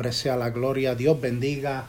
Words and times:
Hombre 0.00 0.14
sea 0.14 0.34
la 0.34 0.48
gloria. 0.48 0.94
Dios 0.94 1.20
bendiga 1.20 1.84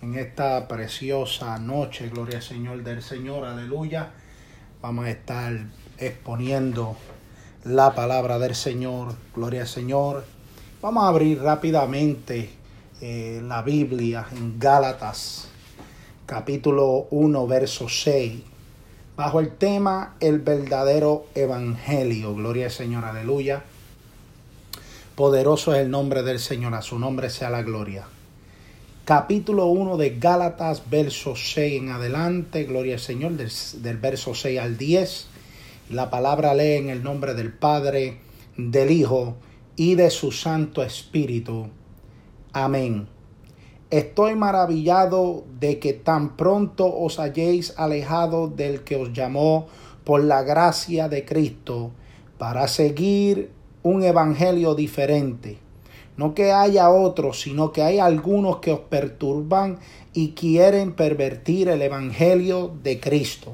en 0.00 0.14
esta 0.14 0.66
preciosa 0.66 1.58
noche. 1.58 2.08
Gloria 2.08 2.38
al 2.38 2.42
Señor 2.42 2.82
del 2.82 3.02
Señor. 3.02 3.44
Aleluya. 3.44 4.12
Vamos 4.80 5.04
a 5.04 5.10
estar 5.10 5.52
exponiendo 5.98 6.96
la 7.64 7.94
palabra 7.94 8.38
del 8.38 8.54
Señor. 8.54 9.14
Gloria 9.36 9.60
al 9.60 9.68
Señor. 9.68 10.24
Vamos 10.80 11.04
a 11.04 11.08
abrir 11.08 11.42
rápidamente 11.42 12.48
eh, 13.02 13.42
la 13.44 13.60
Biblia 13.60 14.26
en 14.32 14.58
Gálatas, 14.58 15.48
capítulo 16.24 17.08
1, 17.10 17.46
verso 17.46 17.90
6. 17.90 18.40
Bajo 19.16 19.40
el 19.40 19.50
tema 19.50 20.16
El 20.18 20.38
verdadero 20.38 21.26
evangelio. 21.34 22.34
Gloria 22.34 22.64
al 22.64 22.72
Señor. 22.72 23.04
Aleluya. 23.04 23.64
Poderoso 25.14 25.72
es 25.72 25.82
el 25.82 25.92
nombre 25.92 26.24
del 26.24 26.40
Señor, 26.40 26.74
a 26.74 26.82
su 26.82 26.98
nombre 26.98 27.30
sea 27.30 27.48
la 27.48 27.62
gloria. 27.62 28.04
Capítulo 29.04 29.66
1 29.66 29.96
de 29.96 30.18
Gálatas, 30.18 30.90
verso 30.90 31.36
6 31.36 31.82
en 31.82 31.90
adelante, 31.90 32.64
gloria 32.64 32.94
al 32.94 33.00
Señor, 33.00 33.34
del, 33.34 33.96
verso 33.98 34.34
6 34.34 34.58
al 34.58 34.76
10. 34.76 35.26
La 35.90 36.10
palabra 36.10 36.52
lee 36.52 36.78
en 36.78 36.90
el 36.90 37.04
nombre 37.04 37.34
del 37.34 37.52
Padre, 37.52 38.18
del 38.56 38.90
Hijo 38.90 39.36
y 39.76 39.94
de 39.94 40.10
su 40.10 40.32
Santo 40.32 40.82
Espíritu. 40.82 41.68
Amén. 42.52 43.06
Estoy 43.90 44.34
maravillado 44.34 45.44
de 45.60 45.78
que 45.78 45.92
tan 45.92 46.36
pronto 46.36 46.92
os 46.92 47.20
hayáis 47.20 47.72
alejado 47.76 48.48
del 48.48 48.82
que 48.82 48.96
os 48.96 49.12
llamó 49.12 49.68
por 50.02 50.24
la 50.24 50.42
gracia 50.42 51.08
de 51.08 51.24
Cristo 51.24 51.92
para 52.36 52.66
seguir 52.66 53.52
un 53.84 54.02
evangelio 54.02 54.74
diferente. 54.74 55.58
No 56.16 56.34
que 56.34 56.52
haya 56.52 56.90
otros, 56.90 57.42
sino 57.42 57.70
que 57.70 57.82
hay 57.82 57.98
algunos 57.98 58.56
que 58.56 58.72
os 58.72 58.80
perturban 58.80 59.78
y 60.12 60.30
quieren 60.30 60.92
pervertir 60.92 61.68
el 61.68 61.82
evangelio 61.82 62.72
de 62.82 62.98
Cristo. 62.98 63.52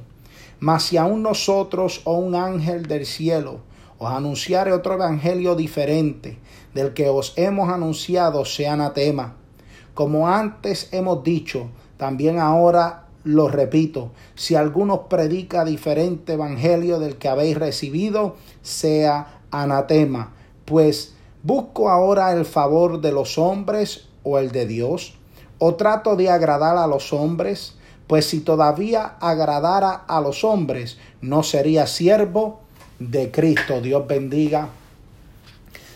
Mas 0.61 0.85
si 0.85 0.97
aún 0.97 1.23
nosotros 1.23 2.03
o 2.05 2.15
un 2.15 2.35
ángel 2.35 2.87
del 2.87 3.07
cielo 3.07 3.61
os 3.99 4.11
anunciare 4.11 4.73
otro 4.73 4.95
evangelio 4.95 5.57
diferente 5.57 6.39
del 6.75 6.95
que 6.95 7.09
os 7.09 7.35
hemos 7.37 7.69
anunciado, 7.69 8.45
sea 8.45 8.75
anatema. 8.75 9.37
Como 9.95 10.29
antes 10.29 10.89
hemos 10.93 11.25
dicho, 11.25 11.71
también 11.97 12.39
ahora 12.39 13.07
lo 13.25 13.49
repito, 13.49 14.13
si 14.35 14.55
alguno 14.55 15.09
predica 15.09 15.65
diferente 15.65 16.35
evangelio 16.35 16.99
del 16.99 17.17
que 17.17 17.29
habéis 17.29 17.59
recibido, 17.59 18.37
sea 18.63 19.40
anatema, 19.51 20.33
pues 20.65 21.15
busco 21.43 21.91
ahora 21.91 22.33
el 22.33 22.45
favor 22.45 23.01
de 23.01 23.13
los 23.13 23.39
hombres 23.39 24.09
o 24.23 24.39
el 24.39 24.51
de 24.53 24.67
Dios, 24.67 25.15
o 25.59 25.75
trato 25.75 26.17
de 26.17 26.31
agradar 26.31 26.77
a 26.77 26.87
los 26.87 27.13
hombres, 27.13 27.75
pues 28.07 28.27
si 28.27 28.41
todavía 28.41 29.17
agradara 29.21 29.91
a 29.91 30.21
los 30.21 30.43
hombres, 30.45 30.99
no 31.21 31.43
sería 31.43 31.87
siervo 31.87 32.61
de 32.99 33.31
Cristo. 33.31 33.81
Dios 33.81 34.07
bendiga 34.07 34.69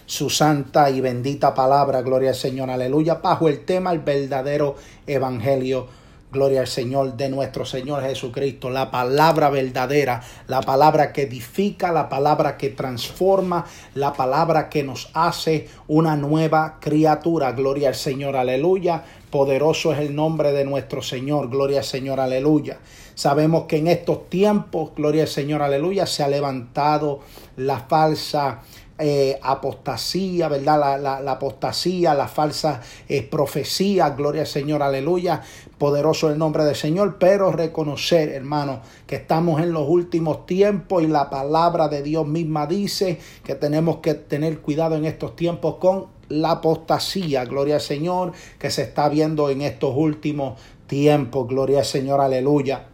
su 0.07 0.31
santa 0.31 0.91
y 0.91 1.01
bendita 1.01 1.55
palabra, 1.55 2.03
gloria 2.03 2.31
al 2.31 2.37
Señor, 2.37 2.71
aleluya, 2.71 3.15
bajo 3.15 3.49
el 3.49 3.65
tema 3.65 3.91
el 3.93 4.01
verdadero 4.01 4.77
evangelio 5.07 5.87
Gloria 6.35 6.63
al 6.63 6.67
Señor 6.67 7.17
de 7.17 7.29
nuestro 7.29 7.65
Señor 7.65 8.03
Jesucristo, 8.03 8.69
la 8.69 8.91
palabra 8.91 9.51
verdadera, 9.51 10.21
la 10.49 10.63
palabra 10.63 11.13
que 11.13 11.23
edifica, 11.23 11.93
la 11.93 12.09
palabra 12.09 12.57
que 12.57 12.71
transforma, 12.71 13.65
la 13.95 14.13
palabra 14.13 14.69
que 14.69 14.83
nos 14.83 15.11
hace 15.15 15.69
una 15.87 16.17
nueva 16.17 16.79
criatura. 16.81 17.53
Gloria 17.53 17.91
al 17.91 17.95
Señor, 17.95 18.35
aleluya. 18.35 19.05
Poderoso 19.31 19.93
es 19.93 20.01
el 20.01 20.13
nombre 20.13 20.51
de 20.51 20.65
nuestro 20.65 21.03
Señor, 21.03 21.49
gloria 21.51 21.79
al 21.79 21.85
Señor, 21.85 22.19
aleluya. 22.19 22.79
Sabemos 23.15 23.65
que 23.65 23.77
en 23.77 23.87
estos 23.87 24.29
tiempos, 24.29 24.91
gloria 24.97 25.23
al 25.23 25.29
Señor, 25.29 25.63
aleluya, 25.63 26.05
se 26.05 26.25
ha 26.25 26.29
levantado 26.29 27.21
la 27.57 27.79
falsa 27.79 28.63
eh, 28.99 29.41
apostasía, 29.43 30.49
¿verdad? 30.49 30.99
La, 31.01 31.21
la, 31.21 31.33
apostasía, 31.33 32.15
la 32.15 32.29
falsa 32.29 32.81
eh, 33.09 33.23
profecía, 33.23 34.11
gloria 34.11 34.43
al 34.43 34.47
Señor, 34.47 34.85
aleluya, 34.85 35.43
poderoso 35.79 36.31
el 36.31 36.39
nombre 36.39 36.65
del 36.65 36.77
Señor, 36.77 37.17
pero 37.19 37.51
reconocer, 37.51 38.29
hermano, 38.29 38.83
que 39.07 39.17
estamos 39.17 39.61
en 39.61 39.73
los 39.73 39.89
últimos 39.89 40.47
tiempos 40.47 41.03
y 41.03 41.09
la 41.09 41.29
palabra 41.29 41.89
de 41.89 42.03
Dios 42.03 42.27
misma 42.27 42.69
dice 42.69 43.19
que 43.43 43.57
tenemos 43.57 43.97
que 43.97 44.15
tener 44.15 44.61
cuidado 44.61 44.95
en 44.95 45.07
estos 45.07 45.35
tiempos 45.35 45.77
con 45.77 46.07
la 46.29 46.53
apostasía, 46.53 47.45
gloria 47.45 47.77
al 47.77 47.81
Señor, 47.81 48.33
que 48.61 48.71
se 48.71 48.83
está 48.83 49.09
viendo 49.09 49.51
en 49.51 49.63
estos 49.63 49.93
últimos 49.97 50.61
tiempos, 50.87 51.49
gloria 51.49 51.81
al 51.81 51.85
Señor, 51.85 52.21
aleluya. 52.21 52.94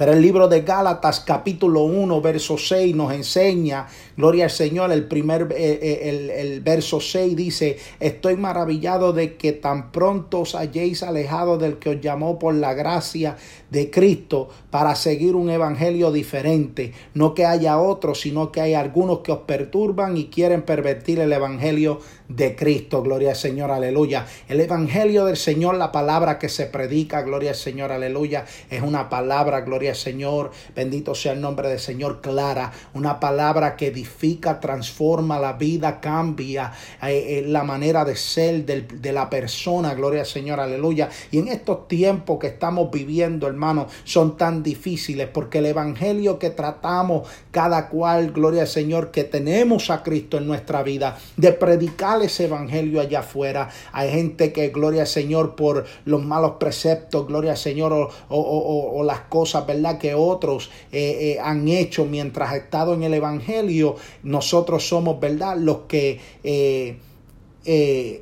Pero 0.00 0.14
el 0.14 0.22
libro 0.22 0.48
de 0.48 0.62
Gálatas 0.62 1.20
capítulo 1.20 1.82
1 1.82 2.22
verso 2.22 2.56
6 2.56 2.96
nos 2.96 3.12
enseña, 3.12 3.86
gloria 4.16 4.44
al 4.44 4.50
Señor, 4.50 4.90
el 4.92 5.06
primer, 5.06 5.54
eh, 5.54 5.78
eh, 5.82 6.08
el, 6.08 6.30
el, 6.30 6.60
verso 6.62 7.02
6 7.02 7.36
dice, 7.36 7.76
estoy 8.00 8.38
maravillado 8.38 9.12
de 9.12 9.36
que 9.36 9.52
tan 9.52 9.92
pronto 9.92 10.40
os 10.40 10.54
hayáis 10.54 11.02
alejado 11.02 11.58
del 11.58 11.76
que 11.76 11.90
os 11.90 12.00
llamó 12.00 12.38
por 12.38 12.54
la 12.54 12.72
gracia 12.72 13.36
de 13.68 13.90
Cristo 13.90 14.48
para 14.70 14.94
seguir 14.94 15.36
un 15.36 15.50
evangelio 15.50 16.10
diferente. 16.10 16.94
No 17.12 17.34
que 17.34 17.44
haya 17.44 17.78
otros, 17.78 18.20
sino 18.20 18.50
que 18.52 18.62
hay 18.62 18.72
algunos 18.72 19.18
que 19.18 19.32
os 19.32 19.40
perturban 19.40 20.16
y 20.16 20.28
quieren 20.28 20.62
pervertir 20.62 21.20
el 21.20 21.30
evangelio 21.30 22.00
de 22.30 22.54
Cristo. 22.54 23.02
Gloria 23.02 23.30
al 23.30 23.36
Señor, 23.36 23.70
aleluya. 23.70 24.26
El 24.48 24.60
evangelio 24.60 25.24
del 25.24 25.36
Señor, 25.36 25.74
la 25.74 25.92
palabra 25.92 26.38
que 26.38 26.48
se 26.48 26.66
predica, 26.66 27.22
gloria 27.22 27.50
al 27.50 27.56
Señor, 27.56 27.92
aleluya, 27.92 28.44
es 28.70 28.82
una 28.82 29.08
palabra, 29.08 29.60
gloria 29.62 29.90
al 29.90 29.96
Señor, 29.96 30.52
bendito 30.74 31.14
sea 31.14 31.32
el 31.32 31.40
nombre 31.40 31.68
del 31.68 31.80
Señor, 31.80 32.20
clara, 32.20 32.72
una 32.94 33.18
palabra 33.18 33.76
que 33.76 33.88
edifica, 33.88 34.60
transforma 34.60 35.40
la 35.40 35.54
vida, 35.54 36.00
cambia 36.00 36.72
eh, 37.02 37.38
eh, 37.38 37.44
la 37.46 37.64
manera 37.64 38.04
de 38.04 38.14
ser 38.16 38.64
del, 38.64 39.00
de 39.00 39.12
la 39.12 39.28
persona, 39.28 39.94
gloria 39.94 40.20
al 40.20 40.26
Señor, 40.26 40.60
aleluya. 40.60 41.08
Y 41.30 41.38
en 41.38 41.48
estos 41.48 41.88
tiempos 41.88 42.38
que 42.38 42.46
estamos 42.46 42.90
viviendo, 42.90 43.48
hermano, 43.48 43.88
son 44.04 44.36
tan 44.36 44.62
difíciles 44.62 45.28
porque 45.32 45.58
el 45.58 45.66
evangelio 45.66 46.38
que 46.38 46.50
tratamos 46.50 47.28
cada 47.50 47.88
cual, 47.88 48.30
gloria 48.30 48.62
al 48.62 48.68
Señor, 48.68 49.10
que 49.10 49.24
tenemos 49.24 49.90
a 49.90 50.02
Cristo 50.04 50.38
en 50.38 50.46
nuestra 50.46 50.82
vida, 50.82 51.18
de 51.36 51.52
predicar 51.52 52.19
ese 52.22 52.44
evangelio 52.44 53.00
allá 53.00 53.20
afuera. 53.20 53.68
Hay 53.92 54.10
gente 54.10 54.52
que, 54.52 54.68
gloria 54.68 55.02
al 55.02 55.06
Señor, 55.06 55.54
por 55.54 55.86
los 56.04 56.24
malos 56.24 56.52
preceptos, 56.58 57.26
gloria 57.26 57.52
al 57.52 57.56
Señor, 57.56 58.10
o, 58.28 59.02
las 59.04 59.20
cosas, 59.20 59.66
¿verdad?, 59.66 59.98
que 59.98 60.14
otros 60.14 60.70
eh, 60.92 61.36
eh, 61.36 61.38
han 61.42 61.68
hecho 61.68 62.04
mientras 62.04 62.52
ha 62.52 62.56
estado 62.56 62.94
en 62.94 63.02
el 63.02 63.14
evangelio. 63.14 63.96
Nosotros 64.22 64.86
somos, 64.86 65.20
¿verdad?, 65.20 65.56
los 65.56 65.80
que 65.88 66.20
eh, 66.44 66.96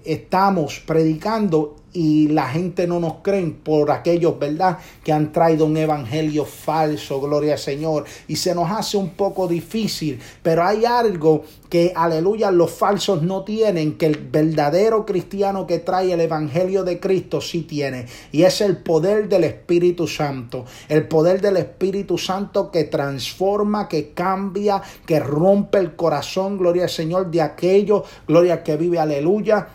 estamos 0.05 0.81
predicando 0.81 1.77
y 1.93 2.29
la 2.29 2.49
gente 2.49 2.87
no 2.87 3.01
nos 3.01 3.15
cree 3.23 3.39
por 3.39 3.91
aquellos, 3.91 4.39
¿verdad?, 4.39 4.79
que 5.05 5.13
han 5.13 5.33
traído 5.33 5.67
un 5.67 5.77
evangelio 5.77 6.45
falso, 6.45 7.21
gloria 7.21 7.55
al 7.55 7.59
Señor, 7.59 8.05
y 8.27 8.37
se 8.37 8.55
nos 8.55 8.71
hace 8.71 8.97
un 8.97 9.11
poco 9.11 9.49
difícil, 9.49 10.19
pero 10.43 10.65
hay 10.65 10.85
algo 10.85 11.45
que, 11.69 11.93
aleluya, 11.95 12.51
los 12.51 12.71
falsos 12.71 13.23
no 13.23 13.45
tienen, 13.45 13.97
que 13.97 14.07
el 14.07 14.17
verdadero 14.17 15.07
cristiano 15.07 15.67
que 15.67 15.79
trae 15.79 16.13
el 16.13 16.21
evangelio 16.21 16.85
de 16.85 16.99
Cristo 16.99 17.41
sí 17.41 17.63
tiene, 17.63 18.07
y 18.33 18.43
es 18.43 18.61
el 18.61 18.79
poder 18.79 19.29
del 19.29 19.45
Espíritu 19.45 20.07
Santo, 20.07 20.65
el 20.89 21.07
poder 21.07 21.41
del 21.41 21.59
Espíritu 21.59 22.19
Santo 22.19 22.71
que 22.71 22.85
transforma, 22.85 23.89
que 23.89 24.11
cambia, 24.13 24.83
que 25.07 25.21
rompe 25.21 25.79
el 25.79 25.97
corazón, 25.97 26.59
gloria 26.59 26.85
al 26.85 26.91
Señor, 26.91 27.31
de 27.31 27.43
aquello, 27.43 28.05
gloria 28.27 28.63
que 28.63 28.77
vive, 28.77 28.99
aleluya 28.99 29.69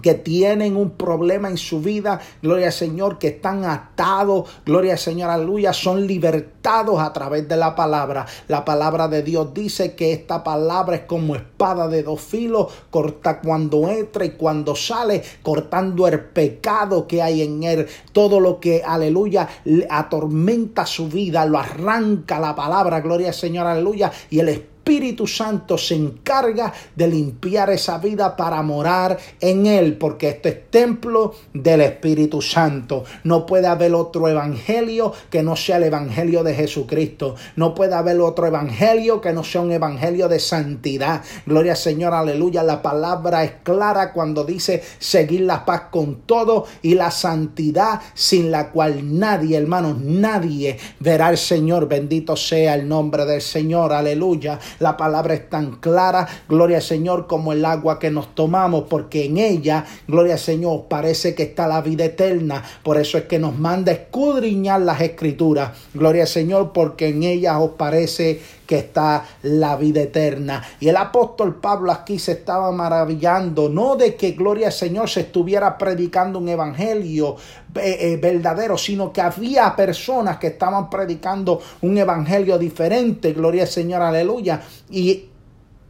que 0.00 0.14
tienen 0.14 0.76
un 0.76 0.90
problema 0.90 1.48
en 1.48 1.58
su 1.58 1.80
vida, 1.80 2.20
gloria 2.40 2.66
al 2.66 2.72
Señor, 2.72 3.18
que 3.18 3.28
están 3.28 3.64
atados, 3.64 4.48
gloria 4.64 4.92
al 4.92 4.98
Señor, 4.98 5.30
aleluya, 5.30 5.72
son 5.72 6.06
libertados 6.06 7.00
a 7.00 7.12
través 7.12 7.48
de 7.48 7.56
la 7.56 7.74
palabra. 7.74 8.26
La 8.48 8.64
palabra 8.64 9.08
de 9.08 9.22
Dios 9.22 9.52
dice 9.52 9.94
que 9.94 10.12
esta 10.12 10.42
palabra 10.42 10.96
es 10.96 11.02
como 11.02 11.36
espada 11.36 11.88
de 11.88 12.02
dos 12.02 12.20
filos, 12.20 12.72
corta 12.90 13.40
cuando 13.40 13.88
entra 13.88 14.24
y 14.24 14.30
cuando 14.30 14.74
sale, 14.74 15.22
cortando 15.42 16.06
el 16.06 16.20
pecado 16.20 17.06
que 17.06 17.20
hay 17.22 17.42
en 17.42 17.62
él, 17.62 17.86
todo 18.12 18.40
lo 18.40 18.60
que, 18.60 18.82
aleluya, 18.84 19.48
atormenta 19.90 20.86
su 20.86 21.08
vida, 21.08 21.44
lo 21.44 21.58
arranca 21.58 22.40
la 22.40 22.54
palabra, 22.54 23.00
gloria 23.00 23.28
al 23.28 23.34
Señor, 23.34 23.66
aleluya, 23.66 24.10
y 24.30 24.40
el 24.40 24.48
Espíritu 24.48 24.71
Espíritu 24.82 25.28
Santo 25.28 25.78
se 25.78 25.94
encarga 25.94 26.72
de 26.96 27.06
limpiar 27.06 27.70
esa 27.70 27.98
vida 27.98 28.36
para 28.36 28.60
morar 28.62 29.16
en 29.40 29.66
él, 29.66 29.96
porque 29.96 30.30
esto 30.30 30.48
es 30.48 30.72
templo 30.72 31.36
del 31.54 31.82
Espíritu 31.82 32.42
Santo. 32.42 33.04
No 33.22 33.46
puede 33.46 33.68
haber 33.68 33.94
otro 33.94 34.26
evangelio 34.26 35.12
que 35.30 35.44
no 35.44 35.54
sea 35.54 35.76
el 35.76 35.84
evangelio 35.84 36.42
de 36.42 36.54
Jesucristo. 36.54 37.36
No 37.54 37.76
puede 37.76 37.94
haber 37.94 38.20
otro 38.20 38.44
evangelio 38.44 39.20
que 39.20 39.32
no 39.32 39.44
sea 39.44 39.60
un 39.60 39.70
evangelio 39.70 40.28
de 40.28 40.40
santidad. 40.40 41.22
Gloria 41.46 41.72
al 41.72 41.78
Señor, 41.78 42.12
aleluya. 42.12 42.64
La 42.64 42.82
palabra 42.82 43.44
es 43.44 43.52
clara 43.62 44.12
cuando 44.12 44.42
dice 44.42 44.82
seguir 44.98 45.42
la 45.42 45.64
paz 45.64 45.82
con 45.92 46.22
todo 46.22 46.66
y 46.82 46.94
la 46.94 47.12
santidad 47.12 48.00
sin 48.14 48.50
la 48.50 48.72
cual 48.72 49.16
nadie, 49.16 49.58
hermanos, 49.58 50.00
nadie 50.00 50.76
verá 50.98 51.28
al 51.28 51.38
Señor. 51.38 51.86
Bendito 51.86 52.34
sea 52.34 52.74
el 52.74 52.88
nombre 52.88 53.24
del 53.24 53.40
Señor, 53.40 53.92
aleluya. 53.92 54.58
La 54.78 54.96
palabra 54.96 55.34
es 55.34 55.48
tan 55.48 55.76
clara, 55.76 56.26
gloria 56.48 56.78
al 56.78 56.82
Señor, 56.82 57.26
como 57.26 57.52
el 57.52 57.64
agua 57.64 57.98
que 57.98 58.10
nos 58.10 58.34
tomamos, 58.34 58.84
porque 58.88 59.26
en 59.26 59.38
ella, 59.38 59.84
gloria 60.08 60.34
al 60.34 60.38
Señor, 60.38 60.84
parece 60.88 61.34
que 61.34 61.44
está 61.44 61.66
la 61.66 61.80
vida 61.80 62.04
eterna. 62.04 62.62
Por 62.82 62.98
eso 62.98 63.18
es 63.18 63.24
que 63.24 63.38
nos 63.38 63.58
manda 63.58 63.92
escudriñar 63.92 64.80
las 64.80 65.00
escrituras. 65.00 65.72
Gloria 65.94 66.22
al 66.22 66.28
Señor, 66.28 66.72
porque 66.72 67.08
en 67.08 67.22
ella 67.22 67.58
os 67.58 67.72
parece 67.72 68.40
que 68.66 68.78
está 68.78 69.24
la 69.42 69.76
vida 69.76 70.02
eterna. 70.02 70.62
Y 70.80 70.88
el 70.88 70.96
apóstol 70.96 71.56
Pablo 71.56 71.92
aquí 71.92 72.18
se 72.18 72.32
estaba 72.32 72.70
maravillando, 72.72 73.68
no 73.68 73.96
de 73.96 74.14
que, 74.14 74.32
gloria 74.32 74.68
al 74.68 74.72
Señor, 74.72 75.08
se 75.08 75.20
estuviera 75.20 75.76
predicando 75.76 76.38
un 76.38 76.48
evangelio 76.48 77.36
eh, 77.74 77.96
eh, 78.00 78.18
verdadero, 78.20 78.76
sino 78.78 79.12
que 79.12 79.20
había 79.20 79.74
personas 79.74 80.38
que 80.38 80.48
estaban 80.48 80.88
predicando 80.88 81.60
un 81.82 81.98
evangelio 81.98 82.58
diferente, 82.58 83.32
gloria 83.32 83.62
al 83.62 83.68
Señor, 83.68 84.02
aleluya. 84.02 84.62
Y 84.90 85.26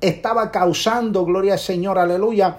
estaba 0.01 0.51
causando, 0.51 1.25
gloria 1.25 1.55
al 1.55 1.59
Señor, 1.59 1.99
aleluya, 1.99 2.57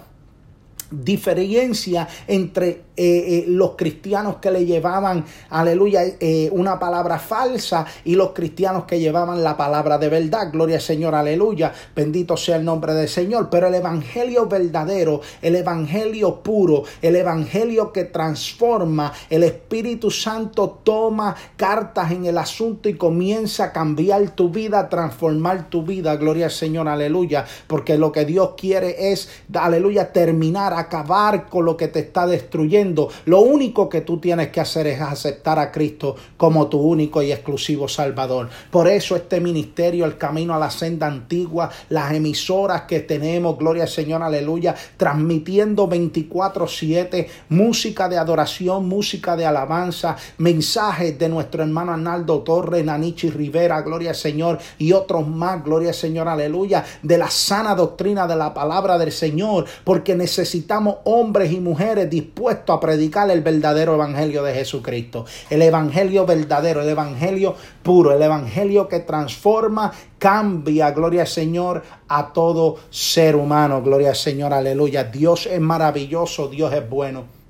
diferencia 0.94 2.08
entre 2.28 2.84
eh, 2.96 3.06
eh, 3.40 3.46
los 3.48 3.72
cristianos 3.72 4.36
que 4.36 4.52
le 4.52 4.66
llevaban, 4.66 5.26
aleluya, 5.50 6.04
eh, 6.20 6.50
una 6.52 6.78
palabra 6.78 7.18
falsa 7.18 7.88
y 8.06 8.14
los 8.14 8.34
cristianos 8.34 8.84
que 8.84 9.00
llevaban 9.00 9.44
la 9.44 9.58
palabra 9.58 9.98
de 9.98 10.10
verdad. 10.10 10.52
Gloria 10.52 10.76
al 10.76 10.82
Señor, 10.82 11.16
aleluya. 11.16 11.74
Bendito 11.96 12.38
sea 12.38 12.58
el 12.58 12.66
nombre 12.66 12.94
del 12.94 13.10
Señor. 13.10 13.50
Pero 13.50 13.68
el 13.68 13.74
evangelio 13.74 14.46
verdadero, 14.46 15.22
el 15.42 15.56
evangelio 15.56 16.44
puro, 16.44 16.84
el 17.02 17.16
evangelio 17.16 17.92
que 17.92 18.04
transforma, 18.04 19.12
el 19.28 19.42
Espíritu 19.42 20.12
Santo 20.12 20.82
toma 20.84 21.36
cartas 21.58 22.12
en 22.12 22.26
el 22.26 22.38
asunto 22.38 22.90
y 22.90 22.94
comienza 22.94 23.66
a 23.66 23.74
cambiar 23.74 24.30
tu 24.36 24.50
vida, 24.50 24.88
transformar 24.88 25.68
tu 25.68 25.82
vida. 25.82 26.16
Gloria 26.18 26.46
al 26.46 26.52
Señor, 26.52 26.88
aleluya. 26.88 27.44
Porque 27.66 27.98
lo 27.98 28.12
que 28.12 28.26
Dios 28.26 28.52
quiere 28.56 29.12
es, 29.12 29.30
aleluya, 29.52 30.14
terminar, 30.14 30.74
acabar 30.74 31.50
con 31.50 31.66
lo 31.66 31.76
que 31.76 31.88
te 31.88 32.00
está 32.00 32.28
destruyendo 32.28 32.83
lo 33.26 33.40
único 33.42 33.88
que 33.90 34.02
tú 34.02 34.18
tienes 34.18 34.50
que 34.50 34.60
hacer 34.60 34.88
es 34.88 35.00
aceptar 35.02 35.60
a 35.60 35.72
Cristo 35.72 36.16
como 36.38 36.68
tu 36.68 36.80
único 36.80 37.22
y 37.22 37.32
exclusivo 37.32 37.88
Salvador. 37.88 38.50
Por 38.70 38.88
eso 38.88 39.16
este 39.16 39.40
ministerio, 39.40 40.06
el 40.06 40.18
camino 40.18 40.54
a 40.54 40.60
la 40.60 40.70
senda 40.70 41.08
antigua, 41.08 41.70
las 41.90 42.12
emisoras 42.14 42.84
que 42.84 43.00
tenemos, 43.02 43.58
gloria 43.58 43.84
al 43.84 43.90
Señor, 43.90 44.22
aleluya, 44.22 44.76
transmitiendo 44.98 45.88
24/7 45.88 47.28
música 47.50 48.10
de 48.10 48.18
adoración, 48.18 48.88
música 48.88 49.36
de 49.36 49.46
alabanza, 49.46 50.16
mensajes 50.38 51.18
de 51.18 51.30
nuestro 51.30 51.64
hermano 51.64 51.94
Arnaldo 51.94 52.40
Torres, 52.42 52.84
Nanichi 52.84 53.30
Rivera, 53.30 53.82
gloria 53.82 54.12
al 54.12 54.16
Señor, 54.16 54.60
y 54.78 54.92
otros 54.92 55.28
más, 55.28 55.64
gloria 55.64 55.90
al 55.90 55.96
Señor, 55.96 56.28
aleluya, 56.28 56.84
de 57.02 57.18
la 57.18 57.30
sana 57.30 57.76
doctrina 57.76 58.28
de 58.28 58.36
la 58.36 58.54
palabra 58.54 58.98
del 58.98 59.12
Señor, 59.12 59.66
porque 59.84 60.16
necesitamos 60.16 60.98
hombres 61.06 61.52
y 61.52 61.60
mujeres 61.60 62.10
dispuestos 62.10 62.73
a 62.74 62.80
predicar 62.80 63.30
el 63.32 63.42
verdadero 63.42 63.96
evangelio 63.96 64.44
de 64.44 64.54
Jesucristo. 64.54 65.26
El 65.50 65.62
evangelio 65.62 66.26
verdadero, 66.26 66.82
el 66.82 66.90
evangelio 66.90 67.56
puro, 67.82 68.12
el 68.12 68.22
evangelio 68.22 68.88
que 68.88 69.00
transforma, 69.00 69.92
cambia, 70.18 70.92
gloria 70.92 71.22
al 71.22 71.28
Señor, 71.28 71.84
a 72.08 72.34
todo 72.34 72.78
ser 72.90 73.36
humano. 73.36 73.82
Gloria 73.82 74.10
al 74.10 74.16
Señor, 74.16 74.54
aleluya. 74.54 75.04
Dios 75.06 75.46
es 75.48 75.60
maravilloso, 75.60 76.48
Dios 76.48 76.74
es 76.74 76.90
bueno. 76.90 77.43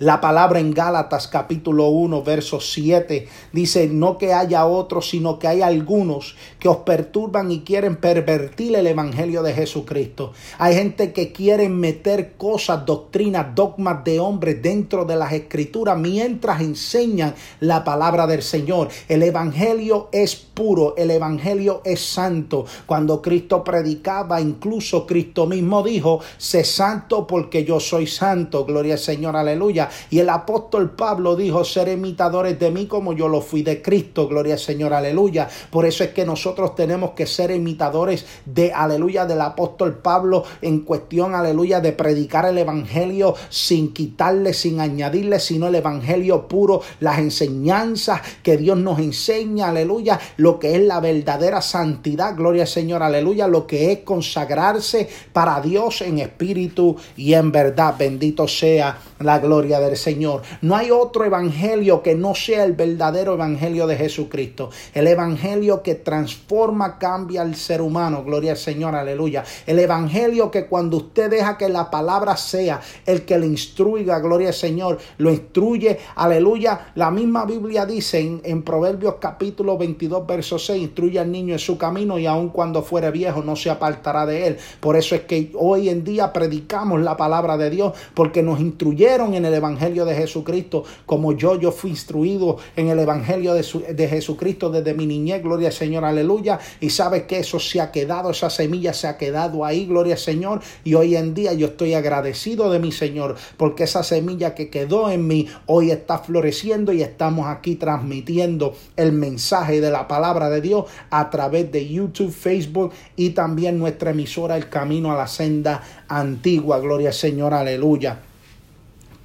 La 0.00 0.20
palabra 0.20 0.58
en 0.58 0.72
Gálatas 0.72 1.28
capítulo 1.28 1.86
1, 1.86 2.24
verso 2.24 2.60
7 2.60 3.28
dice, 3.52 3.86
no 3.86 4.18
que 4.18 4.32
haya 4.32 4.66
otros, 4.66 5.08
sino 5.10 5.38
que 5.38 5.46
hay 5.46 5.62
algunos 5.62 6.34
que 6.58 6.68
os 6.68 6.78
perturban 6.78 7.52
y 7.52 7.60
quieren 7.60 7.94
pervertir 7.94 8.74
el 8.74 8.88
Evangelio 8.88 9.44
de 9.44 9.52
Jesucristo. 9.52 10.32
Hay 10.58 10.74
gente 10.74 11.12
que 11.12 11.30
quiere 11.30 11.68
meter 11.68 12.32
cosas, 12.36 12.84
doctrinas, 12.84 13.54
dogmas 13.54 14.02
de 14.02 14.18
hombres 14.18 14.60
dentro 14.60 15.04
de 15.04 15.14
las 15.14 15.32
escrituras 15.32 15.96
mientras 15.96 16.60
enseñan 16.60 17.36
la 17.60 17.84
palabra 17.84 18.26
del 18.26 18.42
Señor. 18.42 18.88
El 19.08 19.22
Evangelio 19.22 20.08
es 20.10 20.34
puro, 20.34 20.94
el 20.96 21.12
Evangelio 21.12 21.82
es 21.84 22.04
santo. 22.04 22.66
Cuando 22.86 23.22
Cristo 23.22 23.62
predicaba, 23.62 24.40
incluso 24.40 25.06
Cristo 25.06 25.46
mismo 25.46 25.84
dijo, 25.84 26.20
sé 26.36 26.64
santo 26.64 27.28
porque 27.28 27.64
yo 27.64 27.78
soy 27.78 28.08
santo. 28.08 28.64
Gloria 28.64 28.94
al 28.94 28.98
Señor, 28.98 29.36
aleluya. 29.36 29.83
Y 30.10 30.18
el 30.18 30.28
apóstol 30.28 30.90
Pablo 30.90 31.36
dijo, 31.36 31.64
ser 31.64 31.88
imitadores 31.88 32.58
de 32.58 32.70
mí 32.70 32.86
como 32.86 33.12
yo 33.12 33.28
lo 33.28 33.40
fui 33.40 33.62
de 33.62 33.82
Cristo, 33.82 34.28
gloria 34.28 34.54
al 34.54 34.60
Señor, 34.60 34.92
aleluya. 34.92 35.48
Por 35.70 35.86
eso 35.86 36.04
es 36.04 36.10
que 36.10 36.24
nosotros 36.24 36.74
tenemos 36.74 37.10
que 37.12 37.26
ser 37.26 37.50
imitadores 37.50 38.26
de, 38.44 38.72
aleluya, 38.72 39.26
del 39.26 39.40
apóstol 39.40 39.98
Pablo 39.98 40.44
en 40.62 40.80
cuestión, 40.80 41.34
aleluya, 41.34 41.80
de 41.80 41.92
predicar 41.92 42.46
el 42.46 42.58
Evangelio 42.58 43.34
sin 43.48 43.92
quitarle, 43.92 44.52
sin 44.54 44.80
añadirle, 44.80 45.40
sino 45.40 45.68
el 45.68 45.74
Evangelio 45.74 46.48
puro, 46.48 46.82
las 47.00 47.18
enseñanzas 47.18 48.20
que 48.42 48.56
Dios 48.56 48.78
nos 48.78 48.98
enseña, 48.98 49.68
aleluya, 49.68 50.18
lo 50.36 50.58
que 50.58 50.76
es 50.76 50.82
la 50.82 51.00
verdadera 51.00 51.60
santidad, 51.60 52.36
gloria 52.36 52.62
al 52.62 52.68
Señor, 52.68 53.02
aleluya, 53.02 53.48
lo 53.48 53.66
que 53.66 53.92
es 53.92 53.98
consagrarse 54.00 55.08
para 55.32 55.60
Dios 55.60 56.02
en 56.02 56.18
espíritu 56.18 56.96
y 57.16 57.34
en 57.34 57.52
verdad. 57.52 57.94
Bendito 57.98 58.48
sea 58.48 58.98
la 59.20 59.38
gloria 59.38 59.73
del 59.80 59.96
Señor. 59.96 60.42
No 60.62 60.76
hay 60.76 60.90
otro 60.90 61.24
evangelio 61.24 62.02
que 62.02 62.14
no 62.14 62.34
sea 62.34 62.64
el 62.64 62.72
verdadero 62.72 63.34
evangelio 63.34 63.86
de 63.86 63.96
Jesucristo. 63.96 64.70
El 64.92 65.06
evangelio 65.06 65.82
que 65.82 65.94
transforma, 65.94 66.98
cambia 66.98 67.42
al 67.42 67.54
ser 67.54 67.80
humano. 67.80 68.24
Gloria 68.24 68.52
al 68.52 68.58
Señor, 68.58 68.94
aleluya. 68.94 69.44
El 69.66 69.78
evangelio 69.78 70.50
que 70.50 70.66
cuando 70.66 70.98
usted 70.98 71.30
deja 71.30 71.56
que 71.58 71.68
la 71.68 71.90
palabra 71.90 72.36
sea 72.36 72.80
el 73.06 73.24
que 73.24 73.38
le 73.38 73.46
instruiga, 73.46 74.18
gloria 74.20 74.48
al 74.48 74.54
Señor, 74.54 74.98
lo 75.18 75.30
instruye, 75.30 75.98
aleluya. 76.16 76.92
La 76.94 77.10
misma 77.10 77.44
Biblia 77.44 77.86
dice 77.86 78.20
en, 78.20 78.40
en 78.44 78.62
Proverbios 78.62 79.16
capítulo 79.20 79.76
22, 79.78 80.26
verso 80.26 80.58
6, 80.58 80.82
instruye 80.82 81.18
al 81.18 81.30
niño 81.30 81.54
en 81.54 81.58
su 81.58 81.78
camino 81.78 82.18
y 82.18 82.26
aun 82.26 82.50
cuando 82.50 82.82
fuere 82.82 83.10
viejo 83.10 83.42
no 83.42 83.56
se 83.56 83.70
apartará 83.70 84.26
de 84.26 84.46
él. 84.46 84.56
Por 84.80 84.96
eso 84.96 85.14
es 85.14 85.22
que 85.22 85.52
hoy 85.54 85.88
en 85.88 86.04
día 86.04 86.32
predicamos 86.32 87.00
la 87.00 87.16
palabra 87.16 87.56
de 87.56 87.70
Dios 87.70 87.92
porque 88.14 88.42
nos 88.42 88.60
instruyeron 88.60 89.34
en 89.34 89.44
el 89.44 89.54
Evangelio 89.54 89.63
de 89.64 90.14
Jesucristo, 90.14 90.84
como 91.06 91.32
yo, 91.32 91.58
yo 91.58 91.72
fui 91.72 91.90
instruido 91.90 92.58
en 92.76 92.88
el 92.88 92.98
Evangelio 92.98 93.54
de, 93.54 93.94
de 93.94 94.08
Jesucristo 94.08 94.70
desde 94.70 94.92
mi 94.92 95.06
niñez, 95.06 95.42
gloria 95.42 95.68
al 95.68 95.72
Señor, 95.72 96.04
aleluya. 96.04 96.58
Y 96.80 96.90
sabe 96.90 97.26
que 97.26 97.38
eso 97.38 97.58
se 97.58 97.80
ha 97.80 97.90
quedado, 97.90 98.30
esa 98.30 98.50
semilla 98.50 98.92
se 98.92 99.06
ha 99.06 99.16
quedado 99.16 99.64
ahí, 99.64 99.86
gloria 99.86 100.14
al 100.14 100.20
Señor. 100.20 100.60
Y 100.84 100.94
hoy 100.94 101.16
en 101.16 101.34
día 101.34 101.54
yo 101.54 101.68
estoy 101.68 101.94
agradecido 101.94 102.70
de 102.70 102.78
mi 102.78 102.92
Señor, 102.92 103.36
porque 103.56 103.84
esa 103.84 104.02
semilla 104.02 104.54
que 104.54 104.68
quedó 104.68 105.10
en 105.10 105.26
mí 105.26 105.48
hoy 105.66 105.90
está 105.90 106.18
floreciendo 106.18 106.92
y 106.92 107.02
estamos 107.02 107.46
aquí 107.46 107.76
transmitiendo 107.76 108.74
el 108.96 109.12
mensaje 109.12 109.80
de 109.80 109.90
la 109.90 110.06
palabra 110.08 110.50
de 110.50 110.60
Dios 110.60 110.84
a 111.10 111.30
través 111.30 111.72
de 111.72 111.88
YouTube, 111.88 112.32
Facebook 112.32 112.92
y 113.16 113.30
también 113.30 113.78
nuestra 113.78 114.10
emisora 114.10 114.56
El 114.56 114.68
Camino 114.68 115.10
a 115.10 115.16
la 115.16 115.26
Senda 115.26 115.82
Antigua, 116.08 116.78
gloria 116.80 117.08
al 117.08 117.14
Señor, 117.14 117.54
aleluya. 117.54 118.33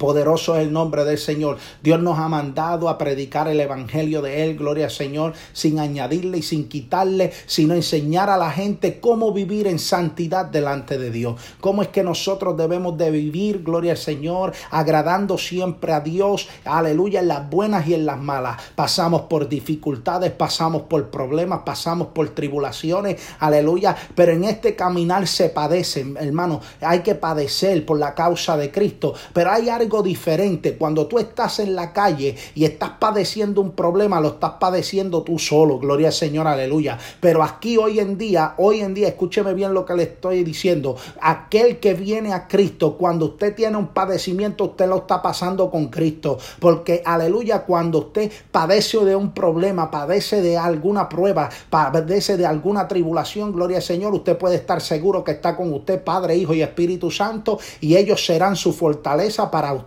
Poderoso 0.00 0.56
es 0.56 0.62
el 0.62 0.72
nombre 0.72 1.04
del 1.04 1.18
Señor. 1.18 1.58
Dios 1.82 2.00
nos 2.00 2.18
ha 2.18 2.26
mandado 2.26 2.88
a 2.88 2.96
predicar 2.96 3.48
el 3.48 3.60
Evangelio 3.60 4.22
de 4.22 4.44
Él, 4.44 4.56
gloria 4.56 4.86
al 4.86 4.90
Señor, 4.90 5.34
sin 5.52 5.78
añadirle 5.78 6.38
y 6.38 6.42
sin 6.42 6.70
quitarle, 6.70 7.32
sino 7.44 7.74
enseñar 7.74 8.30
a 8.30 8.38
la 8.38 8.50
gente 8.50 8.98
cómo 8.98 9.34
vivir 9.34 9.66
en 9.66 9.78
santidad 9.78 10.46
delante 10.46 10.96
de 10.96 11.10
Dios. 11.10 11.38
Cómo 11.60 11.82
es 11.82 11.88
que 11.88 12.02
nosotros 12.02 12.56
debemos 12.56 12.96
de 12.96 13.10
vivir, 13.10 13.62
gloria 13.62 13.92
al 13.92 13.98
Señor, 13.98 14.54
agradando 14.70 15.36
siempre 15.36 15.92
a 15.92 16.00
Dios, 16.00 16.48
aleluya, 16.64 17.20
en 17.20 17.28
las 17.28 17.50
buenas 17.50 17.86
y 17.86 17.92
en 17.92 18.06
las 18.06 18.18
malas. 18.18 18.56
Pasamos 18.74 19.22
por 19.28 19.50
dificultades, 19.50 20.32
pasamos 20.32 20.84
por 20.84 21.10
problemas, 21.10 21.60
pasamos 21.66 22.08
por 22.14 22.30
tribulaciones, 22.30 23.20
aleluya, 23.38 23.94
pero 24.14 24.32
en 24.32 24.44
este 24.44 24.74
caminar 24.74 25.26
se 25.26 25.50
padece, 25.50 26.06
hermano, 26.18 26.62
hay 26.80 27.00
que 27.00 27.16
padecer 27.16 27.84
por 27.84 27.98
la 27.98 28.14
causa 28.14 28.56
de 28.56 28.70
Cristo, 28.70 29.12
pero 29.34 29.50
hay 29.50 29.68
algo 29.68 29.89
diferente. 30.02 30.76
Cuando 30.76 31.06
tú 31.06 31.18
estás 31.18 31.58
en 31.58 31.74
la 31.74 31.92
calle 31.92 32.36
y 32.54 32.64
estás 32.64 32.92
padeciendo 33.00 33.60
un 33.60 33.72
problema, 33.72 34.20
lo 34.20 34.28
estás 34.28 34.52
padeciendo 34.60 35.22
tú 35.22 35.38
solo. 35.38 35.78
Gloria 35.78 36.08
al 36.08 36.12
Señor, 36.12 36.46
aleluya. 36.46 36.98
Pero 37.20 37.42
aquí 37.42 37.76
hoy 37.76 37.98
en 37.98 38.16
día, 38.16 38.54
hoy 38.56 38.80
en 38.80 38.94
día, 38.94 39.08
escúcheme 39.08 39.54
bien 39.54 39.74
lo 39.74 39.84
que 39.84 39.94
le 39.94 40.04
estoy 40.04 40.44
diciendo. 40.44 40.96
Aquel 41.20 41.80
que 41.80 41.94
viene 41.94 42.32
a 42.32 42.46
Cristo, 42.46 42.96
cuando 42.96 43.26
usted 43.26 43.54
tiene 43.54 43.76
un 43.76 43.88
padecimiento, 43.88 44.64
usted 44.64 44.88
lo 44.88 44.98
está 44.98 45.20
pasando 45.20 45.70
con 45.70 45.88
Cristo. 45.88 46.38
Porque, 46.60 47.02
aleluya, 47.04 47.64
cuando 47.64 47.98
usted 47.98 48.30
padece 48.50 49.04
de 49.04 49.16
un 49.16 49.32
problema, 49.32 49.90
padece 49.90 50.42
de 50.42 50.56
alguna 50.56 51.08
prueba, 51.08 51.48
padece 51.68 52.36
de 52.36 52.46
alguna 52.46 52.88
tribulación, 52.88 53.52
gloria 53.52 53.78
al 53.78 53.82
Señor, 53.82 54.14
usted 54.14 54.36
puede 54.36 54.56
estar 54.56 54.80
seguro 54.80 55.24
que 55.24 55.32
está 55.32 55.56
con 55.56 55.72
usted, 55.72 56.02
Padre, 56.02 56.36
Hijo 56.36 56.54
y 56.54 56.62
Espíritu 56.62 57.10
Santo, 57.10 57.58
y 57.80 57.96
ellos 57.96 58.24
serán 58.24 58.56
su 58.56 58.72
fortaleza 58.72 59.50
para 59.50 59.72
usted 59.72 59.79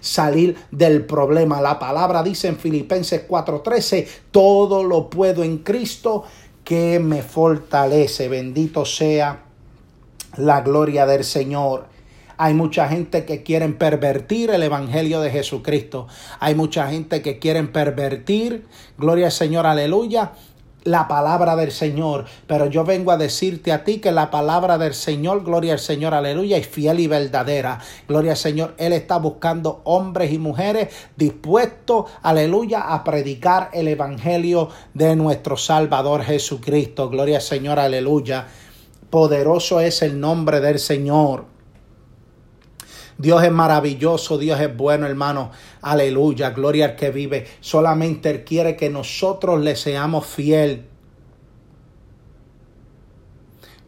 salir 0.00 0.56
del 0.70 1.04
problema. 1.04 1.60
La 1.60 1.78
palabra 1.78 2.22
dice 2.22 2.48
en 2.48 2.56
Filipenses 2.56 3.26
4:13, 3.28 4.06
todo 4.30 4.84
lo 4.84 5.10
puedo 5.10 5.44
en 5.44 5.58
Cristo 5.58 6.24
que 6.64 6.98
me 6.98 7.22
fortalece. 7.22 8.28
Bendito 8.28 8.84
sea 8.84 9.44
la 10.36 10.60
gloria 10.60 11.06
del 11.06 11.24
Señor. 11.24 11.86
Hay 12.40 12.54
mucha 12.54 12.88
gente 12.88 13.24
que 13.24 13.42
quieren 13.42 13.76
pervertir 13.76 14.50
el 14.50 14.62
Evangelio 14.62 15.20
de 15.20 15.30
Jesucristo. 15.30 16.06
Hay 16.38 16.54
mucha 16.54 16.88
gente 16.88 17.20
que 17.20 17.40
quieren 17.40 17.72
pervertir, 17.72 18.66
gloria 18.96 19.26
al 19.26 19.32
Señor, 19.32 19.66
aleluya, 19.66 20.32
la 20.90 21.08
palabra 21.08 21.56
del 21.56 21.70
Señor. 21.70 22.24
Pero 22.46 22.66
yo 22.66 22.84
vengo 22.84 23.12
a 23.12 23.16
decirte 23.16 23.72
a 23.72 23.84
ti 23.84 23.98
que 23.98 24.12
la 24.12 24.30
palabra 24.30 24.78
del 24.78 24.94
Señor, 24.94 25.44
gloria 25.44 25.74
al 25.74 25.78
Señor, 25.78 26.14
aleluya, 26.14 26.56
es 26.56 26.66
fiel 26.66 27.00
y 27.00 27.06
verdadera. 27.06 27.80
Gloria 28.06 28.32
al 28.32 28.36
Señor. 28.36 28.74
Él 28.78 28.92
está 28.92 29.18
buscando 29.18 29.82
hombres 29.84 30.32
y 30.32 30.38
mujeres 30.38 30.88
dispuestos, 31.16 32.06
aleluya, 32.22 32.92
a 32.92 33.04
predicar 33.04 33.70
el 33.72 33.88
Evangelio 33.88 34.68
de 34.94 35.16
nuestro 35.16 35.56
Salvador 35.56 36.22
Jesucristo. 36.22 37.10
Gloria 37.10 37.36
al 37.36 37.42
Señor, 37.42 37.78
aleluya. 37.78 38.46
Poderoso 39.10 39.80
es 39.80 40.02
el 40.02 40.20
nombre 40.20 40.60
del 40.60 40.78
Señor. 40.78 41.57
Dios 43.18 43.42
es 43.42 43.50
maravilloso, 43.50 44.38
Dios 44.38 44.60
es 44.60 44.74
bueno, 44.76 45.06
hermano. 45.06 45.50
Aleluya, 45.82 46.50
gloria 46.50 46.86
al 46.86 46.96
que 46.96 47.10
vive. 47.10 47.48
Solamente 47.60 48.30
Él 48.30 48.44
quiere 48.44 48.76
que 48.76 48.90
nosotros 48.90 49.60
le 49.60 49.74
seamos 49.74 50.24
fiel. 50.24 50.84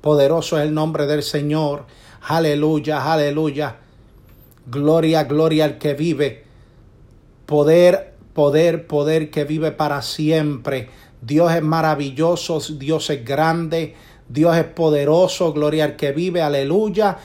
Poderoso 0.01 0.59
es 0.59 0.65
el 0.65 0.75
nombre 0.75 1.07
del 1.07 1.23
Señor. 1.23 1.87
Aleluya, 2.23 3.13
aleluya. 3.13 3.77
Gloria, 4.67 5.25
gloria 5.25 5.65
al 5.65 5.79
que 5.79 5.95
vive. 5.95 6.45
Poder, 7.47 8.15
poder, 8.35 8.89
poder 8.89 9.31
que 9.31 9.45
vive 9.45 9.71
para 9.71 10.03
siempre. 10.03 10.89
Dios 11.23 11.53
es 11.53 11.63
maravilloso, 11.63 12.59
Dios 12.79 13.11
es 13.11 13.25
grande, 13.25 13.95
Dios 14.29 14.57
es 14.57 14.65
poderoso, 14.65 15.53
gloria 15.53 15.85
al 15.85 15.97
que 15.97 16.13
vive, 16.13 16.43
aleluya. 16.43 17.19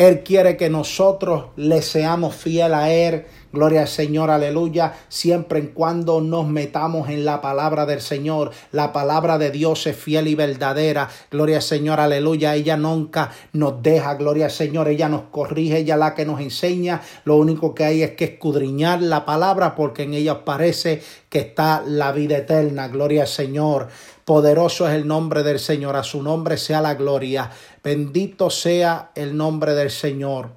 Él 0.00 0.22
quiere 0.22 0.56
que 0.56 0.70
nosotros 0.70 1.48
le 1.56 1.82
seamos 1.82 2.34
fiel 2.34 2.72
a 2.72 2.90
Él. 2.90 3.26
Gloria 3.52 3.82
al 3.82 3.88
Señor, 3.88 4.30
aleluya. 4.30 4.94
Siempre 5.10 5.58
en 5.58 5.66
cuando 5.74 6.22
nos 6.22 6.48
metamos 6.48 7.10
en 7.10 7.26
la 7.26 7.42
palabra 7.42 7.84
del 7.84 8.00
Señor. 8.00 8.50
La 8.72 8.94
palabra 8.94 9.36
de 9.36 9.50
Dios 9.50 9.86
es 9.86 9.94
fiel 9.94 10.28
y 10.28 10.34
verdadera. 10.34 11.10
Gloria 11.30 11.56
al 11.56 11.62
Señor, 11.62 12.00
aleluya. 12.00 12.54
Ella 12.54 12.78
nunca 12.78 13.30
nos 13.52 13.82
deja. 13.82 14.14
Gloria 14.14 14.46
al 14.46 14.50
Señor. 14.52 14.88
Ella 14.88 15.10
nos 15.10 15.24
corrige. 15.30 15.76
Ella 15.76 15.98
la 15.98 16.14
que 16.14 16.24
nos 16.24 16.40
enseña. 16.40 17.02
Lo 17.24 17.36
único 17.36 17.74
que 17.74 17.84
hay 17.84 18.02
es 18.02 18.12
que 18.12 18.24
escudriñar 18.24 19.02
la 19.02 19.26
palabra 19.26 19.74
porque 19.74 20.04
en 20.04 20.14
ella 20.14 20.46
parece 20.46 21.02
que 21.28 21.40
está 21.40 21.82
la 21.86 22.12
vida 22.12 22.38
eterna. 22.38 22.88
Gloria 22.88 23.22
al 23.22 23.28
Señor. 23.28 23.88
Poderoso 24.30 24.88
es 24.88 24.94
el 24.94 25.08
nombre 25.08 25.42
del 25.42 25.58
Señor, 25.58 25.96
a 25.96 26.04
su 26.04 26.22
nombre 26.22 26.56
sea 26.56 26.80
la 26.80 26.94
gloria. 26.94 27.50
Bendito 27.82 28.48
sea 28.48 29.10
el 29.16 29.36
nombre 29.36 29.74
del 29.74 29.90
Señor. 29.90 30.50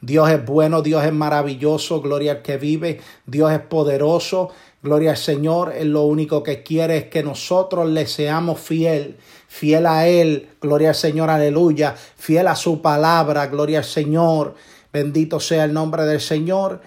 Dios 0.00 0.30
es 0.30 0.46
bueno, 0.46 0.80
Dios 0.80 1.04
es 1.04 1.12
maravilloso, 1.12 2.00
gloria 2.00 2.30
al 2.30 2.42
que 2.42 2.56
vive, 2.56 3.00
Dios 3.26 3.50
es 3.50 3.58
poderoso, 3.58 4.50
gloria 4.80 5.10
al 5.10 5.16
Señor. 5.16 5.72
Él 5.76 5.90
lo 5.90 6.02
único 6.02 6.44
que 6.44 6.62
quiere 6.62 6.98
es 6.98 7.04
que 7.06 7.24
nosotros 7.24 7.88
le 7.88 8.06
seamos 8.06 8.60
fiel, 8.60 9.16
fiel 9.48 9.84
a 9.86 10.06
Él, 10.06 10.50
gloria 10.60 10.90
al 10.90 10.94
Señor, 10.94 11.30
aleluya, 11.30 11.96
fiel 11.96 12.46
a 12.46 12.54
su 12.54 12.80
palabra, 12.80 13.48
gloria 13.48 13.78
al 13.78 13.84
Señor. 13.84 14.54
Bendito 14.92 15.40
sea 15.40 15.64
el 15.64 15.72
nombre 15.72 16.04
del 16.04 16.20
Señor. 16.20 16.80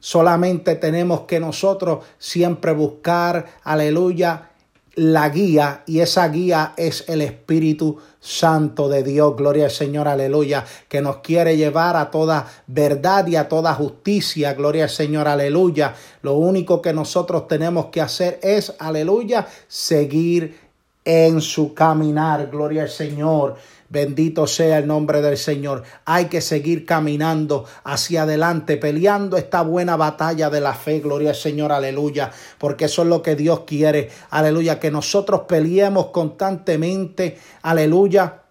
Solamente 0.00 0.74
tenemos 0.76 1.26
que 1.26 1.38
nosotros 1.38 2.02
siempre 2.18 2.72
buscar, 2.72 3.44
aleluya, 3.62 4.52
la 4.96 5.28
guía 5.28 5.82
y 5.86 6.00
esa 6.00 6.26
guía 6.28 6.72
es 6.78 7.04
el 7.08 7.20
Espíritu 7.20 7.98
Santo 8.18 8.88
de 8.88 9.02
Dios, 9.02 9.36
gloria 9.36 9.66
al 9.66 9.70
Señor, 9.70 10.08
aleluya, 10.08 10.64
que 10.88 11.02
nos 11.02 11.18
quiere 11.18 11.58
llevar 11.58 11.96
a 11.96 12.10
toda 12.10 12.48
verdad 12.66 13.26
y 13.26 13.36
a 13.36 13.46
toda 13.46 13.74
justicia, 13.74 14.54
gloria 14.54 14.84
al 14.84 14.90
Señor, 14.90 15.28
aleluya. 15.28 15.94
Lo 16.22 16.34
único 16.34 16.80
que 16.80 16.94
nosotros 16.94 17.46
tenemos 17.46 17.86
que 17.86 18.00
hacer 18.00 18.40
es, 18.42 18.74
aleluya, 18.78 19.46
seguir 19.68 20.58
en 21.04 21.42
su 21.42 21.74
caminar, 21.74 22.48
gloria 22.50 22.82
al 22.84 22.88
Señor. 22.88 23.56
Bendito 23.96 24.46
sea 24.46 24.76
el 24.76 24.86
nombre 24.86 25.22
del 25.22 25.38
Señor. 25.38 25.82
Hay 26.04 26.26
que 26.26 26.42
seguir 26.42 26.84
caminando 26.84 27.64
hacia 27.82 28.24
adelante, 28.24 28.76
peleando 28.76 29.38
esta 29.38 29.62
buena 29.62 29.96
batalla 29.96 30.50
de 30.50 30.60
la 30.60 30.74
fe. 30.74 31.00
Gloria 31.00 31.30
al 31.30 31.34
Señor, 31.34 31.72
aleluya. 31.72 32.30
Porque 32.58 32.84
eso 32.84 33.00
es 33.00 33.08
lo 33.08 33.22
que 33.22 33.36
Dios 33.36 33.60
quiere. 33.60 34.10
Aleluya. 34.28 34.78
Que 34.78 34.90
nosotros 34.90 35.44
peleemos 35.48 36.08
constantemente. 36.08 37.38
Aleluya 37.62 38.42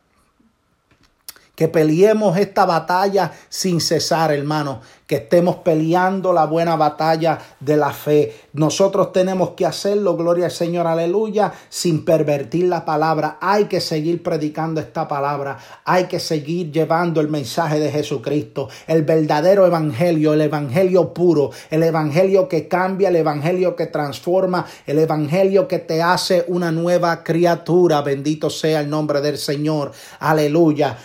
que 1.55 1.69
peleemos 1.69 2.37
esta 2.37 2.65
batalla 2.65 3.31
sin 3.47 3.79
cesar, 3.79 4.33
hermano, 4.33 4.81
que 5.07 5.17
estemos 5.17 5.57
peleando 5.57 6.33
la 6.33 6.45
buena 6.45 6.75
batalla 6.75 7.39
de 7.59 7.77
la 7.77 7.91
fe. 7.91 8.33
Nosotros 8.53 9.11
tenemos 9.11 9.51
que 9.51 9.65
hacerlo, 9.65 10.17
gloria 10.17 10.45
al 10.45 10.51
Señor, 10.51 10.87
aleluya, 10.87 11.53
sin 11.69 12.03
pervertir 12.03 12.65
la 12.65 12.85
palabra. 12.85 13.37
Hay 13.39 13.65
que 13.65 13.81
seguir 13.81 14.23
predicando 14.23 14.81
esta 14.81 15.07
palabra, 15.07 15.57
hay 15.83 16.05
que 16.05 16.19
seguir 16.19 16.71
llevando 16.71 17.21
el 17.21 17.27
mensaje 17.27 17.79
de 17.79 17.91
Jesucristo, 17.91 18.69
el 18.87 19.03
verdadero 19.03 19.65
evangelio, 19.67 20.33
el 20.33 20.41
evangelio 20.41 21.13
puro, 21.13 21.51
el 21.69 21.83
evangelio 21.83 22.47
que 22.47 22.67
cambia, 22.67 23.09
el 23.09 23.17
evangelio 23.17 23.75
que 23.75 23.87
transforma, 23.87 24.65
el 24.87 24.99
evangelio 24.99 25.67
que 25.67 25.79
te 25.79 26.01
hace 26.01 26.45
una 26.47 26.71
nueva 26.71 27.23
criatura. 27.23 28.01
Bendito 28.01 28.49
sea 28.49 28.79
el 28.79 28.89
nombre 28.89 29.21
del 29.21 29.37
Señor, 29.37 29.91
aleluya. 30.19 30.97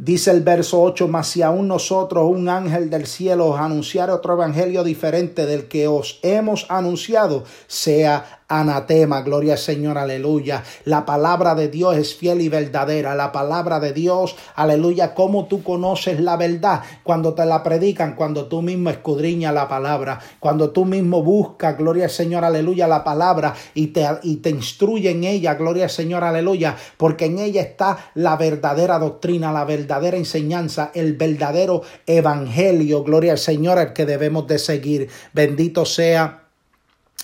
Dice 0.00 0.30
el 0.30 0.42
verso 0.42 0.80
8, 0.80 1.08
mas 1.08 1.26
si 1.26 1.42
aún 1.42 1.66
nosotros, 1.66 2.30
un 2.30 2.48
ángel 2.48 2.88
del 2.88 3.08
cielo, 3.08 3.48
os 3.48 3.58
anunciar 3.58 4.10
otro 4.10 4.34
evangelio 4.34 4.84
diferente 4.84 5.44
del 5.44 5.66
que 5.66 5.88
os 5.88 6.20
hemos 6.22 6.66
anunciado, 6.68 7.42
sea 7.66 8.37
anatema. 8.48 9.20
Gloria 9.22 9.52
al 9.52 9.58
Señor, 9.58 9.98
aleluya. 9.98 10.64
La 10.84 11.04
palabra 11.04 11.54
de 11.54 11.68
Dios 11.68 11.96
es 11.96 12.14
fiel 12.16 12.40
y 12.40 12.48
verdadera. 12.48 13.14
La 13.14 13.30
palabra 13.30 13.78
de 13.78 13.92
Dios, 13.92 14.36
aleluya. 14.56 15.14
Como 15.14 15.46
tú 15.46 15.62
conoces 15.62 16.20
la 16.20 16.36
verdad 16.36 16.82
cuando 17.02 17.34
te 17.34 17.44
la 17.44 17.62
predican, 17.62 18.16
cuando 18.16 18.46
tú 18.46 18.62
mismo 18.62 18.90
escudriñas 18.90 19.54
la 19.54 19.68
palabra, 19.68 20.18
cuando 20.40 20.70
tú 20.70 20.84
mismo 20.84 21.22
buscas, 21.22 21.76
gloria 21.76 22.04
al 22.04 22.10
Señor, 22.10 22.44
aleluya, 22.44 22.88
la 22.88 23.04
palabra 23.04 23.54
y 23.74 23.88
te, 23.88 24.06
y 24.22 24.36
te 24.36 24.50
instruye 24.50 25.10
en 25.10 25.24
ella, 25.24 25.54
gloria 25.54 25.84
al 25.84 25.90
Señor, 25.90 26.24
aleluya, 26.24 26.76
porque 26.96 27.26
en 27.26 27.38
ella 27.38 27.60
está 27.60 28.10
la 28.14 28.36
verdadera 28.36 28.98
doctrina, 28.98 29.52
la 29.52 29.64
verdadera 29.64 30.16
enseñanza, 30.16 30.90
el 30.94 31.14
verdadero 31.14 31.82
evangelio, 32.06 33.02
gloria 33.04 33.32
al 33.32 33.38
Señor, 33.38 33.78
el 33.78 33.92
que 33.92 34.06
debemos 34.06 34.46
de 34.46 34.58
seguir. 34.58 35.08
Bendito 35.32 35.84
sea 35.84 36.47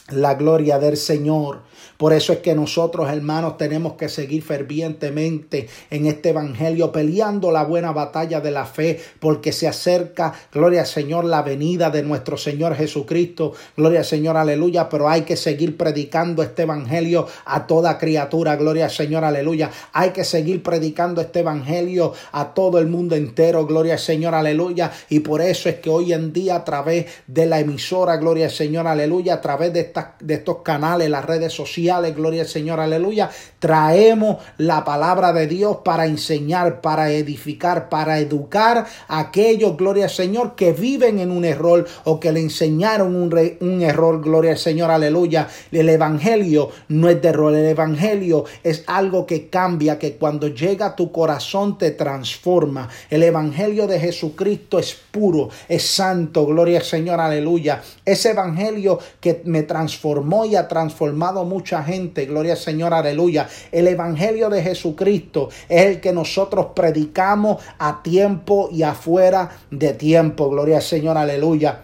la 0.09 0.35
gloria 0.35 0.79
del 0.79 0.99
Señor. 0.99 1.63
Por 1.97 2.13
eso 2.13 2.33
es 2.33 2.41
que 2.41 2.55
nosotros, 2.55 3.09
hermanos, 3.09 3.57
tenemos 3.57 3.95
que 3.95 4.09
seguir 4.09 4.43
fervientemente 4.43 5.69
en 5.91 6.07
este 6.07 6.31
Evangelio, 6.31 6.93
peleando 6.93 7.51
la 7.51 7.65
buena 7.65 7.93
batalla 7.93 8.41
de 8.41 8.51
la 8.51 8.67
fe, 8.67 9.01
porque 9.21 9.53
se 9.53 9.67
acerca, 9.67 10.35
gloria 10.53 10.83
al 10.83 10.87
Señor, 10.87 11.25
la 11.25 11.43
venida 11.43 11.91
de 11.91 12.03
nuestro 12.03 12.37
Señor 12.37 12.75
Jesucristo. 12.75 13.53
Gloria 13.77 14.01
al 14.01 14.05
Señor, 14.05 14.37
aleluya. 14.37 14.89
Pero 14.89 15.09
hay 15.09 15.23
que 15.23 15.37
seguir 15.37 15.77
predicando 15.77 16.43
este 16.43 16.63
Evangelio 16.63 17.27
a 17.47 17.67
toda 17.67 17.97
criatura. 17.97 18.57
Gloria 18.57 18.87
al 18.87 18.91
Señor, 18.91 19.25
aleluya. 19.25 19.71
Hay 19.93 20.11
que 20.11 20.25
seguir 20.25 20.63
predicando 20.63 21.23
este 21.23 21.41
Evangelio 21.41 22.13
a 22.33 22.53
todo 22.53 22.79
el 22.79 22.89
mundo 22.89 23.15
entero. 23.15 23.67
Gloria 23.67 23.95
al 23.95 23.99
Señor, 24.01 24.35
aleluya. 24.35 24.93
Y 25.09 25.21
por 25.21 25.41
eso 25.41 25.69
es 25.71 25.77
que 25.77 25.89
hoy 25.89 26.13
en 26.13 26.33
día, 26.33 26.57
a 26.57 26.65
través 26.65 27.07
de 27.27 27.47
la 27.47 27.61
emisora, 27.61 28.17
gloria 28.17 28.47
al 28.47 28.53
Señor, 28.53 28.87
aleluya, 28.87 29.35
a 29.35 29.41
través 29.41 29.73
de 29.73 29.94
de 30.21 30.35
estos 30.35 30.59
canales, 30.59 31.09
las 31.09 31.25
redes 31.25 31.53
sociales, 31.53 32.15
gloria 32.15 32.43
al 32.43 32.49
Señor, 32.49 32.81
aleluya, 32.81 33.31
traemos 33.59 34.39
la 34.59 34.85
palabra 34.85 35.33
de 35.33 35.47
Dios 35.47 35.79
para 35.85 36.07
enseñar, 36.07 36.81
para 36.81 37.11
edificar, 37.11 37.89
para 37.89 38.19
educar 38.19 38.87
a 39.09 39.19
aquellos, 39.19 39.77
gloria 39.77 40.05
al 40.05 40.11
Señor, 40.11 40.55
que 40.55 40.73
viven 40.73 41.19
en 41.19 41.31
un 41.31 41.45
error 41.45 41.87
o 42.05 42.21
que 42.21 42.33
le 42.33 42.41
enseñaron 42.41 43.15
un, 43.15 43.33
un 43.61 43.83
error, 43.83 44.21
gloria 44.21 44.53
al 44.53 44.59
Señor, 44.59 44.91
aleluya. 44.91 45.49
El 45.71 45.89
Evangelio 45.89 46.71
no 46.89 47.09
es 47.09 47.21
de 47.23 47.29
error, 47.29 47.55
el 47.55 47.67
Evangelio 47.67 48.45
es 48.63 48.85
algo 48.87 49.27
que 49.27 49.49
cambia, 49.49 49.99
que 49.99 50.17
cuando 50.17 50.49
llega 50.49 50.87
a 50.87 50.97
tu 50.97 51.13
corazón 51.13 51.79
te 51.79 51.91
transforma. 51.93 52.89
El 53.11 53.23
Evangelio 53.23 53.87
de 53.87 54.01
Jesucristo 54.01 54.79
es 54.79 54.97
puro, 55.11 55.49
es 55.69 55.87
santo, 55.87 56.47
gloria 56.47 56.79
al 56.79 56.85
Señor, 56.85 57.21
aleluya. 57.21 57.83
Ese 58.05 58.31
Evangelio 58.31 58.99
que 59.21 59.43
me 59.45 59.63
transformó 59.85 60.47
y 60.47 60.57
ha 60.57 60.67
transformado 60.67 61.45
mucha 61.45 61.83
gente, 61.83 62.25
gloria 62.25 62.53
al 62.53 62.59
Señor, 62.59 62.95
aleluya. 62.95 63.47
El 63.71 63.87
Evangelio 63.87 64.49
de 64.49 64.63
Jesucristo 64.63 65.51
es 65.69 65.85
el 65.85 66.01
que 66.01 66.13
nosotros 66.13 66.69
predicamos 66.75 67.63
a 67.79 68.03
tiempo 68.03 68.71
y 68.73 68.83
afuera 68.83 69.51
de 69.71 69.93
tiempo. 69.93 70.49
Gloria 70.49 70.77
al 70.77 70.83
Señor, 70.83 71.19
aleluya. 71.19 71.83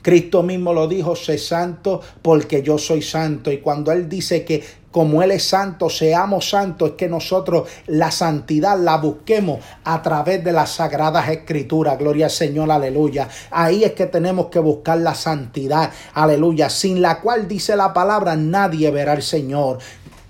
Cristo 0.00 0.44
mismo 0.44 0.72
lo 0.72 0.86
dijo, 0.86 1.16
sé 1.16 1.38
santo 1.38 2.00
porque 2.22 2.62
yo 2.62 2.78
soy 2.78 3.02
santo. 3.02 3.50
Y 3.50 3.58
cuando 3.58 3.90
Él 3.90 4.08
dice 4.08 4.44
que 4.44 4.62
como 4.90 5.22
Él 5.22 5.30
es 5.30 5.44
santo, 5.44 5.88
seamos 5.88 6.50
santos, 6.50 6.90
es 6.90 6.94
que 6.96 7.08
nosotros 7.08 7.68
la 7.86 8.10
santidad 8.10 8.78
la 8.78 8.96
busquemos 8.96 9.60
a 9.84 10.02
través 10.02 10.42
de 10.42 10.52
las 10.52 10.70
sagradas 10.70 11.28
escrituras. 11.28 11.98
Gloria 11.98 12.26
al 12.26 12.30
Señor, 12.30 12.70
aleluya. 12.70 13.28
Ahí 13.50 13.84
es 13.84 13.92
que 13.92 14.06
tenemos 14.06 14.46
que 14.46 14.58
buscar 14.58 14.98
la 14.98 15.14
santidad, 15.14 15.90
aleluya, 16.14 16.68
sin 16.68 17.00
la 17.00 17.20
cual 17.20 17.46
dice 17.46 17.76
la 17.76 17.92
palabra, 17.92 18.34
nadie 18.36 18.90
verá 18.90 19.12
al 19.12 19.22
Señor. 19.22 19.78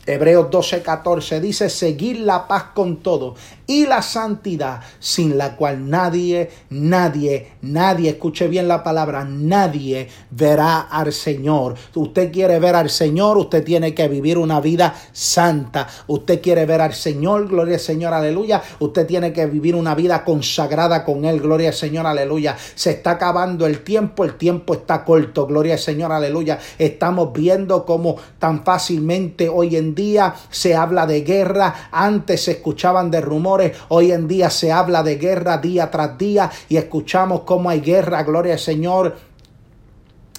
Hebreos 0.06 0.50
12, 0.50 0.82
14 0.82 1.40
dice, 1.40 1.68
seguir 1.70 2.20
la 2.20 2.48
paz 2.48 2.64
con 2.74 2.96
todo 2.96 3.34
y 3.70 3.86
la 3.86 4.02
santidad, 4.02 4.80
sin 4.98 5.38
la 5.38 5.54
cual 5.54 5.88
nadie, 5.88 6.50
nadie, 6.70 7.52
nadie, 7.62 8.10
escuche 8.10 8.48
bien 8.48 8.66
la 8.66 8.82
palabra, 8.82 9.24
nadie 9.24 10.08
verá 10.28 10.80
al 10.80 11.12
Señor. 11.12 11.76
Usted 11.94 12.32
quiere 12.32 12.58
ver 12.58 12.74
al 12.74 12.90
Señor, 12.90 13.38
usted 13.38 13.62
tiene 13.62 13.94
que 13.94 14.08
vivir 14.08 14.38
una 14.38 14.60
vida 14.60 14.92
santa. 15.12 15.86
Usted 16.08 16.42
quiere 16.42 16.66
ver 16.66 16.80
al 16.80 16.94
Señor, 16.94 17.46
gloria 17.46 17.74
al 17.74 17.80
Señor, 17.80 18.12
aleluya. 18.12 18.60
Usted 18.80 19.06
tiene 19.06 19.32
que 19.32 19.46
vivir 19.46 19.76
una 19.76 19.94
vida 19.94 20.24
consagrada 20.24 21.04
con 21.04 21.24
Él, 21.24 21.40
gloria 21.40 21.68
al 21.68 21.74
Señor, 21.74 22.08
aleluya. 22.08 22.56
Se 22.74 22.90
está 22.90 23.12
acabando 23.12 23.66
el 23.66 23.84
tiempo, 23.84 24.24
el 24.24 24.34
tiempo 24.34 24.74
está 24.74 25.04
corto, 25.04 25.46
gloria 25.46 25.74
al 25.74 25.78
Señor, 25.78 26.10
aleluya. 26.10 26.58
Estamos 26.76 27.32
viendo 27.32 27.86
cómo 27.86 28.16
tan 28.40 28.64
fácilmente 28.64 29.48
hoy 29.48 29.76
en 29.76 29.94
día 29.94 30.34
se 30.50 30.74
habla 30.74 31.06
de 31.06 31.20
guerra, 31.20 31.88
antes 31.92 32.42
se 32.42 32.50
escuchaban 32.50 33.12
de 33.12 33.20
rumores, 33.20 33.59
hoy 33.88 34.12
en 34.12 34.28
día 34.28 34.50
se 34.50 34.72
habla 34.72 35.02
de 35.02 35.16
guerra 35.16 35.58
día 35.58 35.90
tras 35.90 36.16
día 36.18 36.50
y 36.68 36.76
escuchamos 36.76 37.42
cómo 37.42 37.70
hay 37.70 37.80
guerra, 37.80 38.22
gloria 38.22 38.54
al 38.54 38.58
Señor 38.58 39.16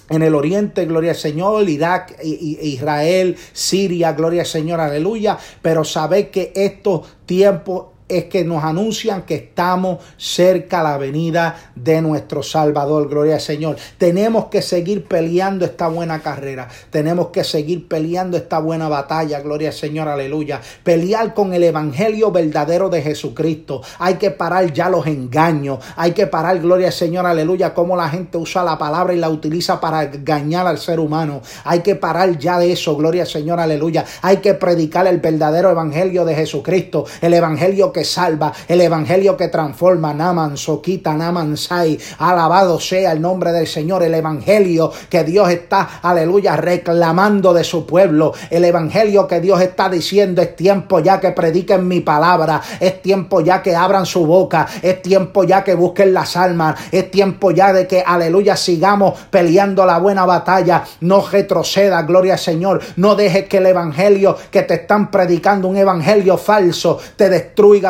en 0.08 0.22
el 0.22 0.34
oriente, 0.34 0.84
gloria 0.84 1.12
al 1.12 1.16
Señor, 1.16 1.68
Irak, 1.68 2.16
Israel, 2.22 3.36
Siria, 3.52 4.12
gloria 4.12 4.42
al 4.42 4.46
Señor, 4.46 4.80
aleluya. 4.80 5.38
Pero 5.62 5.84
sabéis 5.84 6.28
que 6.28 6.52
estos 6.54 7.08
tiempos 7.24 7.91
es 8.12 8.24
que 8.24 8.44
nos 8.44 8.62
anuncian 8.62 9.22
que 9.22 9.34
estamos 9.36 9.98
cerca 10.16 10.80
a 10.80 10.82
la 10.82 10.98
venida 10.98 11.72
de 11.74 12.02
nuestro 12.02 12.42
Salvador. 12.42 13.08
Gloria 13.08 13.34
al 13.34 13.40
Señor. 13.40 13.76
Tenemos 13.98 14.46
que 14.46 14.62
seguir 14.62 15.06
peleando 15.06 15.64
esta 15.64 15.88
buena 15.88 16.20
carrera. 16.20 16.68
Tenemos 16.90 17.28
que 17.28 17.44
seguir 17.44 17.88
peleando 17.88 18.36
esta 18.36 18.58
buena 18.58 18.88
batalla. 18.88 19.40
Gloria 19.40 19.68
al 19.68 19.74
Señor. 19.74 20.08
Aleluya. 20.08 20.60
Pelear 20.84 21.34
con 21.34 21.54
el 21.54 21.64
Evangelio 21.64 22.30
verdadero 22.30 22.88
de 22.88 23.02
Jesucristo. 23.02 23.82
Hay 23.98 24.14
que 24.14 24.30
parar 24.30 24.72
ya 24.72 24.88
los 24.88 25.06
engaños. 25.06 25.78
Hay 25.96 26.12
que 26.12 26.26
parar, 26.26 26.58
gloria 26.60 26.88
al 26.88 26.92
Señor. 26.92 27.26
Aleluya. 27.26 27.74
Cómo 27.74 27.96
la 27.96 28.08
gente 28.08 28.38
usa 28.38 28.62
la 28.62 28.78
palabra 28.78 29.14
y 29.14 29.18
la 29.18 29.30
utiliza 29.30 29.80
para 29.80 30.04
engañar 30.04 30.66
al 30.66 30.78
ser 30.78 31.00
humano. 31.00 31.40
Hay 31.64 31.80
que 31.80 31.94
parar 31.94 32.38
ya 32.38 32.58
de 32.58 32.72
eso. 32.72 32.96
Gloria 32.96 33.22
al 33.22 33.28
Señor. 33.28 33.58
Aleluya. 33.60 34.04
Hay 34.20 34.38
que 34.38 34.54
predicar 34.54 35.06
el 35.06 35.18
verdadero 35.18 35.70
Evangelio 35.70 36.24
de 36.24 36.34
Jesucristo. 36.34 37.06
El 37.20 37.34
Evangelio 37.34 37.92
que 37.92 38.01
salva, 38.04 38.52
el 38.68 38.80
evangelio 38.80 39.36
que 39.36 39.48
transforma, 39.48 40.14
Naman, 40.14 40.56
Soquita, 40.56 41.14
Naman, 41.14 41.56
Sai, 41.56 41.98
alabado 42.18 42.80
sea 42.80 43.12
el 43.12 43.20
nombre 43.20 43.52
del 43.52 43.66
Señor, 43.66 44.02
el 44.02 44.14
evangelio 44.14 44.92
que 45.08 45.24
Dios 45.24 45.50
está, 45.50 46.00
aleluya, 46.02 46.56
reclamando 46.56 47.52
de 47.52 47.64
su 47.64 47.86
pueblo, 47.86 48.32
el 48.50 48.64
evangelio 48.64 49.26
que 49.26 49.40
Dios 49.40 49.60
está 49.60 49.88
diciendo, 49.88 50.42
es 50.42 50.56
tiempo 50.56 51.00
ya 51.00 51.20
que 51.20 51.30
prediquen 51.30 51.86
mi 51.86 52.00
palabra, 52.00 52.60
es 52.80 53.02
tiempo 53.02 53.40
ya 53.40 53.62
que 53.62 53.74
abran 53.74 54.06
su 54.06 54.26
boca, 54.26 54.66
es 54.82 55.02
tiempo 55.02 55.44
ya 55.44 55.64
que 55.64 55.74
busquen 55.74 56.14
las 56.14 56.36
almas, 56.36 56.76
es 56.90 57.10
tiempo 57.10 57.50
ya 57.50 57.72
de 57.72 57.86
que, 57.86 58.02
aleluya, 58.04 58.56
sigamos 58.56 59.18
peleando 59.30 59.86
la 59.86 59.98
buena 59.98 60.24
batalla, 60.24 60.84
no 61.00 61.24
retroceda, 61.26 62.02
gloria 62.02 62.34
al 62.34 62.38
Señor, 62.38 62.80
no 62.96 63.14
dejes 63.14 63.48
que 63.48 63.58
el 63.58 63.66
evangelio 63.66 64.36
que 64.50 64.62
te 64.62 64.74
están 64.74 65.10
predicando, 65.10 65.68
un 65.68 65.76
evangelio 65.76 66.36
falso, 66.36 66.98
te 67.16 67.28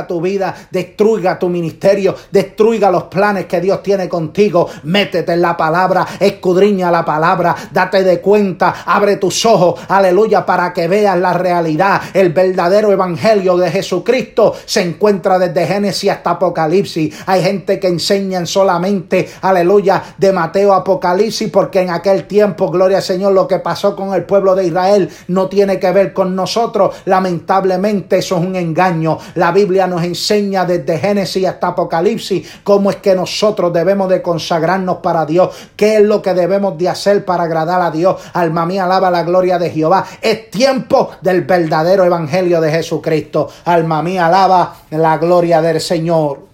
tu 0.06 0.20
vida, 0.20 0.54
destruiga 0.70 1.38
tu 1.38 1.48
ministerio, 1.48 2.14
destruiga 2.30 2.90
los 2.90 3.04
planes 3.04 3.46
que 3.46 3.60
Dios 3.60 3.82
tiene 3.82 4.08
contigo. 4.08 4.68
Métete 4.84 5.32
en 5.32 5.42
la 5.42 5.56
palabra, 5.56 6.06
escudriña 6.18 6.90
la 6.90 7.04
palabra, 7.04 7.54
date 7.70 8.02
de 8.02 8.20
cuenta, 8.20 8.84
abre 8.86 9.16
tus 9.16 9.44
ojos, 9.46 9.80
aleluya, 9.88 10.44
para 10.44 10.72
que 10.72 10.88
veas 10.88 11.18
la 11.18 11.32
realidad. 11.32 12.00
El 12.14 12.32
verdadero 12.32 12.92
evangelio 12.92 13.56
de 13.56 13.70
Jesucristo 13.70 14.54
se 14.64 14.82
encuentra 14.82 15.38
desde 15.38 15.66
Génesis 15.66 16.10
hasta 16.10 16.30
Apocalipsis. 16.30 17.14
Hay 17.26 17.42
gente 17.42 17.78
que 17.78 17.88
enseñan 17.88 18.46
solamente, 18.46 19.28
aleluya, 19.40 20.02
de 20.18 20.32
Mateo 20.32 20.72
Apocalipsis, 20.72 21.50
porque 21.50 21.80
en 21.80 21.90
aquel 21.90 22.24
tiempo, 22.26 22.70
gloria 22.70 22.98
al 22.98 23.02
Señor, 23.02 23.32
lo 23.32 23.46
que 23.48 23.58
pasó 23.58 23.94
con 23.96 24.14
el 24.14 24.24
pueblo 24.24 24.54
de 24.54 24.66
Israel 24.66 25.08
no 25.28 25.48
tiene 25.48 25.78
que 25.78 25.90
ver 25.92 26.12
con 26.12 26.34
nosotros. 26.34 26.96
Lamentablemente 27.04 28.18
eso 28.18 28.36
es 28.38 28.44
un 28.44 28.56
engaño. 28.56 29.18
La 29.34 29.52
Biblia 29.52 29.81
nos 29.86 30.02
enseña 30.02 30.64
desde 30.64 30.98
Génesis 30.98 31.46
hasta 31.46 31.68
Apocalipsis 31.68 32.60
cómo 32.62 32.90
es 32.90 32.96
que 32.96 33.14
nosotros 33.14 33.72
debemos 33.72 34.08
de 34.08 34.22
consagrarnos 34.22 34.98
para 34.98 35.26
Dios, 35.26 35.50
qué 35.76 35.96
es 35.96 36.02
lo 36.02 36.22
que 36.22 36.34
debemos 36.34 36.76
de 36.78 36.88
hacer 36.88 37.24
para 37.24 37.44
agradar 37.44 37.80
a 37.80 37.90
Dios. 37.90 38.16
Alma 38.32 38.66
mía, 38.66 38.84
alaba 38.84 39.10
la 39.10 39.22
gloria 39.22 39.58
de 39.58 39.70
Jehová. 39.70 40.04
Es 40.20 40.50
tiempo 40.50 41.10
del 41.20 41.42
verdadero 41.42 42.04
evangelio 42.04 42.60
de 42.60 42.70
Jesucristo. 42.70 43.48
Alma 43.64 44.02
mía, 44.02 44.26
alaba 44.26 44.76
la 44.90 45.18
gloria 45.18 45.60
del 45.60 45.80
Señor. 45.80 46.52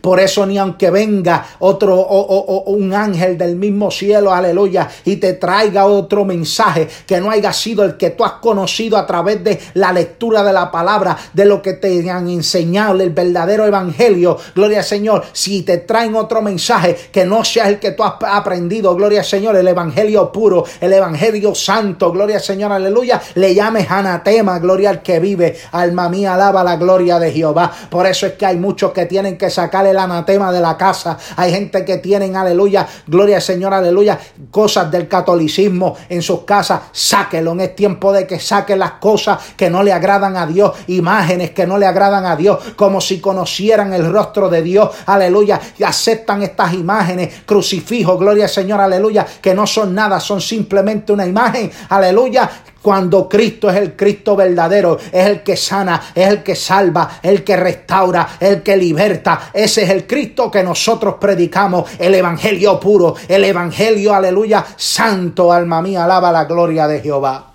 Por 0.00 0.20
eso 0.20 0.46
ni 0.46 0.58
aunque 0.58 0.90
venga 0.90 1.46
otro 1.58 1.94
o, 1.96 2.70
un 2.70 2.94
ángel 2.94 3.36
del 3.36 3.56
mismo 3.56 3.90
cielo, 3.90 4.32
aleluya, 4.32 4.88
y 5.04 5.16
te 5.16 5.34
traiga 5.34 5.86
otro 5.86 6.24
mensaje 6.24 6.88
que 7.06 7.20
no 7.20 7.30
haya 7.30 7.52
sido 7.52 7.84
el 7.84 7.96
que 7.96 8.10
tú 8.10 8.24
has 8.24 8.32
conocido 8.32 8.96
a 8.96 9.06
través 9.06 9.42
de 9.44 9.58
la 9.74 9.92
lectura 9.92 10.42
de 10.42 10.52
la 10.52 10.70
palabra, 10.70 11.16
de 11.32 11.44
lo 11.44 11.60
que 11.60 11.74
te 11.74 12.10
han 12.10 12.28
enseñado, 12.28 13.00
el 13.00 13.10
verdadero 13.10 13.66
evangelio, 13.66 14.38
gloria 14.54 14.78
al 14.78 14.84
Señor. 14.84 15.24
Si 15.32 15.62
te 15.62 15.78
traen 15.78 16.14
otro 16.14 16.42
mensaje 16.42 16.96
que 17.12 17.24
no 17.24 17.44
sea 17.44 17.68
el 17.68 17.78
que 17.78 17.92
tú 17.92 18.02
has 18.02 18.14
aprendido, 18.20 18.94
gloria 18.94 19.20
al 19.20 19.26
Señor, 19.26 19.56
el 19.56 19.68
evangelio 19.68 20.30
puro, 20.32 20.64
el 20.80 20.92
evangelio 20.92 21.54
santo, 21.54 22.12
gloria 22.12 22.36
al 22.36 22.42
Señor, 22.42 22.72
aleluya, 22.72 23.20
le 23.34 23.54
llames 23.54 23.90
anatema, 23.90 24.58
gloria 24.58 24.90
al 24.90 25.02
que 25.02 25.20
vive, 25.20 25.56
alma 25.72 26.08
mía, 26.08 26.34
alaba 26.34 26.64
la 26.64 26.76
gloria 26.76 27.18
de 27.18 27.32
Jehová. 27.32 27.70
Por 27.90 28.06
eso 28.06 28.26
es 28.26 28.32
que 28.34 28.46
hay 28.46 28.56
muchos 28.56 28.92
que 28.92 29.06
tienen 29.06 29.36
que 29.36 29.50
sacar 29.50 29.86
el 29.90 29.98
anatema 29.98 30.50
de 30.50 30.60
la 30.60 30.76
casa. 30.76 31.18
Hay 31.36 31.52
gente 31.52 31.84
que 31.84 31.98
tienen, 31.98 32.36
aleluya, 32.36 32.86
gloria 33.06 33.36
al 33.36 33.42
Señor, 33.42 33.74
aleluya, 33.74 34.18
cosas 34.50 34.90
del 34.90 35.06
catolicismo 35.08 35.96
en 36.08 36.22
sus 36.22 36.40
casas. 36.44 36.80
Sáquelo, 36.92 37.54
es 37.60 37.76
tiempo 37.76 38.12
de 38.12 38.26
que 38.26 38.38
saquen 38.38 38.78
las 38.78 38.92
cosas 38.92 39.38
que 39.56 39.70
no 39.70 39.82
le 39.82 39.92
agradan 39.92 40.36
a 40.36 40.46
Dios, 40.46 40.72
imágenes 40.88 41.50
que 41.50 41.66
no 41.66 41.78
le 41.78 41.86
agradan 41.86 42.24
a 42.26 42.36
Dios, 42.36 42.58
como 42.76 43.00
si 43.00 43.20
conocieran 43.20 43.92
el 43.92 44.10
rostro 44.10 44.48
de 44.48 44.62
Dios, 44.62 44.90
aleluya, 45.06 45.60
y 45.78 45.82
aceptan 45.82 46.42
estas 46.42 46.72
imágenes, 46.74 47.42
crucifijos, 47.44 48.18
gloria 48.18 48.44
al 48.44 48.50
Señor, 48.50 48.80
aleluya, 48.80 49.26
que 49.40 49.54
no 49.54 49.66
son 49.66 49.94
nada, 49.94 50.20
son 50.20 50.40
simplemente 50.40 51.12
una 51.12 51.26
imagen, 51.26 51.70
aleluya, 51.88 52.50
cuando 52.82 53.28
Cristo 53.28 53.68
es 53.68 53.76
el 53.76 53.94
Cristo 53.94 54.36
verdadero, 54.36 54.98
es 55.12 55.26
el 55.26 55.42
que 55.42 55.56
sana, 55.56 56.00
es 56.14 56.28
el 56.28 56.42
que 56.42 56.54
salva, 56.54 57.20
el 57.22 57.44
que 57.44 57.56
restaura, 57.56 58.36
el 58.40 58.62
que 58.62 58.76
liberta. 58.76 59.50
Ese 59.52 59.82
es 59.82 59.90
el 59.90 60.06
Cristo 60.06 60.50
que 60.50 60.62
nosotros 60.62 61.16
predicamos, 61.20 61.90
el 61.98 62.14
Evangelio 62.14 62.80
puro, 62.80 63.14
el 63.28 63.44
Evangelio, 63.44 64.14
aleluya, 64.14 64.64
santo, 64.76 65.52
alma 65.52 65.82
mía, 65.82 66.04
alaba 66.04 66.32
la 66.32 66.44
gloria 66.44 66.88
de 66.88 67.00
Jehová. 67.00 67.46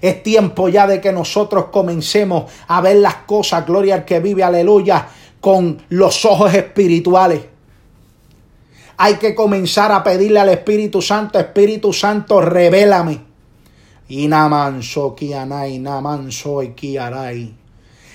Es 0.00 0.22
tiempo 0.22 0.68
ya 0.68 0.86
de 0.86 1.00
que 1.00 1.10
nosotros 1.10 1.66
comencemos 1.72 2.44
a 2.68 2.80
ver 2.80 2.96
las 2.96 3.16
cosas, 3.26 3.66
gloria 3.66 3.94
al 3.96 4.04
que 4.04 4.20
vive, 4.20 4.44
aleluya, 4.44 5.08
con 5.40 5.82
los 5.88 6.24
ojos 6.24 6.54
espirituales. 6.54 7.55
Hay 8.98 9.14
que 9.14 9.34
comenzar 9.34 9.92
a 9.92 10.02
pedirle 10.02 10.40
al 10.40 10.48
Espíritu 10.48 11.02
Santo, 11.02 11.38
Espíritu 11.38 11.92
Santo, 11.92 12.40
revélame. 12.40 13.20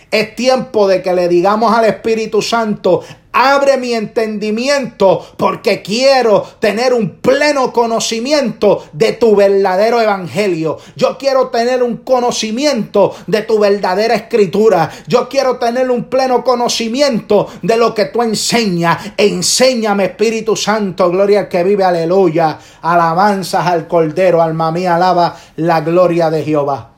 Es 0.10 0.36
tiempo 0.36 0.88
de 0.88 1.02
que 1.02 1.14
le 1.14 1.28
digamos 1.28 1.74
al 1.74 1.86
Espíritu 1.86 2.42
Santo, 2.42 3.02
Abre 3.34 3.78
mi 3.78 3.94
entendimiento 3.94 5.26
porque 5.38 5.82
quiero 5.82 6.46
tener 6.60 6.94
un 6.94 7.22
pleno 7.22 7.72
conocimiento 7.72 8.84
de 8.92 9.14
tu 9.14 9.38
verdadero 9.38 10.02
evangelio. 10.02 10.78
Yo 10.98 11.18
quiero 11.18 11.48
tener 11.48 11.82
un 11.82 11.98
conocimiento 11.98 13.16
de 13.28 13.44
tu 13.44 13.58
verdadera 13.58 14.16
escritura. 14.16 14.92
Yo 15.08 15.30
quiero 15.30 15.58
tener 15.58 15.90
un 15.90 16.06
pleno 16.06 16.44
conocimiento 16.44 17.48
de 17.62 17.78
lo 17.78 17.94
que 17.94 18.06
tú 18.06 18.22
enseñas. 18.22 18.98
Enséñame, 19.16 20.06
Espíritu 20.06 20.58
Santo, 20.58 21.10
gloria 21.10 21.42
al 21.42 21.48
que 21.48 21.64
vive, 21.64 21.86
aleluya. 21.86 22.60
Alabanzas 22.82 23.66
al 23.66 23.88
Cordero, 23.88 24.42
alma 24.42 24.74
mía, 24.74 24.96
alaba 24.96 25.38
la 25.56 25.80
gloria 25.80 26.30
de 26.30 26.44
Jehová. 26.44 26.91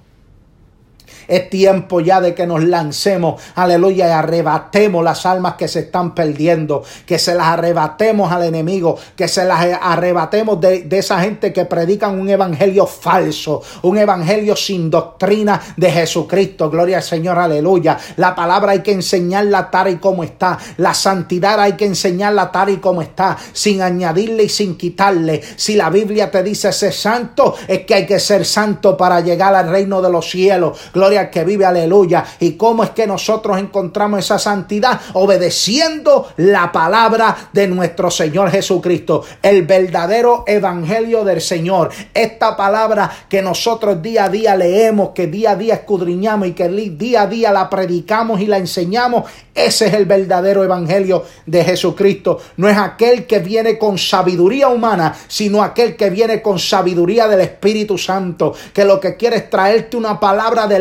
Es 1.27 1.49
tiempo 1.49 1.99
ya 2.01 2.21
de 2.21 2.33
que 2.33 2.47
nos 2.47 2.63
lancemos, 2.63 3.41
aleluya, 3.55 4.07
y 4.07 4.11
arrebatemos 4.11 5.03
las 5.03 5.25
almas 5.25 5.55
que 5.55 5.67
se 5.67 5.81
están 5.81 6.15
perdiendo, 6.15 6.83
que 7.05 7.19
se 7.19 7.35
las 7.35 7.47
arrebatemos 7.47 8.31
al 8.31 8.43
enemigo, 8.43 8.97
que 9.15 9.27
se 9.27 9.45
las 9.45 9.65
arrebatemos 9.81 10.59
de, 10.59 10.87
esa 10.91 11.19
gente 11.21 11.51
que 11.51 11.65
predican 11.65 12.19
un 12.19 12.29
evangelio 12.29 12.85
falso, 12.85 13.61
un 13.81 13.97
evangelio 13.97 14.55
sin 14.55 14.89
doctrina 14.89 15.61
de 15.75 15.91
Jesucristo. 15.91 16.69
Gloria 16.69 16.97
al 16.97 17.03
Señor, 17.03 17.39
aleluya. 17.39 17.97
La 18.17 18.35
palabra 18.35 18.73
hay 18.73 18.79
que 18.79 18.91
enseñarla 18.91 19.69
tal 19.69 19.89
y 19.89 19.95
como 19.97 20.23
está. 20.23 20.57
La 20.77 20.93
santidad 20.93 21.59
hay 21.59 21.73
que 21.73 21.85
enseñarla 21.85 22.51
tal 22.51 22.69
y 22.69 22.77
como 22.77 23.01
está, 23.01 23.37
sin 23.51 23.81
añadirle 23.81 24.43
y 24.43 24.49
sin 24.49 24.77
quitarle. 24.77 25.41
Si 25.55 25.75
la 25.75 25.89
Biblia 25.89 26.31
te 26.31 26.43
dice 26.43 26.71
ser 26.71 26.93
santo, 26.93 27.55
es 27.67 27.85
que 27.85 27.95
hay 27.95 28.05
que 28.05 28.19
ser 28.19 28.45
santo 28.45 28.95
para 28.97 29.19
llegar 29.21 29.53
al 29.55 29.69
reino 29.69 30.01
de 30.01 30.09
los 30.09 30.29
cielos. 30.29 30.79
Gloria 30.93 31.12
que 31.29 31.43
vive, 31.43 31.65
aleluya. 31.65 32.23
¿Y 32.39 32.53
cómo 32.53 32.83
es 32.83 32.91
que 32.91 33.07
nosotros 33.07 33.57
encontramos 33.57 34.19
esa 34.19 34.39
santidad? 34.39 34.99
Obedeciendo 35.13 36.27
la 36.37 36.71
palabra 36.71 37.49
de 37.53 37.67
nuestro 37.67 38.09
Señor 38.11 38.49
Jesucristo, 38.51 39.23
el 39.41 39.63
verdadero 39.63 40.43
evangelio 40.47 41.23
del 41.23 41.41
Señor. 41.41 41.89
Esta 42.13 42.57
palabra 42.57 43.09
que 43.29 43.41
nosotros 43.41 44.01
día 44.01 44.25
a 44.25 44.29
día 44.29 44.55
leemos, 44.55 45.09
que 45.09 45.27
día 45.27 45.51
a 45.51 45.55
día 45.55 45.75
escudriñamos 45.75 46.47
y 46.47 46.53
que 46.53 46.67
día 46.69 47.23
a 47.23 47.27
día 47.27 47.51
la 47.51 47.69
predicamos 47.69 48.41
y 48.41 48.47
la 48.47 48.57
enseñamos, 48.57 49.25
ese 49.53 49.87
es 49.87 49.93
el 49.93 50.05
verdadero 50.05 50.63
evangelio 50.63 51.23
de 51.45 51.63
Jesucristo. 51.63 52.39
No 52.57 52.67
es 52.67 52.77
aquel 52.77 53.25
que 53.27 53.39
viene 53.39 53.77
con 53.77 53.97
sabiduría 53.97 54.67
humana, 54.67 55.15
sino 55.27 55.61
aquel 55.61 55.95
que 55.95 56.09
viene 56.09 56.41
con 56.41 56.57
sabiduría 56.57 57.27
del 57.27 57.41
Espíritu 57.41 57.97
Santo, 57.97 58.53
que 58.73 58.85
lo 58.85 58.99
que 58.99 59.15
quiere 59.15 59.37
es 59.37 59.49
traerte 59.49 59.97
una 59.97 60.19
palabra 60.19 60.67
de 60.67 60.75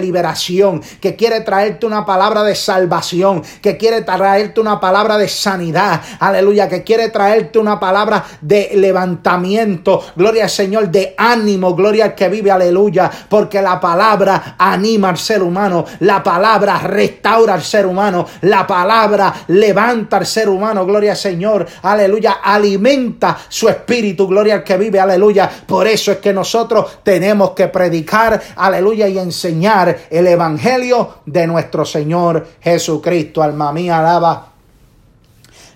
que 1.00 1.16
quiere 1.16 1.40
traerte 1.40 1.86
una 1.86 2.04
palabra 2.04 2.42
de 2.42 2.54
salvación, 2.54 3.42
que 3.60 3.76
quiere 3.76 4.02
traerte 4.02 4.60
una 4.60 4.78
palabra 4.78 5.18
de 5.18 5.28
sanidad, 5.28 6.00
aleluya, 6.20 6.68
que 6.68 6.82
quiere 6.82 7.08
traerte 7.08 7.58
una 7.58 7.78
palabra 7.78 8.24
de 8.40 8.70
levantamiento, 8.74 10.02
gloria 10.16 10.44
al 10.44 10.50
Señor, 10.50 10.88
de 10.90 11.14
ánimo, 11.16 11.74
gloria 11.74 12.04
al 12.04 12.14
que 12.14 12.28
vive, 12.28 12.50
aleluya, 12.50 13.10
porque 13.28 13.60
la 13.60 13.80
palabra 13.80 14.56
anima 14.58 15.08
al 15.10 15.18
ser 15.18 15.42
humano, 15.42 15.84
la 16.00 16.22
palabra 16.22 16.78
restaura 16.78 17.54
al 17.54 17.62
ser 17.62 17.86
humano, 17.86 18.26
la 18.42 18.66
palabra 18.66 19.32
levanta 19.48 20.18
al 20.18 20.26
ser 20.26 20.48
humano, 20.48 20.86
gloria 20.86 21.12
al 21.12 21.16
Señor, 21.16 21.66
aleluya, 21.82 22.38
alimenta 22.42 23.38
su 23.48 23.68
espíritu, 23.68 24.26
gloria 24.26 24.54
al 24.54 24.64
que 24.64 24.76
vive, 24.76 25.00
aleluya. 25.00 25.50
Por 25.66 25.86
eso 25.86 26.12
es 26.12 26.18
que 26.18 26.32
nosotros 26.32 26.98
tenemos 27.02 27.50
que 27.50 27.68
predicar, 27.68 28.40
aleluya, 28.56 29.08
y 29.08 29.18
enseñar 29.18 29.96
el 30.12 30.26
Evangelio 30.26 31.22
de 31.24 31.46
nuestro 31.46 31.86
Señor 31.86 32.46
Jesucristo. 32.60 33.42
Alma 33.42 33.72
mía, 33.72 33.98
alaba 33.98 34.48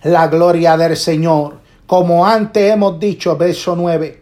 la 0.03 0.29
gloria 0.29 0.77
del 0.77 0.95
Señor. 0.95 1.55
Como 1.87 2.27
antes 2.27 2.71
hemos 2.71 3.01
dicho, 3.01 3.37
verso 3.37 3.75
9, 3.75 4.21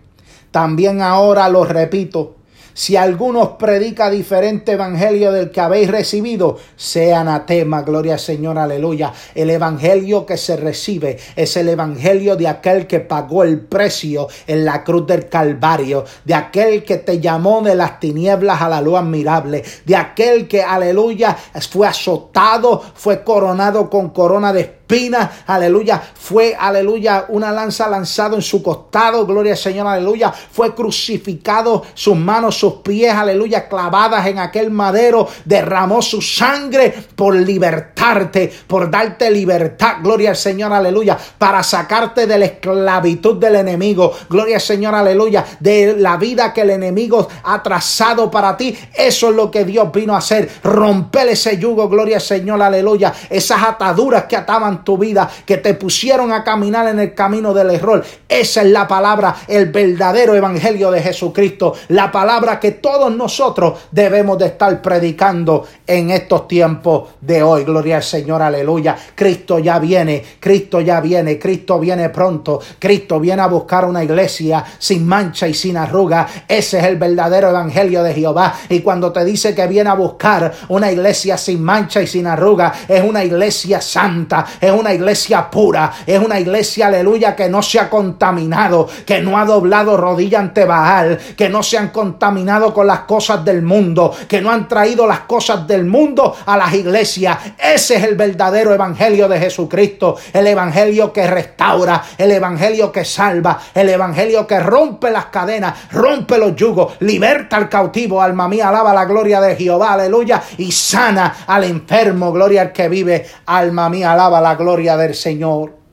también 0.52 1.02
ahora 1.02 1.48
lo 1.48 1.64
repito, 1.64 2.36
si 2.74 2.96
alguno 2.96 3.56
predica 3.56 4.10
diferente 4.10 4.72
evangelio 4.72 5.30
del 5.30 5.50
que 5.50 5.60
habéis 5.60 5.88
recibido, 5.90 6.58
sea 6.76 7.20
anatema, 7.20 7.82
gloria 7.82 8.14
al 8.14 8.18
Señor, 8.18 8.58
aleluya. 8.58 9.12
El 9.34 9.50
evangelio 9.50 10.26
que 10.26 10.36
se 10.36 10.56
recibe 10.56 11.18
es 11.36 11.56
el 11.56 11.68
evangelio 11.68 12.34
de 12.34 12.48
aquel 12.48 12.88
que 12.88 12.98
pagó 13.00 13.44
el 13.44 13.60
precio 13.60 14.26
en 14.48 14.64
la 14.64 14.82
cruz 14.82 15.06
del 15.06 15.28
Calvario, 15.28 16.04
de 16.24 16.34
aquel 16.34 16.84
que 16.84 16.96
te 16.98 17.20
llamó 17.20 17.62
de 17.62 17.76
las 17.76 18.00
tinieblas 18.00 18.60
a 18.60 18.68
la 18.68 18.80
luz 18.80 18.98
admirable, 18.98 19.62
de 19.84 19.96
aquel 19.96 20.48
que, 20.48 20.62
aleluya, 20.62 21.36
fue 21.70 21.86
azotado, 21.86 22.82
fue 22.94 23.22
coronado 23.22 23.88
con 23.88 24.10
corona 24.10 24.52
de 24.52 24.83
espina, 24.86 25.30
aleluya, 25.46 26.00
fue, 26.14 26.54
aleluya, 26.58 27.24
una 27.28 27.50
lanza 27.50 27.88
lanzado 27.88 28.36
en 28.36 28.42
su 28.42 28.62
costado, 28.62 29.26
gloria 29.26 29.52
al 29.52 29.58
Señor, 29.58 29.86
aleluya, 29.86 30.30
fue 30.30 30.74
crucificado, 30.74 31.82
sus 31.94 32.16
manos, 32.16 32.58
sus 32.58 32.74
pies, 32.74 33.12
aleluya, 33.12 33.66
clavadas 33.68 34.26
en 34.26 34.38
aquel 34.38 34.70
madero, 34.70 35.26
derramó 35.44 36.02
su 36.02 36.20
sangre 36.20 36.94
por 37.16 37.34
libertarte, 37.34 38.52
por 38.66 38.90
darte 38.90 39.30
libertad, 39.30 39.96
gloria 40.02 40.30
al 40.30 40.36
Señor, 40.36 40.72
aleluya, 40.72 41.16
para 41.38 41.62
sacarte 41.62 42.26
de 42.26 42.38
la 42.38 42.44
esclavitud 42.44 43.38
del 43.38 43.56
enemigo, 43.56 44.12
gloria 44.28 44.56
al 44.56 44.62
Señor, 44.62 44.94
aleluya, 44.94 45.44
de 45.60 45.96
la 45.96 46.18
vida 46.18 46.52
que 46.52 46.60
el 46.60 46.70
enemigo 46.70 47.26
ha 47.42 47.62
trazado 47.62 48.30
para 48.30 48.54
ti, 48.56 48.76
eso 48.94 49.30
es 49.30 49.36
lo 49.36 49.50
que 49.50 49.64
Dios 49.64 49.90
vino 49.92 50.14
a 50.14 50.18
hacer, 50.18 50.50
romper 50.62 51.28
ese 51.28 51.56
yugo, 51.58 51.88
gloria 51.88 52.16
al 52.16 52.22
Señor, 52.22 52.60
aleluya, 52.60 53.14
esas 53.30 53.62
ataduras 53.62 54.24
que 54.24 54.36
ataban 54.36 54.73
tu 54.82 54.98
vida, 54.98 55.30
que 55.44 55.58
te 55.58 55.74
pusieron 55.74 56.32
a 56.32 56.42
caminar 56.42 56.88
en 56.88 56.98
el 56.98 57.14
camino 57.14 57.52
del 57.52 57.70
error. 57.70 58.04
Esa 58.28 58.62
es 58.62 58.70
la 58.70 58.88
palabra, 58.88 59.36
el 59.46 59.66
verdadero 59.66 60.34
evangelio 60.34 60.90
de 60.90 61.02
Jesucristo, 61.02 61.74
la 61.88 62.10
palabra 62.10 62.58
que 62.58 62.72
todos 62.72 63.14
nosotros 63.14 63.78
debemos 63.90 64.38
de 64.38 64.46
estar 64.46 64.80
predicando 64.80 65.66
en 65.86 66.10
estos 66.10 66.48
tiempos 66.48 67.10
de 67.20 67.42
hoy. 67.42 67.64
Gloria 67.64 67.96
al 67.96 68.02
Señor, 68.02 68.42
aleluya. 68.42 68.96
Cristo 69.14 69.58
ya 69.58 69.78
viene, 69.78 70.24
Cristo 70.40 70.80
ya 70.80 71.00
viene, 71.00 71.38
Cristo 71.38 71.78
viene 71.78 72.08
pronto, 72.08 72.60
Cristo 72.78 73.20
viene 73.20 73.42
a 73.42 73.46
buscar 73.46 73.84
una 73.84 74.02
iglesia 74.02 74.64
sin 74.78 75.06
mancha 75.06 75.46
y 75.46 75.54
sin 75.54 75.76
arruga. 75.76 76.26
Ese 76.48 76.78
es 76.78 76.84
el 76.84 76.96
verdadero 76.96 77.50
evangelio 77.50 78.02
de 78.02 78.14
Jehová. 78.14 78.54
Y 78.68 78.80
cuando 78.80 79.12
te 79.12 79.24
dice 79.24 79.54
que 79.54 79.66
viene 79.66 79.90
a 79.90 79.94
buscar 79.94 80.52
una 80.68 80.90
iglesia 80.90 81.36
sin 81.36 81.62
mancha 81.62 82.00
y 82.00 82.06
sin 82.06 82.26
arruga, 82.26 82.72
es 82.88 83.02
una 83.02 83.24
iglesia 83.24 83.80
santa, 83.80 84.46
es 84.66 84.72
una 84.72 84.92
iglesia 84.92 85.50
pura, 85.50 85.92
es 86.06 86.18
una 86.18 86.40
iglesia, 86.40 86.86
aleluya, 86.86 87.36
que 87.36 87.48
no 87.48 87.62
se 87.62 87.78
ha 87.78 87.90
contaminado, 87.90 88.88
que 89.06 89.20
no 89.20 89.38
ha 89.38 89.44
doblado 89.44 89.96
rodilla 89.96 90.38
ante 90.40 90.64
Baal, 90.64 91.18
que 91.36 91.48
no 91.48 91.62
se 91.62 91.78
han 91.78 91.88
contaminado 91.88 92.72
con 92.72 92.86
las 92.86 93.00
cosas 93.00 93.44
del 93.44 93.62
mundo, 93.62 94.14
que 94.28 94.40
no 94.40 94.50
han 94.50 94.68
traído 94.68 95.06
las 95.06 95.20
cosas 95.20 95.66
del 95.66 95.84
mundo 95.84 96.34
a 96.46 96.56
las 96.56 96.72
iglesias. 96.74 97.38
Ese 97.58 97.96
es 97.96 98.04
el 98.04 98.16
verdadero 98.16 98.72
evangelio 98.72 99.28
de 99.28 99.38
Jesucristo, 99.38 100.16
el 100.32 100.46
evangelio 100.46 101.12
que 101.12 101.26
restaura, 101.26 102.02
el 102.16 102.30
evangelio 102.30 102.90
que 102.90 103.04
salva, 103.04 103.58
el 103.74 103.88
evangelio 103.88 104.46
que 104.46 104.60
rompe 104.60 105.10
las 105.10 105.26
cadenas, 105.26 105.74
rompe 105.92 106.38
los 106.38 106.56
yugos, 106.56 106.94
liberta 107.00 107.56
al 107.56 107.68
cautivo, 107.68 108.22
alma 108.22 108.48
mía, 108.48 108.68
alaba 108.68 108.94
la 108.94 109.04
gloria 109.04 109.40
de 109.40 109.56
Jehová, 109.56 109.94
aleluya, 109.94 110.42
y 110.58 110.72
sana 110.72 111.36
al 111.46 111.64
enfermo, 111.64 112.32
gloria 112.32 112.62
al 112.62 112.72
que 112.72 112.88
vive, 112.88 113.26
alma 113.46 113.88
mía, 113.88 114.12
alaba 114.12 114.40
la 114.40 114.53
gloria 114.54 114.96
del 114.96 115.14
Señor. 115.14 115.83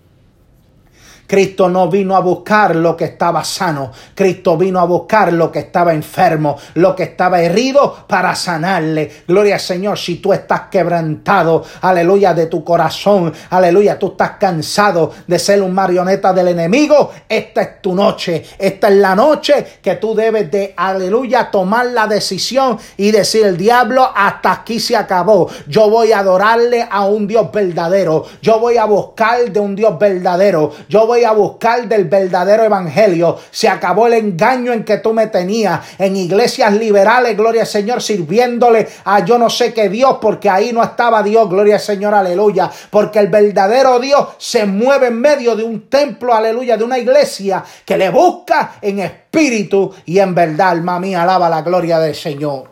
Cristo 1.32 1.70
no 1.70 1.88
vino 1.88 2.18
a 2.18 2.20
buscar 2.20 2.76
lo 2.76 2.98
que 2.98 3.06
estaba 3.06 3.42
sano. 3.46 3.90
Cristo 4.14 4.58
vino 4.58 4.82
a 4.82 4.84
buscar 4.84 5.32
lo 5.32 5.50
que 5.50 5.60
estaba 5.60 5.94
enfermo, 5.94 6.58
lo 6.74 6.94
que 6.94 7.04
estaba 7.04 7.42
herido 7.42 8.06
para 8.06 8.36
sanarle. 8.36 9.10
Gloria 9.26 9.54
al 9.54 9.62
Señor, 9.62 9.98
si 9.98 10.18
tú 10.18 10.34
estás 10.34 10.64
quebrantado, 10.70 11.64
aleluya, 11.84 12.34
de 12.34 12.48
tu 12.48 12.66
corazón, 12.66 13.32
aleluya, 13.50 13.98
tú 13.98 14.08
estás 14.08 14.32
cansado 14.32 15.14
de 15.26 15.40
ser 15.40 15.62
un 15.62 15.74
marioneta 15.74 16.34
del 16.34 16.50
enemigo, 16.50 17.12
esta 17.30 17.62
es 17.62 17.82
tu 17.82 17.96
noche. 17.96 18.44
Esta 18.60 18.90
es 18.90 18.96
la 18.96 19.16
noche 19.16 19.80
que 19.82 19.96
tú 19.96 20.14
debes 20.14 20.52
de, 20.52 20.74
aleluya, 20.76 21.50
tomar 21.50 21.86
la 21.86 22.08
decisión 22.08 22.78
y 22.98 23.12
decir, 23.12 23.46
el 23.46 23.56
diablo, 23.56 24.12
hasta 24.14 24.52
aquí 24.52 24.82
se 24.82 24.98
acabó. 24.98 25.50
Yo 25.66 25.90
voy 25.90 26.12
a 26.12 26.20
adorarle 26.20 26.86
a 26.92 27.06
un 27.06 27.26
Dios 27.26 27.50
verdadero. 27.54 28.26
Yo 28.42 28.60
voy 28.60 28.76
a 28.76 28.84
buscar 28.84 29.50
de 29.50 29.60
un 29.62 29.78
Dios 29.78 29.98
verdadero. 29.98 30.74
Yo 30.90 31.08
voy 31.08 31.21
a 31.24 31.32
buscar 31.32 31.88
del 31.88 32.06
verdadero 32.06 32.64
evangelio. 32.64 33.38
Se 33.52 33.68
acabó 33.68 34.08
el 34.08 34.14
engaño 34.14 34.74
en 34.74 34.84
que 34.84 34.98
tú 34.98 35.14
me 35.14 35.28
tenías 35.28 35.80
en 35.98 36.16
iglesias 36.16 36.74
liberales, 36.74 37.38
gloria 37.38 37.62
al 37.62 37.68
Señor, 37.68 38.02
sirviéndole 38.02 38.88
a 39.06 39.24
yo 39.24 39.38
no 39.38 39.50
sé 39.50 39.74
qué 39.74 39.90
Dios, 39.90 40.18
porque 40.22 40.50
ahí 40.50 40.72
no 40.74 40.84
estaba 40.84 41.24
Dios, 41.24 41.50
gloria 41.50 41.76
al 41.76 41.82
Señor, 41.82 42.14
aleluya. 42.14 42.70
Porque 42.90 43.20
el 43.20 43.28
verdadero 43.28 44.00
Dios 44.00 44.30
se 44.38 44.66
mueve 44.66 45.08
en 45.08 45.20
medio 45.20 45.56
de 45.56 45.64
un 45.64 45.90
templo, 45.90 46.34
aleluya, 46.34 46.78
de 46.78 46.84
una 46.84 46.98
iglesia 46.98 47.64
que 47.86 47.98
le 47.98 48.10
busca 48.10 48.76
en 48.82 49.00
espíritu 49.00 49.94
y 50.06 50.20
en 50.20 50.36
verdad, 50.36 50.70
alma 50.70 51.00
mía, 51.00 51.24
alaba 51.24 51.50
la 51.50 51.62
gloria 51.62 52.00
del 52.00 52.16
Señor. 52.16 52.70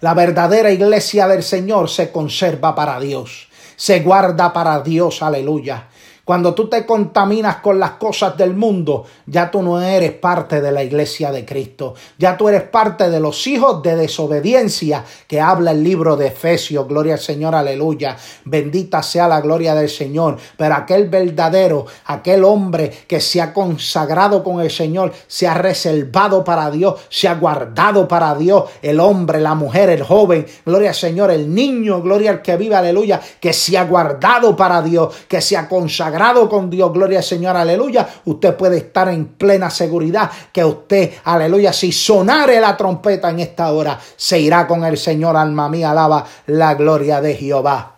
La 0.00 0.14
verdadera 0.14 0.72
iglesia 0.72 1.28
del 1.28 1.44
Señor 1.44 1.88
se 1.88 2.10
conserva 2.10 2.74
para 2.74 2.98
Dios, 2.98 3.48
se 3.76 4.00
guarda 4.00 4.52
para 4.52 4.80
Dios, 4.80 5.22
aleluya. 5.22 5.88
Cuando 6.24 6.54
tú 6.54 6.68
te 6.68 6.86
contaminas 6.86 7.56
con 7.56 7.80
las 7.80 7.92
cosas 7.92 8.36
del 8.36 8.54
mundo, 8.54 9.04
ya 9.26 9.50
tú 9.50 9.60
no 9.60 9.82
eres 9.82 10.12
parte 10.12 10.60
de 10.60 10.70
la 10.70 10.84
iglesia 10.84 11.32
de 11.32 11.44
Cristo. 11.44 11.94
Ya 12.16 12.36
tú 12.36 12.48
eres 12.48 12.62
parte 12.62 13.10
de 13.10 13.18
los 13.18 13.44
hijos 13.48 13.82
de 13.82 13.96
desobediencia 13.96 15.04
que 15.26 15.40
habla 15.40 15.72
el 15.72 15.82
libro 15.82 16.16
de 16.16 16.28
Efesios. 16.28 16.86
Gloria 16.86 17.14
al 17.14 17.18
Señor, 17.18 17.56
aleluya. 17.56 18.16
Bendita 18.44 19.02
sea 19.02 19.26
la 19.26 19.40
gloria 19.40 19.74
del 19.74 19.88
Señor. 19.88 20.36
Pero 20.56 20.76
aquel 20.76 21.08
verdadero, 21.08 21.86
aquel 22.04 22.44
hombre 22.44 22.88
que 23.08 23.20
se 23.20 23.40
ha 23.40 23.52
consagrado 23.52 24.44
con 24.44 24.60
el 24.60 24.70
Señor, 24.70 25.12
se 25.26 25.48
ha 25.48 25.54
reservado 25.54 26.44
para 26.44 26.70
Dios, 26.70 27.00
se 27.08 27.26
ha 27.26 27.34
guardado 27.34 28.06
para 28.06 28.36
Dios. 28.36 28.70
El 28.80 29.00
hombre, 29.00 29.40
la 29.40 29.56
mujer, 29.56 29.90
el 29.90 30.04
joven, 30.04 30.46
gloria 30.64 30.90
al 30.90 30.94
Señor, 30.94 31.32
el 31.32 31.52
niño, 31.52 32.00
gloria 32.00 32.30
al 32.30 32.42
que 32.42 32.56
vive, 32.56 32.76
aleluya, 32.76 33.20
que 33.40 33.52
se 33.52 33.76
ha 33.76 33.86
guardado 33.86 34.54
para 34.54 34.82
Dios, 34.82 35.12
que 35.26 35.40
se 35.40 35.56
ha 35.56 35.68
consagrado 35.68 36.11
con 36.48 36.70
Dios, 36.70 36.92
gloria 36.92 37.18
al 37.18 37.24
Señor, 37.24 37.56
aleluya, 37.56 38.08
usted 38.24 38.54
puede 38.54 38.78
estar 38.78 39.08
en 39.08 39.26
plena 39.26 39.70
seguridad 39.70 40.30
que 40.52 40.64
usted, 40.64 41.12
aleluya, 41.24 41.72
si 41.72 41.92
sonare 41.92 42.60
la 42.60 42.76
trompeta 42.76 43.30
en 43.30 43.40
esta 43.40 43.72
hora, 43.72 43.98
se 44.16 44.38
irá 44.40 44.66
con 44.66 44.84
el 44.84 44.96
Señor, 44.96 45.36
alma 45.36 45.68
mía, 45.68 45.90
alaba 45.90 46.24
la 46.46 46.74
gloria 46.74 47.20
de 47.20 47.34
Jehová. 47.34 47.96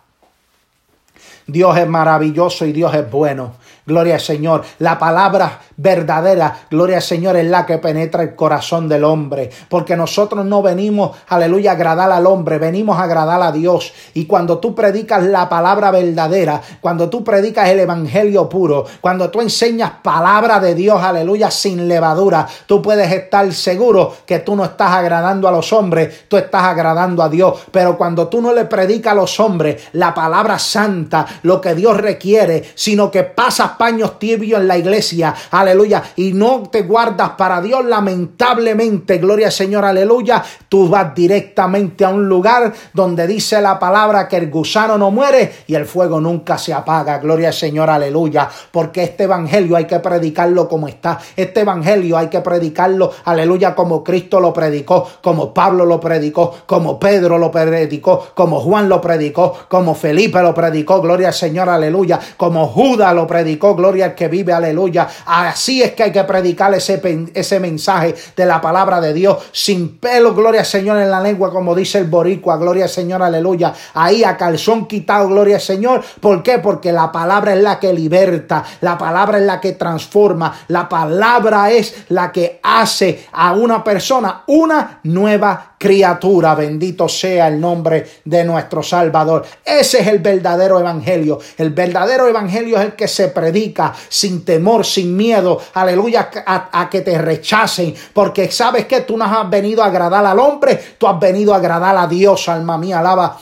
Dios 1.47 1.77
es 1.77 1.87
maravilloso 1.87 2.65
y 2.65 2.71
Dios 2.71 2.93
es 2.95 3.09
bueno. 3.09 3.53
Gloria 3.85 4.15
al 4.15 4.21
Señor. 4.21 4.63
La 4.79 4.97
palabra 4.97 5.61
verdadera, 5.77 6.57
gloria 6.69 6.97
al 6.97 7.01
Señor, 7.01 7.35
es 7.37 7.45
la 7.45 7.65
que 7.65 7.77
penetra 7.77 8.23
el 8.23 8.35
corazón 8.35 8.87
del 8.87 9.03
hombre. 9.03 9.49
Porque 9.69 9.95
nosotros 9.95 10.45
no 10.45 10.61
venimos, 10.61 11.17
aleluya, 11.27 11.71
a 11.71 11.73
agradar 11.73 12.11
al 12.11 12.25
hombre, 12.27 12.57
venimos 12.57 12.97
a 12.97 13.03
agradar 13.03 13.41
a 13.41 13.51
Dios. 13.51 13.93
Y 14.13 14.25
cuando 14.25 14.59
tú 14.59 14.73
predicas 14.73 15.23
la 15.23 15.49
palabra 15.49 15.91
verdadera, 15.91 16.61
cuando 16.81 17.09
tú 17.09 17.23
predicas 17.23 17.69
el 17.69 17.79
evangelio 17.79 18.47
puro, 18.47 18.85
cuando 19.01 19.29
tú 19.29 19.41
enseñas 19.41 19.91
palabra 20.01 20.59
de 20.59 20.75
Dios, 20.75 21.01
aleluya, 21.01 21.51
sin 21.51 21.87
levadura, 21.87 22.47
tú 22.65 22.81
puedes 22.81 23.11
estar 23.11 23.51
seguro 23.53 24.13
que 24.25 24.39
tú 24.39 24.55
no 24.55 24.65
estás 24.65 24.91
agradando 24.91 25.47
a 25.47 25.51
los 25.51 25.71
hombres, 25.73 26.27
tú 26.27 26.37
estás 26.37 26.63
agradando 26.63 27.23
a 27.23 27.29
Dios. 27.29 27.59
Pero 27.71 27.97
cuando 27.97 28.27
tú 28.27 28.41
no 28.41 28.53
le 28.53 28.65
predicas 28.65 29.11
a 29.13 29.15
los 29.15 29.39
hombres 29.39 29.83
la 29.93 30.13
palabra 30.13 30.59
santa, 30.59 31.25
lo 31.43 31.59
que 31.61 31.75
Dios 31.75 31.97
requiere, 31.97 32.63
sino 32.75 33.11
que 33.11 33.23
pasas 33.23 33.71
paños 33.71 34.19
tibios 34.19 34.61
en 34.61 34.67
la 34.67 34.77
iglesia, 34.77 35.33
aleluya, 35.65 36.03
y 36.15 36.33
no 36.33 36.63
te 36.71 36.83
guardas 36.83 37.31
para 37.31 37.61
Dios, 37.61 37.85
lamentablemente, 37.85 39.17
gloria 39.17 39.47
al 39.47 39.51
Señor, 39.51 39.85
aleluya, 39.85 40.43
tú 40.69 40.87
vas 40.87 41.13
directamente 41.13 42.05
a 42.05 42.09
un 42.09 42.27
lugar 42.27 42.73
donde 42.93 43.27
dice 43.27 43.61
la 43.61 43.77
palabra 43.79 44.27
que 44.27 44.37
el 44.37 44.49
gusano 44.49 44.97
no 44.97 45.11
muere 45.11 45.51
y 45.67 45.75
el 45.75 45.85
fuego 45.85 46.19
nunca 46.19 46.57
se 46.57 46.73
apaga, 46.73 47.19
gloria 47.19 47.49
al 47.49 47.53
Señor, 47.53 47.89
aleluya, 47.89 48.49
porque 48.71 49.03
este 49.03 49.23
evangelio 49.23 49.75
hay 49.75 49.85
que 49.85 49.99
predicarlo 49.99 50.67
como 50.67 50.87
está, 50.87 51.19
este 51.35 51.61
evangelio 51.61 52.17
hay 52.17 52.27
que 52.27 52.41
predicarlo, 52.41 53.11
aleluya, 53.25 53.75
como 53.75 54.03
Cristo 54.03 54.39
lo 54.39 54.53
predicó, 54.53 55.07
como 55.21 55.53
Pablo 55.53 55.85
lo 55.85 55.99
predicó, 55.99 56.55
como 56.65 56.99
Pedro 56.99 57.37
lo 57.37 57.51
predicó, 57.51 58.27
como 58.33 58.59
Juan 58.59 58.89
lo 58.89 59.01
predicó, 59.01 59.53
como 59.67 59.95
Felipe 59.95 60.41
lo 60.41 60.53
predicó, 60.53 61.01
gloria 61.01 61.29
al 61.29 61.33
Señor, 61.33 61.69
aleluya, 61.69 62.19
como 62.37 62.67
Judas 62.67 63.13
lo 63.13 63.27
predicó, 63.27 63.75
gloria 63.75 64.05
al 64.05 64.15
que 64.15 64.27
vive, 64.27 64.53
aleluya. 64.53 65.07
Así 65.55 65.81
es 65.81 65.93
que 65.93 66.03
hay 66.03 66.11
que 66.11 66.25
predicar 66.25 66.73
ese, 66.73 67.01
ese 67.33 67.61
mensaje 67.61 68.13
de 68.35 68.45
la 68.45 68.59
palabra 68.59 68.99
de 68.99 69.13
Dios, 69.13 69.37
sin 69.53 69.99
pelo, 69.99 70.35
gloria 70.35 70.59
al 70.59 70.65
Señor 70.65 70.97
en 70.97 71.09
la 71.09 71.21
lengua, 71.21 71.49
como 71.49 71.73
dice 71.73 71.97
el 71.97 72.07
boricua, 72.07 72.57
gloria 72.57 72.83
al 72.83 72.89
Señor, 72.89 73.23
aleluya. 73.23 73.73
Ahí 73.93 74.25
a 74.25 74.35
calzón 74.35 74.85
quitado, 74.85 75.29
gloria 75.29 75.55
al 75.55 75.61
Señor. 75.61 76.03
¿Por 76.19 76.43
qué? 76.43 76.59
Porque 76.59 76.91
la 76.91 77.09
palabra 77.09 77.53
es 77.53 77.63
la 77.63 77.79
que 77.79 77.93
liberta, 77.93 78.65
la 78.81 78.97
palabra 78.97 79.37
es 79.37 79.45
la 79.45 79.61
que 79.61 79.71
transforma, 79.71 80.53
la 80.67 80.89
palabra 80.89 81.71
es 81.71 82.03
la 82.09 82.33
que 82.33 82.59
hace 82.61 83.25
a 83.31 83.53
una 83.53 83.81
persona 83.81 84.43
una 84.47 84.99
nueva 85.03 85.74
criatura. 85.77 86.55
Bendito 86.55 87.07
sea 87.07 87.47
el 87.47 87.59
nombre 87.59 88.05
de 88.23 88.43
nuestro 88.43 88.81
Salvador. 88.83 89.45
Ese 89.63 89.99
es 89.99 90.07
el 90.07 90.19
verdadero 90.19 90.79
evangelio. 90.79 91.39
El 91.57 91.71
verdadero 91.71 92.27
evangelio 92.27 92.77
es 92.77 92.85
el 92.85 92.93
que 92.93 93.07
se 93.07 93.29
predica 93.29 93.93
sin 94.09 94.45
temor, 94.45 94.85
sin 94.85 95.15
miedo. 95.15 95.61
Aleluya, 95.73 96.29
a, 96.45 96.89
que 96.89 97.01
te 97.01 97.17
rechacen. 97.17 97.93
Porque 98.13 98.51
sabes 98.51 98.85
que 98.85 99.01
tú 99.01 99.17
no 99.17 99.25
has 99.25 99.49
venido 99.49 99.83
a 99.83 99.87
agradar 99.87 100.25
al 100.25 100.39
hombre, 100.39 100.95
tú 100.97 101.07
has 101.07 101.19
venido 101.19 101.53
a 101.53 101.57
agradar 101.57 101.95
a 101.97 102.07
Dios, 102.07 102.47
alma 102.49 102.77
mía. 102.77 102.99
Alaba 102.99 103.37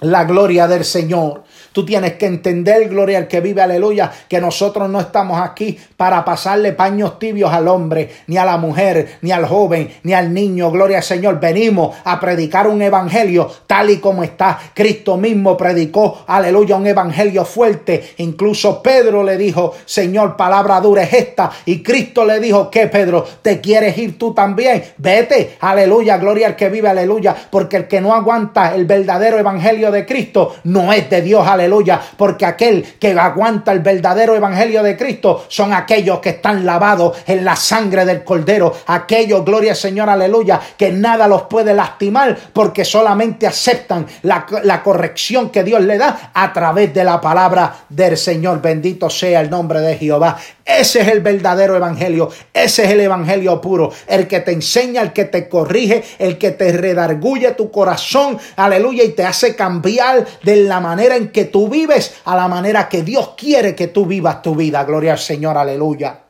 la 0.00 0.24
gloria 0.24 0.66
del 0.66 0.84
Señor. 0.84 1.44
Tú 1.76 1.84
tienes 1.84 2.14
que 2.14 2.24
entender, 2.24 2.88
gloria 2.88 3.18
al 3.18 3.28
que 3.28 3.42
vive, 3.42 3.60
aleluya, 3.60 4.10
que 4.30 4.40
nosotros 4.40 4.88
no 4.88 4.98
estamos 4.98 5.38
aquí 5.38 5.78
para 5.98 6.24
pasarle 6.24 6.72
paños 6.72 7.18
tibios 7.18 7.52
al 7.52 7.68
hombre, 7.68 8.10
ni 8.28 8.38
a 8.38 8.46
la 8.46 8.56
mujer, 8.56 9.18
ni 9.20 9.30
al 9.30 9.44
joven, 9.44 9.92
ni 10.02 10.14
al 10.14 10.32
niño, 10.32 10.70
gloria 10.70 10.96
al 10.96 11.02
Señor. 11.02 11.38
Venimos 11.38 11.94
a 12.04 12.18
predicar 12.18 12.66
un 12.66 12.80
evangelio 12.80 13.50
tal 13.66 13.90
y 13.90 13.98
como 13.98 14.24
está. 14.24 14.58
Cristo 14.72 15.18
mismo 15.18 15.54
predicó, 15.54 16.24
aleluya, 16.26 16.76
un 16.76 16.86
evangelio 16.86 17.44
fuerte. 17.44 18.14
Incluso 18.16 18.82
Pedro 18.82 19.22
le 19.22 19.36
dijo, 19.36 19.74
Señor, 19.84 20.34
palabra 20.34 20.80
dura 20.80 21.02
es 21.02 21.12
esta. 21.12 21.50
Y 21.66 21.82
Cristo 21.82 22.24
le 22.24 22.40
dijo, 22.40 22.70
¿qué 22.70 22.86
Pedro? 22.86 23.22
¿Te 23.42 23.60
quieres 23.60 23.98
ir 23.98 24.16
tú 24.16 24.32
también? 24.32 24.82
Vete, 24.96 25.58
aleluya, 25.60 26.16
gloria 26.16 26.46
al 26.46 26.56
que 26.56 26.70
vive, 26.70 26.88
aleluya, 26.88 27.36
porque 27.50 27.76
el 27.76 27.86
que 27.86 28.00
no 28.00 28.14
aguanta 28.14 28.74
el 28.74 28.86
verdadero 28.86 29.38
evangelio 29.38 29.90
de 29.90 30.06
Cristo 30.06 30.56
no 30.64 30.90
es 30.94 31.10
de 31.10 31.20
Dios, 31.20 31.46
aleluya 31.46 31.65
aleluya, 31.66 32.00
porque 32.16 32.46
aquel 32.46 32.82
que 32.98 33.12
aguanta 33.12 33.72
el 33.72 33.80
verdadero 33.80 34.34
evangelio 34.34 34.82
de 34.82 34.96
Cristo 34.96 35.44
son 35.48 35.72
aquellos 35.72 36.20
que 36.20 36.30
están 36.30 36.64
lavados 36.64 37.18
en 37.26 37.44
la 37.44 37.56
sangre 37.56 38.04
del 38.04 38.24
Cordero, 38.24 38.72
aquellos, 38.86 39.44
gloria 39.44 39.72
al 39.72 39.76
Señor, 39.76 40.08
aleluya, 40.08 40.60
que 40.76 40.92
nada 40.92 41.28
los 41.28 41.42
puede 41.42 41.74
lastimar 41.74 42.36
porque 42.52 42.84
solamente 42.84 43.46
aceptan 43.46 44.06
la, 44.22 44.46
la 44.62 44.82
corrección 44.82 45.50
que 45.50 45.64
Dios 45.64 45.82
le 45.82 45.98
da 45.98 46.30
a 46.32 46.52
través 46.52 46.94
de 46.94 47.04
la 47.04 47.20
palabra 47.20 47.74
del 47.88 48.16
Señor. 48.16 48.62
Bendito 48.62 49.10
sea 49.10 49.40
el 49.40 49.50
nombre 49.50 49.80
de 49.80 49.96
Jehová. 49.96 50.36
Ese 50.66 51.02
es 51.02 51.08
el 51.08 51.20
verdadero 51.20 51.76
evangelio, 51.76 52.28
ese 52.52 52.84
es 52.84 52.90
el 52.90 53.00
evangelio 53.00 53.60
puro, 53.60 53.92
el 54.08 54.26
que 54.26 54.40
te 54.40 54.50
enseña, 54.50 55.00
el 55.00 55.12
que 55.12 55.26
te 55.26 55.48
corrige, 55.48 56.02
el 56.18 56.38
que 56.38 56.50
te 56.50 56.72
redarguye 56.72 57.52
tu 57.52 57.70
corazón, 57.70 58.36
aleluya, 58.56 59.04
y 59.04 59.10
te 59.10 59.24
hace 59.24 59.54
cambiar 59.54 60.26
de 60.42 60.56
la 60.56 60.80
manera 60.80 61.14
en 61.14 61.28
que 61.30 61.44
tú 61.44 61.68
vives 61.68 62.16
a 62.24 62.34
la 62.34 62.48
manera 62.48 62.88
que 62.88 63.02
Dios 63.02 63.34
quiere 63.36 63.76
que 63.76 63.86
tú 63.86 64.06
vivas 64.06 64.42
tu 64.42 64.56
vida. 64.56 64.82
Gloria 64.82 65.12
al 65.12 65.20
Señor, 65.20 65.56
aleluya. 65.56 66.22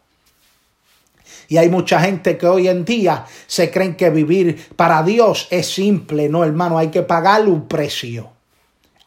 Y 1.48 1.56
hay 1.56 1.70
mucha 1.70 1.98
gente 2.00 2.36
que 2.36 2.46
hoy 2.46 2.68
en 2.68 2.84
día 2.84 3.24
se 3.46 3.70
creen 3.70 3.96
que 3.96 4.10
vivir 4.10 4.68
para 4.76 5.02
Dios 5.02 5.48
es 5.50 5.66
simple. 5.66 6.28
No, 6.28 6.44
hermano, 6.44 6.76
hay 6.76 6.88
que 6.88 7.02
pagar 7.02 7.48
un 7.48 7.66
precio. 7.66 8.35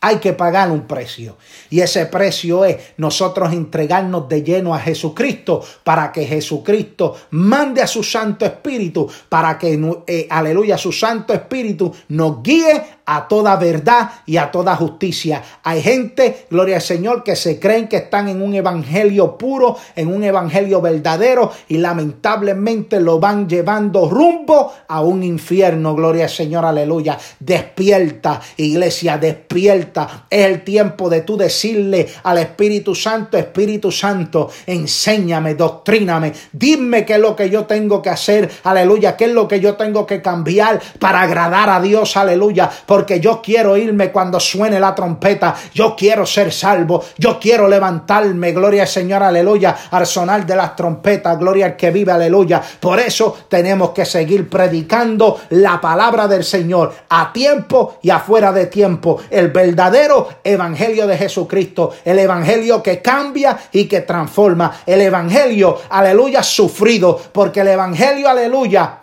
Hay 0.01 0.17
que 0.17 0.31
pagar 0.31 0.71
un 0.71 0.87
precio. 0.87 1.35
Y 1.69 1.81
ese 1.81 2.05
precio 2.05 2.63
es 2.63 2.77
nosotros 2.95 3.51
entregarnos 3.51 4.29
de 4.29 4.43
lleno 4.43 4.73
a 4.73 4.79
Jesucristo 4.79 5.61
para 5.83 6.09
que 6.13 6.25
Jesucristo 6.25 7.17
mande 7.31 7.81
a 7.81 7.87
su 7.87 8.01
Santo 8.01 8.45
Espíritu, 8.45 9.11
para 9.27 9.57
que, 9.57 9.77
eh, 10.07 10.25
aleluya, 10.29 10.77
su 10.77 10.93
Santo 10.93 11.33
Espíritu 11.33 11.93
nos 12.07 12.41
guíe 12.41 12.99
a 13.05 13.27
toda 13.27 13.57
verdad 13.57 14.09
y 14.25 14.37
a 14.37 14.51
toda 14.51 14.75
justicia. 14.77 15.43
Hay 15.63 15.81
gente, 15.81 16.45
gloria 16.49 16.77
al 16.77 16.81
Señor, 16.81 17.23
que 17.23 17.35
se 17.35 17.59
creen 17.59 17.89
que 17.89 17.97
están 17.97 18.29
en 18.29 18.41
un 18.41 18.53
evangelio 18.53 19.37
puro, 19.37 19.75
en 19.97 20.13
un 20.13 20.23
evangelio 20.23 20.79
verdadero 20.79 21.51
y 21.67 21.77
lamentablemente 21.77 23.01
lo 23.01 23.19
van 23.19 23.49
llevando 23.49 24.07
rumbo 24.07 24.71
a 24.87 25.01
un 25.01 25.23
infierno. 25.23 25.93
Gloria 25.95 26.25
al 26.25 26.29
Señor, 26.29 26.63
aleluya. 26.63 27.17
Despierta, 27.39 28.39
iglesia, 28.57 29.17
despierta 29.17 29.88
Es 30.29 30.45
el 30.45 30.63
tiempo 30.63 31.09
de 31.09 31.21
tú 31.21 31.37
decirle 31.37 32.07
al 32.23 32.37
Espíritu 32.37 32.95
Santo, 32.95 33.37
Espíritu 33.37 33.91
Santo, 33.91 34.49
enséñame, 34.65 35.55
doctríname, 35.55 36.33
dime 36.51 37.05
qué 37.05 37.13
es 37.13 37.19
lo 37.19 37.35
que 37.35 37.49
yo 37.49 37.65
tengo 37.65 38.01
que 38.01 38.09
hacer, 38.09 38.49
aleluya, 38.63 39.15
qué 39.15 39.25
es 39.25 39.31
lo 39.31 39.47
que 39.47 39.59
yo 39.59 39.75
tengo 39.75 40.05
que 40.05 40.21
cambiar 40.21 40.79
para 40.99 41.21
agradar 41.21 41.69
a 41.69 41.81
Dios, 41.81 42.15
aleluya, 42.17 42.69
porque 42.85 43.19
yo 43.19 43.41
quiero 43.41 43.77
irme 43.77 44.11
cuando 44.11 44.39
suene 44.39 44.79
la 44.79 44.95
trompeta, 44.95 45.55
yo 45.73 45.95
quiero 45.95 46.25
ser 46.25 46.51
salvo, 46.51 47.03
yo 47.17 47.39
quiero 47.39 47.67
levantarme, 47.67 48.51
gloria 48.51 48.83
al 48.83 48.87
Señor, 48.87 49.23
aleluya, 49.23 49.75
al 49.91 50.05
sonar 50.05 50.45
de 50.45 50.55
las 50.55 50.75
trompetas, 50.75 51.37
gloria 51.37 51.67
al 51.67 51.75
que 51.75 51.91
vive, 51.91 52.11
aleluya. 52.11 52.61
Por 52.79 52.99
eso 52.99 53.37
tenemos 53.47 53.91
que 53.91 54.05
seguir 54.05 54.49
predicando 54.49 55.39
la 55.49 55.79
palabra 55.81 56.27
del 56.27 56.43
Señor 56.43 56.93
a 57.09 57.31
tiempo 57.33 57.97
y 58.01 58.09
afuera 58.09 58.51
de 58.51 58.67
tiempo, 58.67 59.21
el 59.29 59.51
verdadero 59.79 60.27
evangelio 60.43 61.07
de 61.07 61.17
Jesucristo, 61.17 61.93
el 62.03 62.19
evangelio 62.19 62.83
que 62.83 63.01
cambia 63.01 63.57
y 63.71 63.85
que 63.85 64.01
transforma, 64.01 64.81
el 64.85 64.99
evangelio, 64.99 65.79
aleluya, 65.89 66.43
sufrido, 66.43 67.17
porque 67.31 67.61
el 67.61 67.69
evangelio, 67.69 68.27
aleluya, 68.27 68.98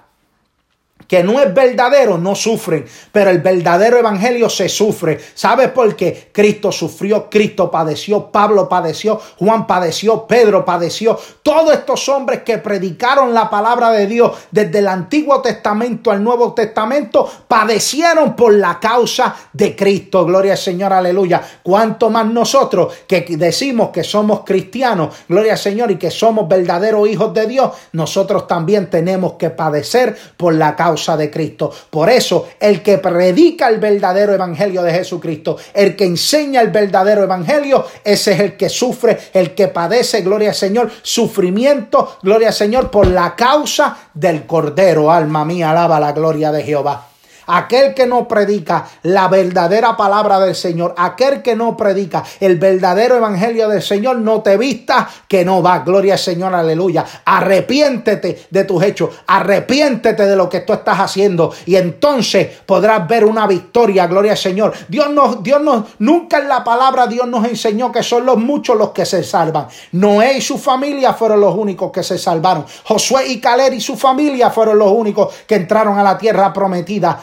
que 1.07 1.23
no 1.23 1.40
es 1.40 1.53
verdadero 1.55 2.19
no 2.19 2.35
sufren, 2.35 2.85
pero 3.12 3.31
el 3.31 3.40
verdadero 3.40 3.99
evangelio 3.99 4.49
se 4.51 4.69
sufre. 4.69 5.21
¿Sabes 5.35 5.69
por 5.69 5.95
qué? 5.95 6.31
Cristo 6.33 6.73
sufrió, 6.73 7.31
Cristo 7.31 7.71
padeció, 7.71 8.31
Pablo 8.31 8.69
padeció, 8.69 9.21
Juan 9.38 9.66
padeció, 9.66 10.27
Pedro 10.27 10.64
padeció. 10.64 11.19
Todos 11.42 11.73
estos 11.73 12.09
hombres 12.09 12.42
que 12.42 12.59
predicaron 12.59 13.33
la 13.33 13.49
palabra 13.49 13.90
de 13.90 14.07
Dios 14.07 14.33
desde 14.51 14.81
el 14.81 14.88
Antiguo 14.88 15.40
Testamento 15.40 16.11
al 16.11 16.23
Nuevo 16.23 16.53
Testamento 16.55 17.31
padecieron 17.47 18.35
por 18.35 18.53
la 18.55 18.81
causa 18.81 19.35
de 19.53 19.77
Cristo. 19.77 20.25
Gloria 20.25 20.53
al 20.53 20.59
Señor, 20.59 20.92
aleluya. 20.92 21.42
Cuanto 21.62 22.11
más 22.11 22.27
nosotros 22.27 22.92
que 23.07 23.25
decimos 23.37 23.90
que 23.90 24.03
somos 24.03 24.40
cristianos, 24.45 25.14
gloria 25.29 25.53
al 25.53 25.59
Señor, 25.59 25.90
y 25.90 25.97
que 25.97 26.11
somos 26.11 26.49
verdaderos 26.49 27.09
hijos 27.09 27.33
de 27.33 27.47
Dios, 27.47 27.71
nosotros 27.92 28.47
también 28.47 28.90
tenemos 28.90 29.35
que 29.35 29.51
padecer 29.51 30.16
por 30.37 30.55
la 30.55 30.75
causa 30.75 30.95
de 30.96 31.30
Cristo. 31.30 31.72
Por 31.90 32.09
eso, 32.09 32.48
el 32.59 32.82
que 32.82 32.98
predica 32.98 33.68
el 33.68 33.78
verdadero 33.78 34.32
evangelio 34.32 34.82
de 34.82 34.92
Jesucristo, 34.92 35.56
el 35.74 35.94
que 35.94 36.04
enseña 36.04 36.61
el 36.61 36.70
verdadero 36.70 37.22
evangelio, 37.22 37.85
ese 38.02 38.32
es 38.32 38.40
el 38.40 38.56
que 38.56 38.68
sufre, 38.68 39.18
el 39.32 39.54
que 39.54 39.68
padece, 39.68 40.22
gloria 40.22 40.50
al 40.50 40.54
Señor, 40.54 40.90
sufrimiento, 41.02 42.16
gloria 42.22 42.48
al 42.48 42.54
Señor, 42.54 42.90
por 42.90 43.06
la 43.06 43.37
causa 43.37 43.96
del 44.14 44.46
Cordero. 44.46 45.11
Alma 45.12 45.44
mía, 45.44 45.70
alaba 45.70 46.00
la 46.00 46.12
gloria 46.12 46.50
de 46.50 46.62
Jehová. 46.62 47.09
Aquel 47.46 47.94
que 47.94 48.06
no 48.06 48.26
predica 48.26 48.87
la 49.02 49.28
verdadera 49.28 49.96
palabra 49.96 50.40
del 50.40 50.54
Señor, 50.54 50.94
aquel 50.96 51.42
que 51.42 51.54
no 51.54 51.76
predica 51.76 52.24
el 52.40 52.59
verdadero 52.59 53.16
evangelio 53.16 53.68
del 53.68 53.82
Señor, 53.82 54.18
no 54.18 54.42
te 54.42 54.56
vista 54.56 55.09
que 55.28 55.44
no 55.44 55.62
va. 55.62 55.80
Gloria 55.80 56.14
al 56.14 56.18
Señor, 56.18 56.54
aleluya. 56.54 57.04
Arrepiéntete 57.24 58.46
de 58.50 58.64
tus 58.64 58.82
hechos, 58.82 59.11
arrepiéntete 59.26 60.26
de 60.26 60.37
lo 60.37 60.48
que 60.48 60.61
tú 60.61 60.72
estás 60.72 60.98
haciendo 60.98 61.52
y 61.66 61.76
entonces 61.76 62.48
podrás 62.66 63.06
ver 63.06 63.24
una 63.24 63.46
victoria. 63.46 64.06
Gloria 64.06 64.32
al 64.32 64.38
Señor. 64.38 64.72
Dios 64.88 65.11
nos, 65.11 65.42
Dios 65.42 65.61
nos, 65.62 65.85
nunca 65.98 66.38
en 66.38 66.48
la 66.48 66.64
palabra 66.64 67.06
Dios 67.06 67.26
nos 67.28 67.46
enseñó 67.46 67.92
que 67.92 68.02
son 68.02 68.26
los 68.26 68.38
muchos 68.38 68.76
los 68.76 68.90
que 68.90 69.04
se 69.06 69.22
salvan. 69.22 69.68
Noé 69.92 70.38
y 70.38 70.40
su 70.40 70.59
familia 70.59 71.14
fueron 71.14 71.40
los 71.40 71.54
únicos 71.54 71.92
que 71.92 72.02
se 72.02 72.18
salvaron. 72.18 72.64
Josué 72.85 73.28
y 73.28 73.40
Caleb 73.40 73.74
y 73.74 73.80
su 73.80 73.96
familia 73.96 74.50
fueron 74.50 74.78
los 74.78 74.90
únicos 74.90 75.35
que 75.46 75.54
entraron 75.54 75.98
a 75.98 76.02
la 76.02 76.18
tierra 76.18 76.52
prometida 76.52 77.20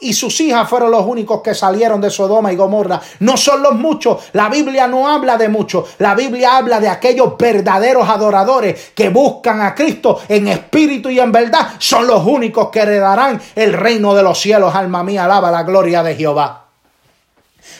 y 0.00 0.12
sus 0.12 0.40
hijas 0.40 0.68
fueron 0.68 0.90
los 0.90 1.06
únicos 1.06 1.40
que 1.40 1.54
salieron 1.54 2.00
de 2.00 2.10
Sodoma 2.10 2.52
y 2.52 2.56
Gomorra. 2.56 3.00
No 3.20 3.36
son 3.36 3.62
los 3.62 3.74
muchos. 3.74 4.30
La 4.32 4.48
Biblia 4.48 4.86
no 4.88 5.08
habla 5.08 5.36
de 5.36 5.48
muchos. 5.48 5.94
La 5.98 6.14
Biblia 6.14 6.56
habla 6.56 6.80
de 6.80 6.88
aquellos 6.88 7.36
verdaderos 7.38 8.08
adoradores 8.08 8.92
que 8.94 9.08
buscan 9.10 9.60
a 9.60 9.74
Cristo 9.74 10.20
en 10.28 10.48
espíritu 10.48 11.08
y 11.08 11.20
en 11.20 11.32
verdad. 11.32 11.74
Son 11.78 12.06
los 12.06 12.24
únicos 12.26 12.70
que 12.70 12.80
heredarán 12.80 13.40
el 13.54 13.72
reino 13.72 14.14
de 14.14 14.22
los 14.22 14.40
cielos. 14.40 14.74
Alma 14.74 15.04
mía, 15.04 15.24
alaba 15.24 15.50
la 15.50 15.62
gloria 15.62 16.02
de 16.02 16.16
Jehová. 16.16 16.63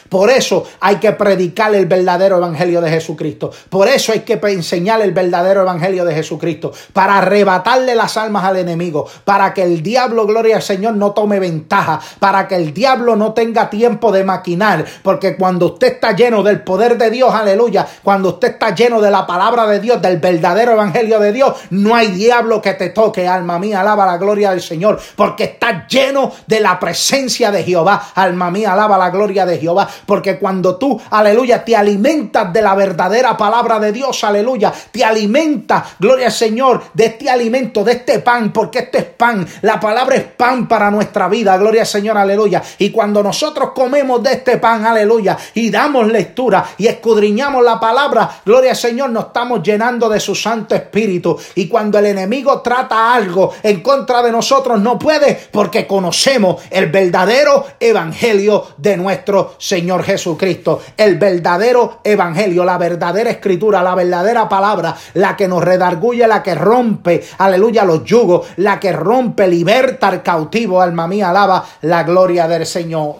Por 0.09 0.29
eso 0.29 0.65
hay 0.79 0.97
que 0.97 1.11
predicar 1.13 1.73
el 1.73 1.87
verdadero 1.87 2.37
evangelio 2.37 2.79
de 2.81 2.89
Jesucristo. 2.89 3.51
Por 3.69 3.87
eso 3.87 4.11
hay 4.11 4.19
que 4.19 4.39
enseñar 4.43 5.01
el 5.01 5.11
verdadero 5.11 5.61
evangelio 5.61 6.05
de 6.05 6.13
Jesucristo. 6.13 6.71
Para 6.93 7.17
arrebatarle 7.17 7.95
las 7.95 8.15
almas 8.17 8.43
al 8.43 8.57
enemigo. 8.57 9.07
Para 9.23 9.53
que 9.53 9.63
el 9.63 9.81
diablo, 9.81 10.27
gloria 10.27 10.57
al 10.57 10.61
Señor, 10.61 10.95
no 10.95 11.11
tome 11.11 11.39
ventaja. 11.39 11.99
Para 12.19 12.47
que 12.47 12.55
el 12.55 12.73
diablo 12.73 13.15
no 13.15 13.33
tenga 13.33 13.69
tiempo 13.69 14.11
de 14.11 14.23
maquinar. 14.23 14.85
Porque 15.01 15.35
cuando 15.35 15.73
usted 15.73 15.93
está 15.93 16.15
lleno 16.15 16.43
del 16.43 16.61
poder 16.61 16.97
de 16.97 17.09
Dios, 17.09 17.33
aleluya. 17.33 17.87
Cuando 18.03 18.29
usted 18.29 18.49
está 18.49 18.75
lleno 18.75 19.01
de 19.01 19.09
la 19.09 19.25
palabra 19.25 19.65
de 19.65 19.79
Dios, 19.79 20.01
del 20.01 20.19
verdadero 20.19 20.73
evangelio 20.73 21.19
de 21.19 21.31
Dios, 21.31 21.55
no 21.71 21.95
hay 21.95 22.11
diablo 22.11 22.61
que 22.61 22.73
te 22.73 22.89
toque, 22.89 23.27
alma 23.27 23.57
mía. 23.57 23.81
Alaba 23.81 24.05
la 24.05 24.17
gloria 24.17 24.51
del 24.51 24.61
Señor. 24.61 24.99
Porque 25.15 25.45
está 25.45 25.87
lleno 25.87 26.31
de 26.45 26.59
la 26.59 26.79
presencia 26.79 27.49
de 27.51 27.63
Jehová. 27.63 28.11
Alma 28.13 28.51
mía, 28.51 28.73
alaba 28.73 28.97
la 28.97 29.09
gloria 29.09 29.45
de 29.45 29.57
Jehová. 29.57 29.89
Porque 30.05 30.37
cuando 30.37 30.77
tú, 30.77 30.99
aleluya, 31.09 31.63
te 31.63 31.75
alimentas 31.75 32.51
de 32.51 32.61
la 32.61 32.75
verdadera 32.75 33.37
palabra 33.37 33.79
de 33.79 33.91
Dios, 33.91 34.23
aleluya, 34.23 34.73
te 34.91 35.03
alimentas, 35.03 35.95
gloria 35.99 36.27
al 36.27 36.31
Señor, 36.31 36.83
de 36.93 37.05
este 37.05 37.29
alimento, 37.29 37.83
de 37.83 37.93
este 37.93 38.19
pan, 38.19 38.51
porque 38.51 38.79
este 38.79 38.97
es 38.99 39.05
pan. 39.05 39.45
La 39.61 39.79
palabra 39.79 40.15
es 40.15 40.23
pan 40.23 40.67
para 40.67 40.91
nuestra 40.91 41.27
vida, 41.27 41.57
gloria 41.57 41.81
al 41.81 41.87
Señor, 41.87 42.17
aleluya. 42.17 42.61
Y 42.77 42.91
cuando 42.91 43.23
nosotros 43.23 43.71
comemos 43.73 44.21
de 44.23 44.33
este 44.33 44.57
pan, 44.57 44.85
aleluya, 44.85 45.37
y 45.53 45.69
damos 45.69 46.07
lectura 46.07 46.65
y 46.77 46.87
escudriñamos 46.87 47.63
la 47.63 47.79
palabra, 47.79 48.41
gloria 48.45 48.71
al 48.71 48.77
Señor, 48.77 49.09
nos 49.09 49.27
estamos 49.27 49.61
llenando 49.63 50.09
de 50.09 50.19
su 50.19 50.35
Santo 50.35 50.75
Espíritu. 50.75 51.37
Y 51.55 51.67
cuando 51.67 51.99
el 51.99 52.07
enemigo 52.07 52.61
trata 52.61 53.13
algo 53.13 53.53
en 53.63 53.81
contra 53.81 54.21
de 54.21 54.31
nosotros, 54.31 54.79
no 54.79 54.97
puede, 54.97 55.39
porque 55.51 55.87
conocemos 55.87 56.61
el 56.69 56.87
verdadero 56.87 57.65
evangelio 57.79 58.67
de 58.77 58.97
nuestro 58.97 59.55
Señor. 59.57 59.84
Señor 59.85 60.01
Jesucristo, 60.01 60.81
el 60.97 61.19
verdadero 61.19 61.99
evangelio, 62.03 62.65
la 62.65 62.79
verdadera 62.79 63.29
escritura, 63.29 63.83
la 63.83 63.93
verdadera 63.93 64.49
palabra, 64.49 64.97
la 65.13 65.37
que 65.37 65.47
nos 65.47 65.63
redarguye, 65.63 66.27
la 66.27 66.41
que 66.41 66.55
rompe, 66.55 67.23
aleluya, 67.37 67.85
los 67.85 68.03
yugos, 68.03 68.47
la 68.55 68.79
que 68.79 68.91
rompe, 68.91 69.47
liberta 69.47 70.07
al 70.07 70.23
cautivo, 70.23 70.81
alma 70.81 71.05
mía, 71.05 71.29
alaba 71.29 71.63
la 71.81 72.01
gloria 72.01 72.47
del 72.47 72.65
Señor. 72.65 73.17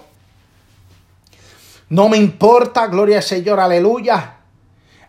No 1.90 2.10
me 2.10 2.18
importa, 2.18 2.88
gloria 2.88 3.18
al 3.18 3.24
Señor, 3.24 3.60
aleluya. 3.60 4.38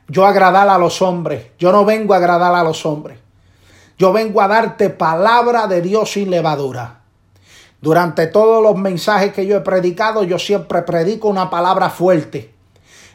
Yo 0.09 0.27
agradar 0.27 0.69
a 0.69 0.77
los 0.77 1.01
hombres. 1.01 1.53
Yo 1.59 1.73
no 1.73 1.87
vengo 1.87 2.13
a 2.13 2.19
agradar 2.19 2.55
a 2.55 2.63
los 2.63 2.85
hombres. 2.85 3.19
Yo 3.97 4.13
vengo 4.13 4.43
a 4.43 4.49
darte 4.49 4.91
palabra 4.91 5.67
de 5.69 5.81
Dios 5.81 6.13
sin 6.13 6.31
levadura. 6.31 7.01
Durante 7.81 8.27
todos 8.27 8.63
los 8.63 8.77
mensajes 8.77 9.33
que 9.33 9.47
yo 9.47 9.57
he 9.57 9.61
predicado, 9.61 10.25
yo 10.25 10.39
siempre 10.39 10.83
predico 10.83 11.29
una 11.29 11.51
palabra 11.51 11.91
fuerte. 11.91 12.55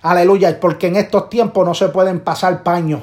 Aleluya, 0.04 0.60
porque 0.60 0.88
en 0.88 0.96
estos 0.96 1.30
tiempos 1.30 1.66
no 1.66 1.74
se 1.74 1.90
pueden 1.90 2.20
pasar 2.22 2.64
paños. 2.64 3.02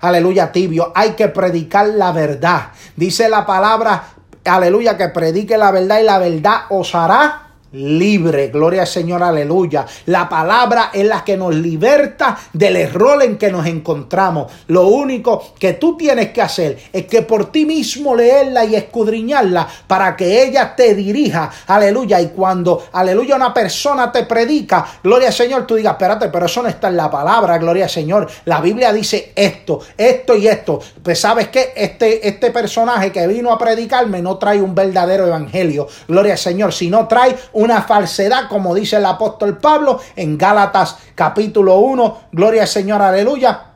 Aleluya, 0.00 0.52
tibio. 0.52 0.92
Hay 0.94 1.12
que 1.12 1.28
predicar 1.28 1.88
la 1.88 2.12
verdad. 2.12 2.72
Dice 2.96 3.28
la 3.28 3.46
palabra, 3.46 4.04
aleluya, 4.44 4.96
que 4.96 5.08
predique 5.08 5.56
la 5.56 5.70
verdad 5.70 6.00
y 6.00 6.04
la 6.04 6.18
verdad 6.18 6.62
os 6.68 6.94
hará 6.94 7.43
libre. 7.74 8.48
Gloria 8.48 8.82
al 8.82 8.86
Señor, 8.86 9.22
aleluya. 9.22 9.86
La 10.06 10.28
palabra 10.28 10.90
es 10.92 11.04
la 11.04 11.24
que 11.24 11.36
nos 11.36 11.54
liberta 11.54 12.36
del 12.52 12.76
error 12.76 13.22
en 13.22 13.36
que 13.36 13.50
nos 13.50 13.66
encontramos. 13.66 14.50
Lo 14.68 14.86
único 14.88 15.54
que 15.58 15.74
tú 15.74 15.96
tienes 15.96 16.30
que 16.30 16.42
hacer 16.42 16.78
es 16.92 17.06
que 17.06 17.22
por 17.22 17.50
ti 17.50 17.66
mismo 17.66 18.14
leerla 18.14 18.64
y 18.64 18.76
escudriñarla 18.76 19.68
para 19.86 20.16
que 20.16 20.44
ella 20.44 20.74
te 20.74 20.94
dirija. 20.94 21.50
Aleluya. 21.66 22.20
Y 22.20 22.28
cuando, 22.28 22.84
aleluya, 22.92 23.36
una 23.36 23.52
persona 23.52 24.10
te 24.10 24.24
predica, 24.24 24.86
gloria 25.02 25.28
al 25.28 25.34
Señor, 25.34 25.66
tú 25.66 25.74
digas, 25.74 25.92
espérate, 25.92 26.28
pero 26.28 26.46
eso 26.46 26.62
no 26.62 26.68
está 26.68 26.88
en 26.88 26.96
la 26.96 27.10
palabra, 27.10 27.58
gloria 27.58 27.84
al 27.84 27.90
Señor. 27.90 28.28
La 28.44 28.60
Biblia 28.60 28.92
dice 28.92 29.32
esto, 29.34 29.80
esto 29.96 30.36
y 30.36 30.46
esto. 30.46 30.80
Pues 31.02 31.20
sabes 31.20 31.48
que 31.48 31.72
este, 31.76 32.26
este 32.26 32.50
personaje 32.50 33.10
que 33.10 33.26
vino 33.26 33.50
a 33.50 33.58
predicarme 33.58 34.22
no 34.22 34.38
trae 34.38 34.60
un 34.60 34.74
verdadero 34.74 35.26
evangelio. 35.26 35.88
Gloria 36.08 36.32
al 36.32 36.38
Señor, 36.38 36.72
sino 36.72 37.06
trae 37.08 37.36
un 37.52 37.63
una 37.64 37.82
falsedad, 37.82 38.48
como 38.48 38.74
dice 38.74 38.96
el 38.96 39.06
apóstol 39.06 39.58
Pablo 39.58 40.00
en 40.14 40.38
Gálatas 40.38 40.96
capítulo 41.14 41.78
1, 41.78 42.18
gloria 42.32 42.62
al 42.62 42.68
Señor, 42.68 43.02
aleluya 43.02 43.73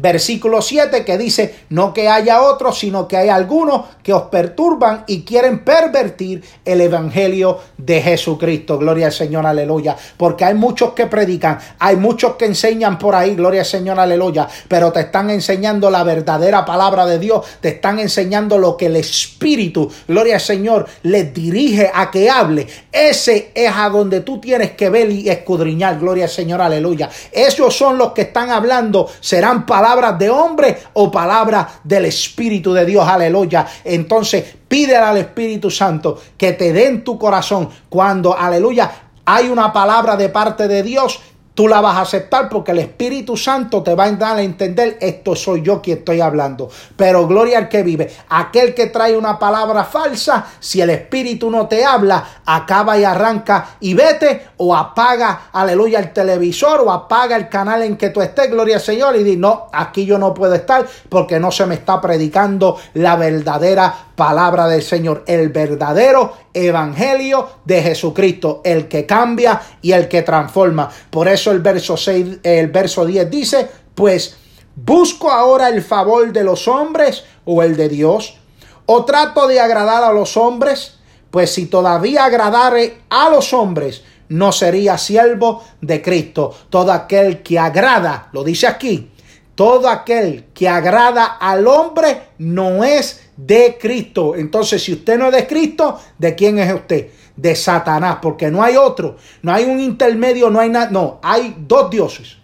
Versículo 0.00 0.62
7 0.62 1.04
que 1.04 1.18
dice, 1.18 1.54
no 1.68 1.92
que 1.92 2.08
haya 2.08 2.40
otros, 2.40 2.78
sino 2.78 3.06
que 3.06 3.18
hay 3.18 3.28
algunos 3.28 3.82
que 4.02 4.14
os 4.14 4.22
perturban 4.22 5.04
y 5.06 5.24
quieren 5.24 5.62
pervertir 5.62 6.42
el 6.64 6.80
Evangelio 6.80 7.58
de 7.76 8.00
Jesucristo. 8.00 8.78
Gloria 8.78 9.06
al 9.08 9.12
Señor, 9.12 9.44
aleluya. 9.44 9.94
Porque 10.16 10.46
hay 10.46 10.54
muchos 10.54 10.94
que 10.94 11.06
predican, 11.06 11.58
hay 11.78 11.96
muchos 11.96 12.36
que 12.36 12.46
enseñan 12.46 12.98
por 12.98 13.14
ahí, 13.14 13.34
gloria 13.34 13.60
al 13.60 13.66
Señor, 13.66 14.00
aleluya. 14.00 14.48
Pero 14.68 14.90
te 14.90 15.00
están 15.00 15.28
enseñando 15.28 15.90
la 15.90 16.02
verdadera 16.02 16.64
palabra 16.64 17.04
de 17.04 17.18
Dios, 17.18 17.44
te 17.60 17.68
están 17.68 17.98
enseñando 17.98 18.56
lo 18.56 18.78
que 18.78 18.86
el 18.86 18.96
Espíritu, 18.96 19.90
gloria 20.08 20.36
al 20.36 20.40
Señor, 20.40 20.86
les 21.02 21.34
dirige 21.34 21.90
a 21.92 22.10
que 22.10 22.30
hable. 22.30 22.66
Ese 22.90 23.50
es 23.54 23.70
a 23.70 23.90
donde 23.90 24.22
tú 24.22 24.40
tienes 24.40 24.70
que 24.70 24.88
ver 24.88 25.10
y 25.10 25.28
escudriñar, 25.28 25.98
gloria 25.98 26.24
al 26.24 26.30
Señor, 26.30 26.62
aleluya. 26.62 27.10
Esos 27.30 27.76
son 27.76 27.98
los 27.98 28.12
que 28.12 28.22
están 28.22 28.48
hablando, 28.48 29.06
serán 29.20 29.66
palabras 29.66 29.89
de 30.18 30.30
hombre 30.30 30.78
o 30.94 31.10
palabras 31.10 31.66
del 31.82 32.04
Espíritu 32.04 32.72
de 32.72 32.86
Dios, 32.86 33.06
aleluya. 33.06 33.66
Entonces, 33.84 34.44
pídele 34.68 34.98
al 34.98 35.16
Espíritu 35.16 35.70
Santo 35.70 36.20
que 36.36 36.52
te 36.52 36.72
dé 36.72 36.86
en 36.86 37.02
tu 37.02 37.18
corazón 37.18 37.68
cuando, 37.88 38.36
aleluya, 38.36 38.90
hay 39.24 39.48
una 39.48 39.72
palabra 39.72 40.16
de 40.16 40.28
parte 40.28 40.68
de 40.68 40.82
Dios 40.82 41.20
tú 41.54 41.68
la 41.68 41.80
vas 41.80 41.96
a 41.96 42.02
aceptar 42.02 42.48
porque 42.48 42.72
el 42.72 42.78
Espíritu 42.78 43.36
Santo 43.36 43.82
te 43.82 43.94
va 43.94 44.04
a 44.04 44.12
dar 44.12 44.36
a 44.36 44.42
entender 44.42 44.98
esto 45.00 45.36
soy 45.36 45.62
yo 45.62 45.80
quien 45.82 45.98
estoy 45.98 46.20
hablando. 46.20 46.70
Pero 46.96 47.26
gloria 47.26 47.58
al 47.58 47.68
que 47.68 47.82
vive. 47.82 48.10
Aquel 48.28 48.74
que 48.74 48.86
trae 48.86 49.16
una 49.16 49.38
palabra 49.38 49.84
falsa, 49.84 50.46
si 50.58 50.80
el 50.80 50.90
Espíritu 50.90 51.50
no 51.50 51.66
te 51.66 51.84
habla, 51.84 52.42
acaba 52.44 52.98
y 52.98 53.04
arranca 53.04 53.76
y 53.80 53.94
vete 53.94 54.48
o 54.58 54.74
apaga, 54.74 55.48
aleluya, 55.52 55.98
el 55.98 56.12
televisor 56.12 56.80
o 56.80 56.90
apaga 56.90 57.36
el 57.36 57.48
canal 57.48 57.82
en 57.82 57.96
que 57.96 58.10
tú 58.10 58.20
estés, 58.20 58.50
gloria 58.50 58.76
al 58.76 58.82
Señor, 58.82 59.16
y 59.16 59.22
di, 59.22 59.36
no, 59.36 59.68
aquí 59.72 60.04
yo 60.04 60.18
no 60.18 60.34
puedo 60.34 60.54
estar 60.54 60.86
porque 61.08 61.40
no 61.40 61.50
se 61.50 61.66
me 61.66 61.74
está 61.74 62.00
predicando 62.00 62.76
la 62.94 63.16
verdadera 63.16 64.09
palabra 64.20 64.68
del 64.68 64.82
Señor, 64.82 65.24
el 65.26 65.48
verdadero 65.48 66.34
evangelio 66.52 67.48
de 67.64 67.80
Jesucristo, 67.80 68.60
el 68.62 68.86
que 68.86 69.06
cambia 69.06 69.62
y 69.80 69.92
el 69.92 70.08
que 70.08 70.20
transforma. 70.20 70.90
Por 71.08 71.26
eso 71.26 71.50
el 71.50 71.60
verso 71.60 71.96
6, 71.96 72.40
el 72.42 72.66
verso 72.66 73.06
10 73.06 73.30
dice, 73.30 73.66
pues 73.94 74.36
busco 74.76 75.30
ahora 75.30 75.70
el 75.70 75.80
favor 75.80 76.34
de 76.34 76.44
los 76.44 76.68
hombres 76.68 77.24
o 77.46 77.62
el 77.62 77.78
de 77.78 77.88
Dios, 77.88 78.36
o 78.84 79.06
trato 79.06 79.46
de 79.46 79.58
agradar 79.58 80.04
a 80.04 80.12
los 80.12 80.36
hombres, 80.36 80.98
pues 81.30 81.54
si 81.54 81.64
todavía 81.64 82.26
agradare 82.26 82.98
a 83.08 83.30
los 83.30 83.54
hombres, 83.54 84.02
no 84.28 84.52
sería 84.52 84.98
siervo 84.98 85.64
de 85.80 86.02
Cristo. 86.02 86.54
Todo 86.68 86.92
aquel 86.92 87.42
que 87.42 87.58
agrada, 87.58 88.28
lo 88.32 88.44
dice 88.44 88.66
aquí, 88.66 89.12
todo 89.60 89.90
aquel 89.90 90.46
que 90.54 90.70
agrada 90.70 91.36
al 91.38 91.66
hombre 91.66 92.28
no 92.38 92.82
es 92.82 93.28
de 93.36 93.76
Cristo. 93.78 94.34
Entonces, 94.34 94.82
si 94.82 94.94
usted 94.94 95.18
no 95.18 95.26
es 95.26 95.32
de 95.32 95.46
Cristo, 95.46 96.00
¿de 96.16 96.34
quién 96.34 96.58
es 96.58 96.72
usted? 96.72 97.08
De 97.36 97.54
Satanás, 97.54 98.20
porque 98.22 98.50
no 98.50 98.62
hay 98.62 98.78
otro, 98.78 99.18
no 99.42 99.52
hay 99.52 99.66
un 99.66 99.78
intermedio, 99.78 100.48
no 100.48 100.60
hay 100.60 100.70
nada, 100.70 100.88
no, 100.90 101.20
hay 101.22 101.54
dos 101.58 101.90
dioses. 101.90 102.38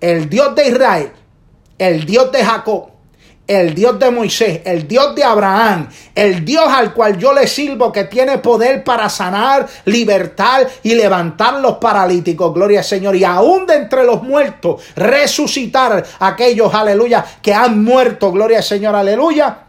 El 0.00 0.30
Dios 0.30 0.54
de 0.54 0.66
Israel, 0.66 1.12
el 1.76 2.06
Dios 2.06 2.32
de 2.32 2.42
Jacob, 2.42 2.86
el 3.46 3.74
Dios 3.74 3.98
de 3.98 4.10
Moisés, 4.10 4.60
el 4.64 4.88
Dios 4.88 5.14
de 5.14 5.24
Abraham, 5.24 5.88
el 6.14 6.44
Dios 6.44 6.66
al 6.68 6.94
cual 6.94 7.18
yo 7.18 7.32
le 7.32 7.46
sirvo 7.46 7.92
que 7.92 8.04
tiene 8.04 8.38
poder 8.38 8.82
para 8.82 9.08
sanar, 9.08 9.66
libertar 9.84 10.66
y 10.82 10.94
levantar 10.94 11.60
los 11.60 11.76
paralíticos, 11.76 12.54
gloria 12.54 12.78
al 12.80 12.84
Señor, 12.84 13.16
y 13.16 13.24
aún 13.24 13.66
de 13.66 13.76
entre 13.76 14.04
los 14.04 14.22
muertos, 14.22 14.82
resucitar 14.96 16.04
aquellos, 16.20 16.72
aleluya, 16.72 17.24
que 17.42 17.52
han 17.52 17.82
muerto, 17.84 18.32
gloria 18.32 18.58
al 18.58 18.64
Señor, 18.64 18.94
aleluya 18.94 19.63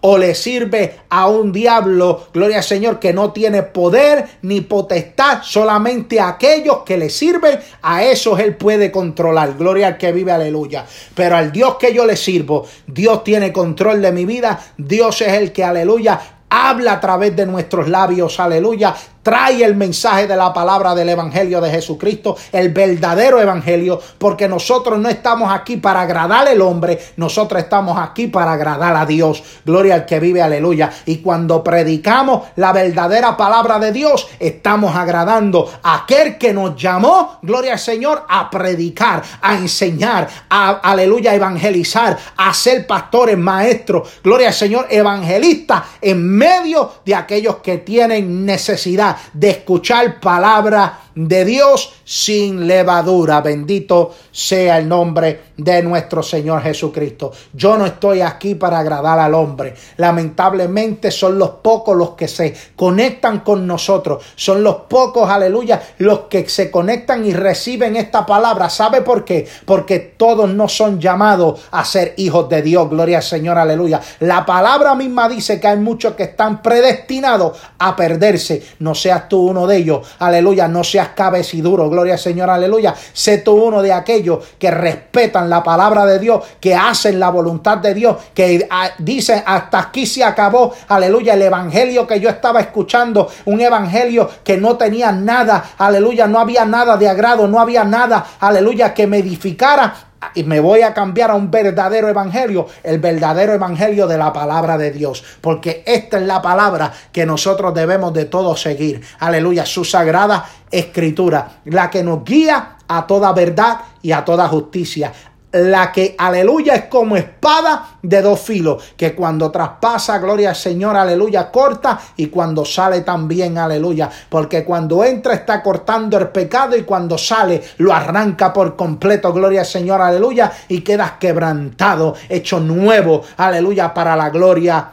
o 0.00 0.18
le 0.18 0.34
sirve 0.34 1.00
a 1.08 1.28
un 1.28 1.52
diablo, 1.52 2.28
gloria 2.32 2.58
al 2.58 2.62
Señor, 2.62 2.98
que 2.98 3.12
no 3.12 3.32
tiene 3.32 3.62
poder 3.62 4.26
ni 4.42 4.60
potestad, 4.60 5.42
solamente 5.42 6.20
a 6.20 6.28
aquellos 6.28 6.78
que 6.84 6.96
le 6.96 7.10
sirven, 7.10 7.58
a 7.82 8.04
esos 8.04 8.38
él 8.40 8.56
puede 8.56 8.90
controlar, 8.90 9.56
gloria 9.56 9.88
al 9.88 9.98
que 9.98 10.12
vive, 10.12 10.32
aleluya. 10.32 10.84
Pero 11.14 11.36
al 11.36 11.52
Dios 11.52 11.76
que 11.76 11.92
yo 11.92 12.06
le 12.06 12.16
sirvo, 12.16 12.66
Dios 12.86 13.24
tiene 13.24 13.52
control 13.52 14.02
de 14.02 14.12
mi 14.12 14.24
vida, 14.24 14.58
Dios 14.76 15.20
es 15.22 15.32
el 15.32 15.52
que, 15.52 15.64
aleluya, 15.64 16.20
habla 16.50 16.92
a 16.94 17.00
través 17.00 17.36
de 17.36 17.46
nuestros 17.46 17.88
labios, 17.88 18.40
aleluya, 18.40 18.94
trae 19.28 19.62
el 19.62 19.76
mensaje 19.76 20.26
de 20.26 20.34
la 20.36 20.54
palabra 20.54 20.94
del 20.94 21.10
Evangelio 21.10 21.60
de 21.60 21.70
Jesucristo, 21.70 22.34
el 22.50 22.70
verdadero 22.70 23.38
Evangelio, 23.38 24.00
porque 24.16 24.48
nosotros 24.48 24.98
no 24.98 25.10
estamos 25.10 25.52
aquí 25.52 25.76
para 25.76 26.00
agradar 26.00 26.48
al 26.48 26.62
hombre, 26.62 26.98
nosotros 27.16 27.62
estamos 27.62 27.98
aquí 27.98 28.28
para 28.28 28.52
agradar 28.52 28.96
a 28.96 29.04
Dios. 29.04 29.42
Gloria 29.66 29.96
al 29.96 30.06
que 30.06 30.18
vive, 30.18 30.40
aleluya. 30.40 30.90
Y 31.04 31.18
cuando 31.18 31.62
predicamos 31.62 32.48
la 32.56 32.72
verdadera 32.72 33.36
palabra 33.36 33.78
de 33.78 33.92
Dios, 33.92 34.28
estamos 34.40 34.96
agradando 34.96 35.70
a 35.82 35.96
aquel 35.96 36.38
que 36.38 36.54
nos 36.54 36.74
llamó, 36.74 37.38
gloria 37.42 37.74
al 37.74 37.78
Señor, 37.78 38.24
a 38.30 38.48
predicar, 38.48 39.22
a 39.42 39.56
enseñar, 39.56 40.26
a, 40.48 40.70
aleluya, 40.70 41.32
a 41.32 41.34
evangelizar, 41.34 42.16
a 42.34 42.54
ser 42.54 42.86
pastores, 42.86 43.36
maestros, 43.36 44.08
gloria 44.24 44.48
al 44.48 44.54
Señor, 44.54 44.86
evangelistas 44.88 45.82
en 46.00 46.26
medio 46.26 46.92
de 47.04 47.14
aquellos 47.14 47.56
que 47.56 47.76
tienen 47.76 48.46
necesidad 48.46 49.17
de 49.32 49.50
escuchar 49.50 50.20
palabra 50.20 50.98
de 51.26 51.44
Dios 51.44 51.92
sin 52.04 52.68
levadura. 52.68 53.40
Bendito 53.40 54.14
sea 54.30 54.78
el 54.78 54.88
nombre 54.88 55.48
de 55.56 55.82
nuestro 55.82 56.22
Señor 56.22 56.62
Jesucristo. 56.62 57.32
Yo 57.52 57.76
no 57.76 57.86
estoy 57.86 58.20
aquí 58.20 58.54
para 58.54 58.78
agradar 58.78 59.18
al 59.18 59.34
hombre. 59.34 59.74
Lamentablemente 59.96 61.10
son 61.10 61.36
los 61.36 61.50
pocos 61.50 61.96
los 61.96 62.10
que 62.10 62.28
se 62.28 62.54
conectan 62.76 63.40
con 63.40 63.66
nosotros. 63.66 64.24
Son 64.36 64.62
los 64.62 64.76
pocos, 64.88 65.28
aleluya, 65.28 65.82
los 65.98 66.20
que 66.20 66.48
se 66.48 66.70
conectan 66.70 67.26
y 67.26 67.32
reciben 67.32 67.96
esta 67.96 68.24
palabra. 68.24 68.70
¿Sabe 68.70 69.02
por 69.02 69.24
qué? 69.24 69.48
Porque 69.64 69.98
todos 69.98 70.48
no 70.48 70.68
son 70.68 71.00
llamados 71.00 71.62
a 71.72 71.84
ser 71.84 72.14
hijos 72.18 72.48
de 72.48 72.62
Dios. 72.62 72.88
Gloria 72.88 73.18
al 73.18 73.24
Señor, 73.24 73.58
aleluya. 73.58 74.00
La 74.20 74.46
palabra 74.46 74.94
misma 74.94 75.28
dice 75.28 75.58
que 75.58 75.66
hay 75.66 75.78
muchos 75.78 76.14
que 76.14 76.22
están 76.24 76.62
predestinados 76.62 77.58
a 77.78 77.96
perderse. 77.96 78.62
No 78.78 78.94
seas 78.94 79.28
tú 79.28 79.48
uno 79.48 79.66
de 79.66 79.78
ellos. 79.78 80.06
Aleluya. 80.20 80.68
No 80.68 80.84
seas 80.84 81.07
cabeciduro. 81.14 81.88
Gloria 81.88 82.14
al 82.14 82.18
Señor, 82.18 82.50
aleluya. 82.50 82.94
Sé 83.12 83.38
tú 83.38 83.52
uno 83.52 83.82
de 83.82 83.92
aquellos 83.92 84.44
que 84.58 84.70
respetan 84.70 85.50
la 85.50 85.62
palabra 85.62 86.06
de 86.06 86.18
Dios, 86.18 86.42
que 86.60 86.74
hacen 86.74 87.18
la 87.20 87.30
voluntad 87.30 87.78
de 87.78 87.94
Dios, 87.94 88.16
que 88.34 88.66
ah, 88.70 88.90
dicen 88.98 89.42
hasta 89.46 89.78
aquí 89.78 90.06
se 90.06 90.24
acabó, 90.24 90.72
aleluya, 90.88 91.34
el 91.34 91.42
evangelio 91.42 92.06
que 92.06 92.20
yo 92.20 92.28
estaba 92.28 92.60
escuchando, 92.60 93.28
un 93.44 93.60
evangelio 93.60 94.28
que 94.44 94.56
no 94.56 94.76
tenía 94.76 95.12
nada, 95.12 95.72
aleluya, 95.78 96.26
no 96.26 96.38
había 96.40 96.64
nada 96.64 96.96
de 96.96 97.08
agrado, 97.08 97.48
no 97.48 97.60
había 97.60 97.84
nada, 97.84 98.24
aleluya, 98.40 98.94
que 98.94 99.06
me 99.06 99.18
edificara, 99.18 100.07
y 100.34 100.44
me 100.44 100.60
voy 100.60 100.82
a 100.82 100.94
cambiar 100.94 101.30
a 101.30 101.34
un 101.34 101.50
verdadero 101.50 102.08
evangelio, 102.08 102.66
el 102.82 102.98
verdadero 102.98 103.52
evangelio 103.52 104.06
de 104.06 104.18
la 104.18 104.32
palabra 104.32 104.76
de 104.76 104.90
Dios, 104.90 105.24
porque 105.40 105.82
esta 105.86 106.18
es 106.18 106.24
la 106.24 106.42
palabra 106.42 106.92
que 107.12 107.24
nosotros 107.26 107.74
debemos 107.74 108.12
de 108.12 108.24
todos 108.24 108.60
seguir. 108.60 109.02
Aleluya, 109.20 109.64
su 109.64 109.84
sagrada 109.84 110.44
escritura, 110.70 111.60
la 111.66 111.90
que 111.90 112.02
nos 112.02 112.24
guía 112.24 112.76
a 112.86 113.06
toda 113.06 113.32
verdad 113.32 113.80
y 114.02 114.12
a 114.12 114.24
toda 114.24 114.48
justicia 114.48 115.12
la 115.58 115.92
que, 115.92 116.14
aleluya, 116.18 116.74
es 116.74 116.84
como 116.84 117.16
espada 117.16 117.98
de 118.02 118.22
dos 118.22 118.40
filos, 118.40 118.82
que 118.96 119.14
cuando 119.14 119.50
traspasa, 119.50 120.18
gloria 120.18 120.50
al 120.50 120.56
Señor, 120.56 120.96
aleluya, 120.96 121.50
corta 121.50 121.98
y 122.16 122.26
cuando 122.26 122.64
sale 122.64 123.00
también, 123.02 123.58
aleluya, 123.58 124.10
porque 124.28 124.64
cuando 124.64 125.04
entra 125.04 125.34
está 125.34 125.62
cortando 125.62 126.18
el 126.18 126.28
pecado 126.28 126.76
y 126.76 126.82
cuando 126.82 127.18
sale 127.18 127.62
lo 127.78 127.92
arranca 127.92 128.52
por 128.52 128.76
completo, 128.76 129.32
gloria 129.32 129.60
al 129.60 129.66
Señor, 129.66 130.00
aleluya, 130.00 130.52
y 130.68 130.80
quedas 130.80 131.12
quebrantado, 131.18 132.14
hecho 132.28 132.60
nuevo, 132.60 133.22
aleluya, 133.36 133.92
para 133.92 134.16
la 134.16 134.30
gloria 134.30 134.92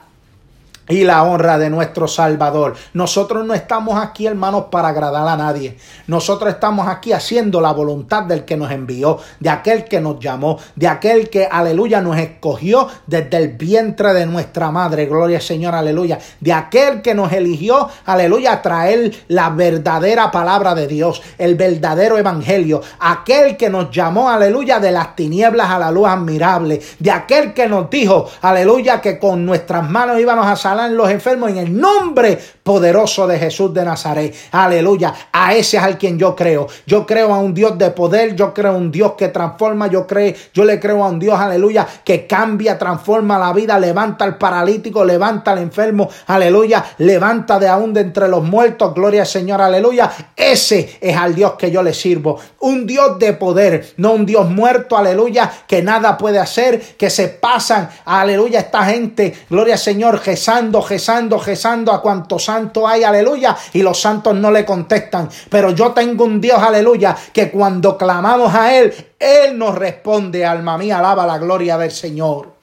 y 0.87 1.03
la 1.03 1.23
honra 1.23 1.57
de 1.57 1.69
nuestro 1.69 2.07
Salvador. 2.07 2.75
Nosotros 2.93 3.45
no 3.45 3.53
estamos 3.53 3.97
aquí, 4.01 4.27
hermanos, 4.27 4.65
para 4.69 4.89
agradar 4.89 5.27
a 5.27 5.35
nadie. 5.35 5.77
Nosotros 6.07 6.53
estamos 6.53 6.87
aquí 6.87 7.11
haciendo 7.11 7.59
la 7.59 7.71
voluntad 7.71 8.23
del 8.23 8.45
que 8.45 8.57
nos 8.57 8.71
envió, 8.71 9.17
de 9.39 9.49
aquel 9.49 9.85
que 9.85 9.99
nos 9.99 10.19
llamó, 10.19 10.59
de 10.75 10.87
aquel 10.87 11.29
que, 11.29 11.47
aleluya, 11.49 12.01
nos 12.01 12.17
escogió 12.17 12.87
desde 13.07 13.37
el 13.37 13.49
vientre 13.49 14.13
de 14.13 14.25
nuestra 14.25 14.69
madre. 14.71 15.07
Gloria 15.07 15.37
al 15.37 15.43
Señor, 15.43 15.73
aleluya. 15.73 16.19
De 16.39 16.53
aquel 16.53 17.01
que 17.01 17.15
nos 17.15 17.31
eligió, 17.33 17.89
aleluya, 18.05 18.53
a 18.53 18.61
traer 18.61 19.11
la 19.29 19.49
verdadera 19.49 20.29
palabra 20.29 20.75
de 20.75 20.87
Dios, 20.87 21.21
el 21.37 21.55
verdadero 21.55 22.17
evangelio. 22.17 22.81
Aquel 22.99 23.57
que 23.57 23.69
nos 23.69 23.89
llamó, 23.89 24.29
aleluya, 24.29 24.79
de 24.79 24.91
las 24.91 25.15
tinieblas 25.15 25.69
a 25.69 25.79
la 25.79 25.91
luz 25.91 26.07
admirable. 26.07 26.79
De 26.99 27.09
aquel 27.09 27.53
que 27.53 27.67
nos 27.67 27.89
dijo, 27.89 28.29
aleluya, 28.41 29.01
que 29.01 29.17
con 29.17 29.45
nuestras 29.45 29.89
manos 29.89 30.19
íbamos 30.19 30.45
a 30.45 30.55
salir 30.55 30.74
sanarán 30.75 30.97
los 30.97 31.09
enfermos 31.09 31.49
en 31.51 31.57
el 31.57 31.77
nombre 31.77 32.37
poderoso 32.61 33.27
de 33.27 33.39
Jesús 33.39 33.73
de 33.73 33.85
Nazaret. 33.85 34.35
Aleluya. 34.51 35.13
A 35.31 35.53
ese 35.53 35.77
es 35.77 35.83
al 35.83 35.97
quien 35.97 36.17
yo 36.17 36.35
creo. 36.35 36.67
Yo 36.85 37.05
creo 37.05 37.33
a 37.33 37.39
un 37.39 37.53
Dios 37.53 37.77
de 37.77 37.91
poder, 37.91 38.35
yo 38.35 38.53
creo 38.53 38.73
a 38.73 38.75
un 38.75 38.91
Dios 38.91 39.13
que 39.17 39.29
transforma, 39.29 39.87
yo 39.87 40.05
creo, 40.05 40.33
yo 40.53 40.65
le 40.65 40.79
creo 40.79 41.03
a 41.03 41.09
un 41.09 41.19
Dios, 41.19 41.39
aleluya, 41.39 41.87
que 42.03 42.27
cambia, 42.27 42.77
transforma 42.77 43.37
la 43.39 43.53
vida, 43.53 43.79
levanta 43.79 44.25
al 44.25 44.37
paralítico, 44.37 45.05
levanta 45.05 45.51
al 45.51 45.59
enfermo, 45.59 46.09
aleluya, 46.27 46.83
levanta 46.97 47.59
de 47.59 47.67
aún 47.67 47.93
de 47.93 48.01
entre 48.01 48.27
los 48.27 48.43
muertos, 48.43 48.93
gloria 48.93 49.21
al 49.21 49.27
Señor, 49.27 49.61
aleluya. 49.61 50.11
Ese 50.35 50.97
es 50.99 51.15
al 51.15 51.35
Dios 51.35 51.53
que 51.53 51.71
yo 51.71 51.83
le 51.83 51.93
sirvo. 51.93 52.39
Un 52.61 52.85
Dios 52.85 53.19
de 53.19 53.33
poder, 53.33 53.93
no 53.97 54.13
un 54.13 54.25
Dios 54.25 54.49
muerto, 54.49 54.97
aleluya, 54.97 55.51
que 55.67 55.81
nada 55.81 56.17
puede 56.17 56.39
hacer, 56.39 56.81
que 56.97 57.09
se 57.09 57.27
pasan, 57.27 57.89
aleluya, 58.05 58.59
esta 58.59 58.83
gente, 58.85 59.33
gloria 59.49 59.75
al 59.75 59.79
Señor, 59.79 60.21
rezando, 60.25 60.64
rezando, 60.73 61.39
rezando 61.39 61.91
a 61.91 62.01
cuanto 62.01 62.39
santo 62.39 62.87
hay, 62.87 63.03
aleluya, 63.03 63.55
y 63.73 63.81
los 63.81 63.99
santos 63.99 64.35
no 64.35 64.51
le 64.51 64.65
contestan. 64.65 65.29
Pero 65.49 65.71
yo 65.71 65.91
tengo 65.91 66.25
un 66.25 66.39
Dios, 66.39 66.61
aleluya, 66.61 67.15
que 67.33 67.51
cuando 67.51 67.97
clamamos 67.97 68.53
a 68.53 68.75
Él, 68.77 68.93
Él 69.19 69.57
nos 69.57 69.75
responde, 69.75 70.45
alma 70.45 70.77
mía, 70.77 70.99
alaba 70.99 71.25
la 71.25 71.37
gloria 71.37 71.77
del 71.77 71.91
Señor. 71.91 72.53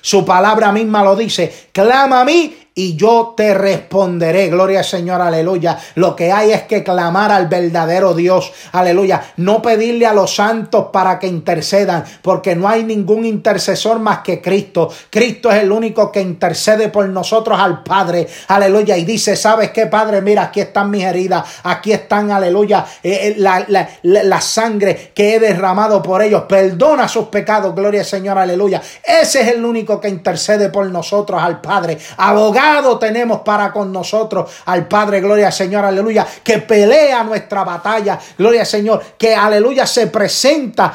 Su 0.00 0.24
palabra 0.24 0.70
misma 0.70 1.02
lo 1.02 1.16
dice, 1.16 1.70
clama 1.72 2.20
a 2.20 2.24
mí 2.24 2.63
y 2.74 2.96
yo 2.96 3.34
te 3.36 3.54
responderé. 3.54 4.48
Gloria 4.48 4.80
al 4.80 4.84
Señor, 4.84 5.20
aleluya. 5.20 5.78
Lo 5.94 6.16
que 6.16 6.32
hay 6.32 6.50
es 6.50 6.62
que 6.62 6.82
clamar 6.82 7.30
al 7.30 7.46
verdadero 7.46 8.14
Dios, 8.14 8.52
aleluya. 8.72 9.22
No 9.36 9.62
pedirle 9.62 10.06
a 10.06 10.12
los 10.12 10.34
santos 10.34 10.86
para 10.92 11.18
que 11.18 11.28
intercedan, 11.28 12.04
porque 12.20 12.56
no 12.56 12.68
hay 12.68 12.82
ningún 12.82 13.24
intercesor 13.24 14.00
más 14.00 14.18
que 14.18 14.42
Cristo. 14.42 14.90
Cristo 15.08 15.50
es 15.50 15.62
el 15.62 15.70
único 15.70 16.10
que 16.10 16.20
intercede 16.20 16.88
por 16.88 17.08
nosotros 17.08 17.58
al 17.60 17.84
Padre, 17.84 18.26
aleluya. 18.48 18.96
Y 18.96 19.04
dice, 19.04 19.36
¿sabes 19.36 19.70
qué, 19.70 19.86
Padre? 19.86 20.20
Mira, 20.20 20.44
aquí 20.44 20.60
están 20.60 20.90
mis 20.90 21.04
heridas, 21.04 21.44
aquí 21.62 21.92
están, 21.92 22.32
aleluya, 22.32 22.84
eh, 23.02 23.20
eh, 23.22 23.34
la, 23.36 23.64
la, 23.68 23.88
la, 24.02 24.40
sangre 24.40 25.12
que 25.14 25.36
he 25.36 25.40
derramado 25.40 26.02
por 26.02 26.22
ellos. 26.22 26.42
Perdona 26.48 27.06
sus 27.06 27.28
pecados, 27.28 27.74
gloria 27.74 28.00
al 28.00 28.06
Señor, 28.06 28.36
aleluya. 28.36 28.82
Ese 29.02 29.42
es 29.42 29.48
el 29.54 29.64
único 29.64 30.00
que 30.00 30.08
intercede 30.08 30.70
por 30.70 30.90
nosotros 30.90 31.40
al 31.40 31.60
Padre. 31.60 31.98
Abogado 32.16 32.63
tenemos 32.98 33.40
para 33.40 33.72
con 33.72 33.92
nosotros 33.92 34.50
al 34.66 34.86
Padre, 34.88 35.20
gloria 35.20 35.46
al 35.46 35.52
Señor, 35.52 35.84
aleluya, 35.84 36.26
que 36.42 36.58
pelea 36.58 37.24
nuestra 37.24 37.64
batalla, 37.64 38.18
gloria 38.38 38.60
al 38.60 38.66
Señor, 38.66 39.02
que 39.18 39.34
aleluya 39.34 39.86
se 39.86 40.06
presenta 40.08 40.92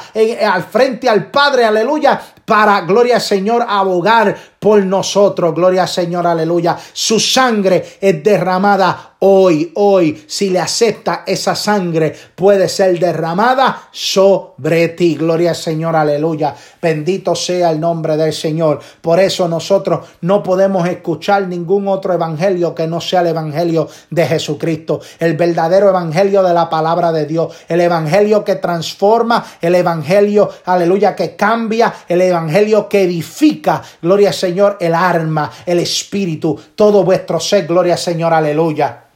al 0.50 0.64
frente 0.64 1.08
al 1.08 1.30
Padre, 1.30 1.64
aleluya, 1.64 2.20
para, 2.44 2.80
gloria 2.80 3.16
al 3.16 3.20
Señor, 3.20 3.64
abogar 3.68 4.36
por 4.58 4.84
nosotros. 4.84 5.54
Gloria 5.54 5.82
al 5.82 5.88
Señor, 5.88 6.26
aleluya. 6.26 6.76
Su 6.92 7.20
sangre 7.20 7.98
es 8.00 8.22
derramada 8.22 9.09
hoy, 9.20 9.72
hoy. 9.74 10.24
Si 10.26 10.50
le 10.50 10.58
acepta 10.58 11.24
esa 11.26 11.54
sangre, 11.54 12.14
puede 12.34 12.68
ser 12.68 12.98
derramada 12.98 13.88
sobre 13.92 14.88
ti. 14.88 15.14
Gloria 15.14 15.50
al 15.50 15.56
Señor, 15.56 15.96
aleluya. 15.96 16.54
Bendito 16.82 17.34
sea 17.34 17.70
el 17.70 17.80
nombre 17.80 18.16
del 18.16 18.32
Señor. 18.32 18.80
Por 19.00 19.20
eso 19.20 19.48
nosotros 19.48 20.00
no 20.22 20.42
podemos 20.42 20.86
escuchar 20.88 21.46
ningún 21.46 21.88
otro 21.88 22.12
evangelio 22.12 22.74
que 22.74 22.86
no 22.86 23.00
sea 23.00 23.20
el 23.20 23.28
evangelio 23.28 23.88
de 24.10 24.26
Jesucristo. 24.26 25.00
El 25.18 25.36
verdadero 25.36 25.88
evangelio 25.88 26.42
de 26.42 26.54
la 26.54 26.68
palabra 26.68 27.12
de 27.12 27.26
Dios. 27.26 27.54
El 27.68 27.80
evangelio 27.80 28.44
que 28.44 28.56
transforma, 28.56 29.44
el 29.60 29.74
evangelio, 29.74 30.50
aleluya, 30.64 31.14
que 31.14 31.36
cambia, 31.36 31.92
el 32.08 32.20
evangelio 32.20 32.88
que 32.88 33.02
edifica. 33.02 33.82
Gloria 34.02 34.28
al 34.28 34.34
Señor 34.34 34.78
el 34.80 34.94
arma, 34.94 35.50
el 35.66 35.78
espíritu, 35.78 36.58
todo 36.74 37.04
vuestro 37.04 37.38
ser, 37.38 37.66
gloria 37.66 37.96
Señor, 37.96 38.32
aleluya. 38.32 39.09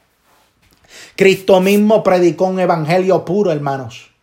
Cristo 1.16 1.60
mismo 1.60 2.02
predicó 2.02 2.46
un 2.46 2.58
evangelio 2.58 3.24
puro, 3.24 3.52
hermanos. 3.52 4.13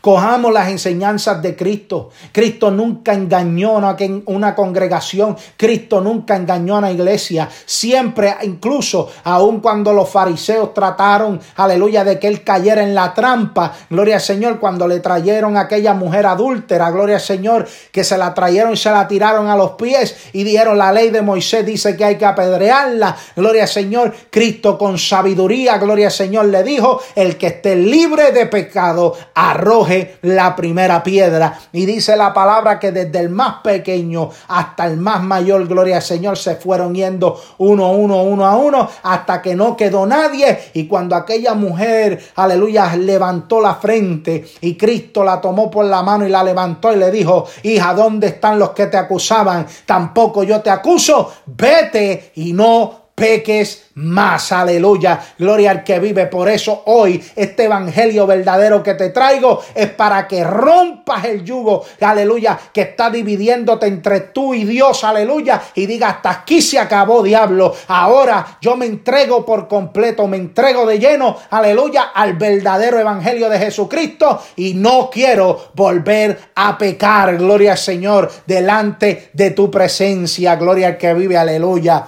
Cojamos 0.00 0.50
las 0.52 0.68
enseñanzas 0.68 1.42
de 1.42 1.54
Cristo. 1.54 2.08
Cristo 2.32 2.70
nunca 2.70 3.12
engañó 3.12 3.78
a 3.78 3.96
una 4.26 4.54
congregación. 4.54 5.36
Cristo 5.58 6.00
nunca 6.00 6.36
engañó 6.36 6.76
a 6.76 6.78
una 6.78 6.90
iglesia. 6.90 7.48
Siempre, 7.66 8.34
incluso, 8.42 9.10
aun 9.24 9.60
cuando 9.60 9.92
los 9.92 10.08
fariseos 10.08 10.72
trataron, 10.72 11.38
aleluya, 11.56 12.02
de 12.02 12.18
que 12.18 12.28
él 12.28 12.42
cayera 12.42 12.82
en 12.82 12.94
la 12.94 13.12
trampa. 13.12 13.74
Gloria 13.90 14.14
al 14.14 14.20
Señor, 14.22 14.58
cuando 14.58 14.88
le 14.88 15.00
trajeron 15.00 15.58
a 15.58 15.62
aquella 15.62 15.92
mujer 15.92 16.24
adúltera. 16.24 16.90
Gloria 16.90 17.16
al 17.16 17.22
Señor, 17.22 17.68
que 17.92 18.02
se 18.02 18.16
la 18.16 18.32
trajeron 18.32 18.72
y 18.72 18.78
se 18.78 18.90
la 18.90 19.06
tiraron 19.06 19.48
a 19.48 19.56
los 19.56 19.72
pies 19.72 20.16
y 20.32 20.44
dijeron, 20.44 20.78
la 20.78 20.92
ley 20.92 21.10
de 21.10 21.20
Moisés 21.20 21.66
dice 21.66 21.94
que 21.94 22.04
hay 22.06 22.16
que 22.16 22.24
apedrearla. 22.24 23.16
Gloria 23.36 23.64
al 23.64 23.68
Señor. 23.68 24.14
Cristo 24.30 24.78
con 24.78 24.96
sabiduría, 24.96 25.76
gloria 25.76 26.06
al 26.06 26.12
Señor, 26.12 26.46
le 26.46 26.62
dijo, 26.62 27.02
el 27.14 27.36
que 27.36 27.48
esté 27.48 27.76
libre 27.76 28.32
de 28.32 28.46
pecado, 28.46 29.14
arroje 29.34 29.89
la 30.22 30.56
primera 30.56 31.02
piedra. 31.02 31.58
Y 31.72 31.86
dice 31.86 32.16
la 32.16 32.32
palabra 32.32 32.78
que 32.78 32.92
desde 32.92 33.18
el 33.18 33.30
más 33.30 33.56
pequeño 33.62 34.30
hasta 34.48 34.86
el 34.86 34.96
más 34.96 35.22
mayor, 35.22 35.66
gloria 35.66 35.96
al 35.96 36.02
Señor, 36.02 36.36
se 36.36 36.56
fueron 36.56 36.94
yendo 36.94 37.40
uno, 37.58 37.92
uno, 37.92 38.22
uno 38.22 38.46
a 38.46 38.56
uno, 38.56 38.88
hasta 39.02 39.40
que 39.42 39.54
no 39.54 39.76
quedó 39.76 40.06
nadie. 40.06 40.58
Y 40.74 40.86
cuando 40.86 41.16
aquella 41.16 41.54
mujer, 41.54 42.20
aleluya, 42.36 42.94
levantó 42.96 43.60
la 43.60 43.76
frente 43.76 44.44
y 44.60 44.76
Cristo 44.76 45.24
la 45.24 45.40
tomó 45.40 45.70
por 45.70 45.84
la 45.84 46.02
mano 46.02 46.26
y 46.26 46.30
la 46.30 46.42
levantó 46.42 46.92
y 46.92 46.96
le 46.96 47.10
dijo, 47.10 47.46
hija, 47.62 47.94
¿dónde 47.94 48.28
están 48.28 48.58
los 48.58 48.70
que 48.70 48.86
te 48.86 48.96
acusaban? 48.96 49.66
Tampoco 49.86 50.42
yo 50.42 50.60
te 50.60 50.70
acuso, 50.70 51.32
vete 51.46 52.32
y 52.36 52.52
no 52.52 52.99
peques 53.20 53.90
más. 53.94 54.50
Aleluya. 54.50 55.20
Gloria 55.38 55.72
al 55.72 55.84
que 55.84 55.98
vive. 56.00 56.26
Por 56.26 56.48
eso 56.48 56.84
hoy 56.86 57.22
este 57.36 57.64
evangelio 57.64 58.26
verdadero 58.26 58.82
que 58.82 58.94
te 58.94 59.10
traigo 59.10 59.62
es 59.74 59.90
para 59.90 60.26
que 60.26 60.42
rompas 60.42 61.26
el 61.26 61.44
yugo. 61.44 61.84
Aleluya. 62.00 62.58
Que 62.72 62.80
está 62.80 63.10
dividiéndote 63.10 63.86
entre 63.86 64.20
tú 64.20 64.54
y 64.54 64.64
Dios. 64.64 65.04
Aleluya. 65.04 65.60
Y 65.74 65.84
diga 65.84 66.08
hasta 66.08 66.30
aquí 66.30 66.62
se 66.62 66.78
acabó 66.78 67.22
diablo. 67.22 67.74
Ahora 67.88 68.58
yo 68.62 68.74
me 68.76 68.86
entrego 68.86 69.44
por 69.44 69.68
completo. 69.68 70.26
Me 70.26 70.38
entrego 70.38 70.86
de 70.86 70.98
lleno. 70.98 71.36
Aleluya. 71.50 72.12
Al 72.14 72.34
verdadero 72.34 72.98
evangelio 72.98 73.50
de 73.50 73.58
Jesucristo. 73.58 74.42
Y 74.56 74.74
no 74.74 75.10
quiero 75.12 75.72
volver 75.74 76.38
a 76.54 76.78
pecar. 76.78 77.36
Gloria 77.36 77.72
al 77.72 77.78
Señor. 77.78 78.30
Delante 78.46 79.30
de 79.34 79.50
tu 79.50 79.70
presencia. 79.70 80.56
Gloria 80.56 80.88
al 80.88 80.96
que 80.96 81.12
vive. 81.12 81.36
Aleluya. 81.36 82.06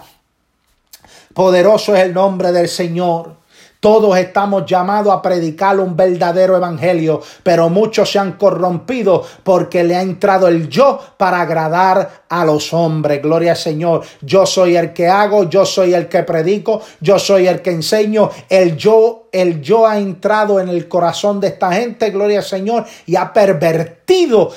Poderoso 1.34 1.94
es 1.94 2.02
el 2.02 2.14
nombre 2.14 2.52
del 2.52 2.68
Señor. 2.68 3.42
Todos 3.82 4.16
estamos 4.16 4.64
llamados 4.64 5.12
a 5.12 5.20
predicar 5.20 5.80
un 5.80 5.96
verdadero 5.96 6.56
evangelio, 6.56 7.20
pero 7.42 7.68
muchos 7.68 8.12
se 8.12 8.20
han 8.20 8.34
corrompido 8.34 9.24
porque 9.42 9.82
le 9.82 9.96
ha 9.96 10.02
entrado 10.02 10.46
el 10.46 10.68
yo 10.68 11.00
para 11.16 11.40
agradar 11.40 12.22
a 12.28 12.44
los 12.44 12.72
hombres. 12.72 13.20
Gloria 13.20 13.50
al 13.50 13.56
Señor. 13.56 14.02
Yo 14.20 14.46
soy 14.46 14.76
el 14.76 14.92
que 14.92 15.08
hago, 15.08 15.50
yo 15.50 15.66
soy 15.66 15.94
el 15.94 16.06
que 16.08 16.22
predico, 16.22 16.80
yo 17.00 17.18
soy 17.18 17.48
el 17.48 17.60
que 17.60 17.70
enseño. 17.70 18.30
El 18.48 18.76
yo 18.76 19.22
el 19.32 19.62
yo 19.62 19.86
ha 19.86 19.98
entrado 19.98 20.60
en 20.60 20.68
el 20.68 20.86
corazón 20.86 21.40
de 21.40 21.48
esta 21.48 21.72
gente, 21.72 22.10
gloria 22.10 22.40
al 22.40 22.44
Señor, 22.44 22.84
y 23.06 23.16
ha 23.16 23.32
pervertido 23.32 24.01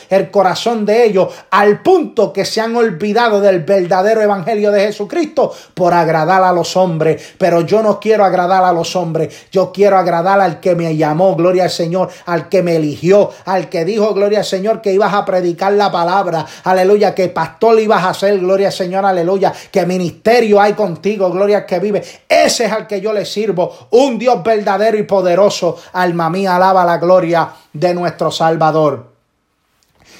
el 0.09 0.31
corazón 0.31 0.85
de 0.85 1.05
ellos 1.05 1.29
al 1.49 1.81
punto 1.81 2.33
que 2.33 2.43
se 2.43 2.59
han 2.59 2.75
olvidado 2.75 3.39
del 3.39 3.61
verdadero 3.61 4.21
evangelio 4.21 4.69
de 4.71 4.87
Jesucristo 4.87 5.53
por 5.73 5.93
agradar 5.93 6.43
a 6.43 6.51
los 6.51 6.75
hombres. 6.75 7.35
Pero 7.37 7.61
yo 7.61 7.81
no 7.81 7.99
quiero 7.99 8.25
agradar 8.25 8.65
a 8.65 8.73
los 8.73 8.95
hombres, 8.95 9.47
yo 9.51 9.71
quiero 9.71 9.97
agradar 9.97 10.41
al 10.41 10.59
que 10.59 10.75
me 10.75 10.97
llamó, 10.97 11.35
gloria 11.35 11.63
al 11.63 11.69
Señor, 11.69 12.09
al 12.25 12.49
que 12.49 12.61
me 12.61 12.75
eligió, 12.75 13.31
al 13.45 13.69
que 13.69 13.85
dijo, 13.85 14.13
gloria 14.13 14.39
al 14.39 14.45
Señor, 14.45 14.81
que 14.81 14.91
ibas 14.91 15.13
a 15.13 15.23
predicar 15.23 15.71
la 15.73 15.91
palabra, 15.91 16.45
aleluya, 16.65 17.15
que 17.15 17.29
pastor 17.29 17.79
ibas 17.79 18.03
a 18.03 18.13
ser, 18.13 18.39
gloria 18.39 18.67
al 18.67 18.73
Señor, 18.73 19.05
aleluya, 19.05 19.53
que 19.71 19.85
ministerio 19.85 20.59
hay 20.59 20.73
contigo, 20.73 21.31
gloria 21.31 21.59
al 21.59 21.65
que 21.65 21.79
vive. 21.79 22.03
Ese 22.27 22.65
es 22.65 22.71
al 22.71 22.87
que 22.87 22.99
yo 22.99 23.13
le 23.13 23.25
sirvo, 23.25 23.87
un 23.91 24.19
Dios 24.19 24.43
verdadero 24.43 24.65
verdadero 24.65 24.97
y 24.97 25.03
poderoso. 25.03 25.77
Alma 25.93 26.29
mía, 26.29 26.55
alaba 26.55 26.83
la 26.85 26.97
gloria 26.97 27.49
de 27.71 27.93
nuestro 27.93 28.31
Salvador. 28.31 29.14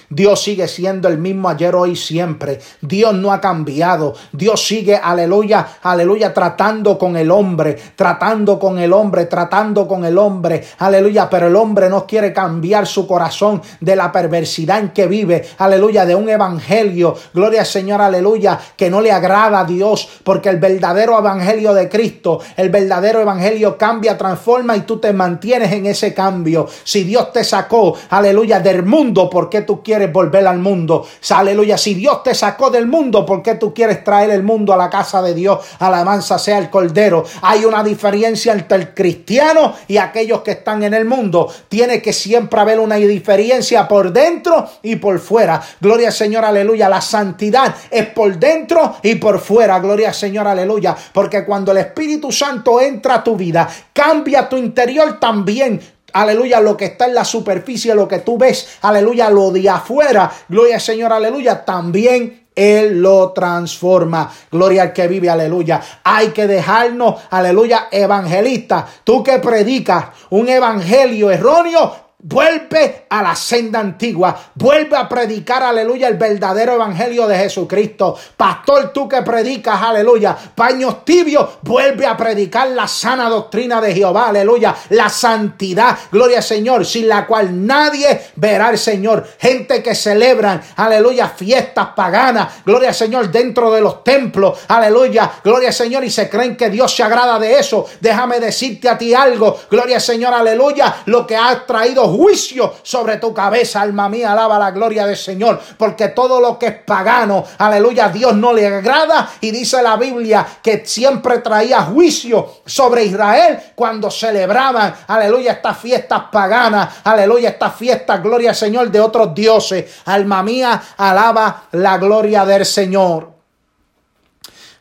Dios 0.10 0.44
sigue 0.44 0.68
siendo 0.68 1.08
el 1.08 1.18
mismo 1.18 1.50
ayer, 1.50 1.76
hoy, 1.76 1.96
siempre. 1.96 2.60
Dios 2.82 3.14
no 3.14 3.32
ha 3.32 3.42
cambiado. 3.42 4.14
Dios 4.32 4.66
sigue, 4.66 4.96
aleluya, 4.96 5.68
aleluya, 5.82 6.34
tratando 6.34 6.98
con 6.98 7.18
el 7.18 7.32
hombre, 7.32 7.78
tratando 7.96 8.60
con 8.60 8.78
el 8.78 8.94
hombre, 8.94 9.26
tratando 9.26 9.88
con 9.88 10.06
el 10.06 10.18
hombre, 10.18 10.64
aleluya. 10.80 11.30
Pero 11.30 11.48
el 11.48 11.56
hombre 11.56 11.90
no 11.90 12.06
quiere 12.06 12.32
cambiar 12.34 12.86
su 12.86 13.08
corazón 13.08 13.62
de 13.80 13.96
la 13.96 14.12
perversidad 14.12 14.80
en 14.80 14.90
que 14.90 15.08
vive, 15.08 15.46
aleluya, 15.58 16.06
de 16.06 16.16
un 16.16 16.30
evangelio, 16.30 17.16
gloria 17.34 17.62
al 17.62 17.68
Señor, 17.68 18.02
aleluya, 18.02 18.60
que 18.78 18.90
no 18.90 19.02
le 19.02 19.12
agrada 19.12 19.62
a 19.62 19.66
Dios, 19.66 20.08
porque 20.24 20.50
el 20.50 20.58
verdadero 20.58 21.18
evangelio 21.18 21.74
de 21.74 21.90
Cristo, 21.90 22.40
el 22.56 22.70
verdadero 22.70 23.22
evangelio 23.22 23.78
cambia, 23.78 24.18
transforma 24.18 24.78
y 24.78 24.82
tú 24.82 25.00
te 25.00 25.14
mantienes 25.14 25.72
en 25.72 25.88
ese 25.88 26.14
cambio. 26.14 26.68
Si 26.84 27.04
Dios 27.04 27.32
te 27.34 27.44
sacó, 27.44 27.96
aleluya, 28.10 28.60
del 28.60 28.84
mundo, 28.84 29.30
¿por 29.30 29.50
qué 29.50 29.62
tú 29.62 29.82
quieres? 29.82 29.95
Quieres 29.96 30.12
volver 30.12 30.46
al 30.46 30.60
mundo. 30.60 31.08
Aleluya, 31.30 31.78
si 31.78 31.94
Dios 31.94 32.22
te 32.22 32.36
sacó 32.36 32.70
del 32.70 32.86
mundo, 32.86 33.26
¿por 33.26 33.42
qué 33.42 33.56
tú 33.56 33.74
quieres 33.74 34.04
traer 34.04 34.30
el 34.30 34.44
mundo 34.44 34.74
a 34.74 34.78
la 34.78 34.90
casa 34.90 35.22
de 35.22 35.34
Dios? 35.34 35.60
Alabanza 35.80 36.38
sea 36.38 36.58
el 36.58 36.70
Cordero. 36.70 37.24
Hay 37.42 37.64
una 37.64 37.82
diferencia 37.82 38.52
entre 38.52 38.78
el 38.78 38.94
cristiano 38.94 39.74
y 39.88 39.96
aquellos 39.96 40.42
que 40.42 40.52
están 40.52 40.84
en 40.84 40.94
el 40.94 41.06
mundo. 41.06 41.50
Tiene 41.70 42.02
que 42.02 42.12
siempre 42.12 42.60
haber 42.60 42.78
una 42.78 42.96
diferencia 42.96 43.88
por 43.88 44.12
dentro 44.12 44.68
y 44.82 44.98
por 44.98 45.20
fuera. 45.20 45.62
Gloria 45.80 46.08
al 46.08 46.14
Señor, 46.14 46.44
aleluya. 46.44 46.90
La 46.90 47.00
santidad 47.00 47.74
es 47.90 48.08
por 48.08 48.38
dentro 48.38 48.98
y 49.02 49.16
por 49.16 49.40
fuera. 49.40 49.80
Gloria 49.80 50.10
al 50.10 50.14
Señor, 50.14 50.46
aleluya. 50.46 50.94
Porque 51.14 51.46
cuando 51.46 51.72
el 51.72 51.78
Espíritu 51.78 52.34
Santo 52.34 52.82
entra 52.82 53.16
a 53.16 53.24
tu 53.24 53.38
vida, 53.38 53.70
cambia 53.94 54.50
tu 54.50 54.58
interior 54.58 55.22
también 55.22 55.95
aleluya, 56.16 56.60
lo 56.60 56.76
que 56.76 56.86
está 56.86 57.06
en 57.06 57.14
la 57.14 57.26
superficie, 57.26 57.94
lo 57.94 58.08
que 58.08 58.20
tú 58.20 58.38
ves, 58.38 58.78
aleluya, 58.82 59.30
lo 59.30 59.52
de 59.52 59.70
afuera, 59.70 60.32
gloria 60.48 60.76
al 60.76 60.82
Señor, 60.82 61.14
aleluya, 61.14 61.64
también 61.64 62.46
él 62.56 63.02
lo 63.02 63.34
transforma. 63.34 64.32
Gloria 64.50 64.84
al 64.84 64.94
que 64.94 65.08
vive, 65.08 65.30
aleluya. 65.30 65.82
Hay 66.04 66.30
que 66.30 66.48
dejarnos, 66.48 67.16
aleluya, 67.30 67.90
evangelista. 67.92 68.88
Tú 69.04 69.22
que 69.22 69.40
predicas 69.40 70.06
un 70.30 70.48
evangelio 70.48 71.30
erróneo, 71.32 72.05
Vuelve 72.28 73.06
a 73.08 73.22
la 73.22 73.36
senda 73.36 73.80
antigua. 73.80 74.36
Vuelve 74.56 74.98
a 74.98 75.08
predicar, 75.08 75.62
aleluya, 75.62 76.08
el 76.08 76.16
verdadero 76.16 76.74
evangelio 76.74 77.28
de 77.28 77.38
Jesucristo. 77.38 78.18
Pastor, 78.36 78.92
tú 78.92 79.08
que 79.08 79.22
predicas, 79.22 79.80
aleluya, 79.80 80.36
paños 80.56 81.06
tibios, 81.06 81.48
vuelve 81.62 82.08
a 82.08 82.18
predicar 82.18 82.70
la 82.70 82.88
sana 82.88 83.30
doctrina 83.30 83.80
de 83.80 83.94
Jehová, 83.94 84.30
aleluya, 84.30 84.76
la 84.90 85.08
santidad, 85.08 85.96
gloria 86.12 86.38
al 86.38 86.44
Señor, 86.44 86.84
sin 86.84 87.08
la 87.08 87.28
cual 87.28 87.64
nadie 87.64 88.20
verá 88.38 88.70
al 88.70 88.80
Señor. 88.80 89.28
Gente 89.38 89.84
que 89.84 89.94
celebran, 89.94 90.64
aleluya, 90.78 91.30
fiestas 91.30 91.90
paganas, 91.96 92.64
gloria 92.66 92.90
al 92.90 92.96
Señor, 92.96 93.32
dentro 93.32 93.72
de 93.72 93.82
los 93.82 94.04
templos, 94.04 94.62
aleluya, 94.68 95.32
gloria 95.44 95.68
al 95.68 95.76
Señor, 95.76 96.04
y 96.04 96.10
se 96.10 96.28
creen 96.28 96.58
que 96.58 96.72
Dios 96.72 96.92
se 96.96 97.04
agrada 97.04 97.38
de 97.38 97.60
eso. 97.60 97.86
Déjame 98.02 98.40
decirte 98.40 98.90
a 98.90 98.98
ti 98.98 99.14
algo, 99.14 99.60
gloria 99.70 99.98
al 99.98 100.02
Señor, 100.02 100.34
aleluya, 100.34 101.04
lo 101.06 101.28
que 101.28 101.36
ha 101.36 101.68
traído 101.68 102.15
juicio 102.16 102.74
sobre 102.82 103.18
tu 103.18 103.34
cabeza, 103.34 103.82
alma 103.82 104.10
mía, 104.10 104.32
alaba 104.32 104.58
la 104.58 104.72
gloria 104.72 105.06
del 105.06 105.18
Señor, 105.18 105.60
porque 105.78 106.10
todo 106.10 106.40
lo 106.40 106.58
que 106.58 106.68
es 106.68 106.84
pagano, 106.84 107.44
aleluya, 107.58 108.10
Dios 108.10 108.36
no 108.36 108.54
le 108.54 108.68
agrada 108.68 109.30
y 109.42 109.52
dice 109.52 109.82
la 109.82 109.98
Biblia 109.98 110.46
que 110.62 110.86
siempre 110.86 111.40
traía 111.40 111.82
juicio 111.84 112.62
sobre 112.66 113.06
Israel 113.06 113.60
cuando 113.76 114.10
celebraban, 114.10 114.94
aleluya, 115.08 115.54
estas 115.54 115.78
fiestas 115.78 116.24
paganas, 116.32 116.96
aleluya, 117.04 117.50
estas 117.50 117.76
fiestas, 117.76 118.22
gloria 118.22 118.52
al 118.52 118.56
Señor, 118.56 118.90
de 118.90 119.00
otros 119.00 119.34
dioses. 119.34 119.86
Alma 120.06 120.44
mía, 120.44 120.82
alaba 120.98 121.64
la 121.72 121.98
gloria 121.98 122.46
del 122.46 122.66
Señor. 122.66 123.32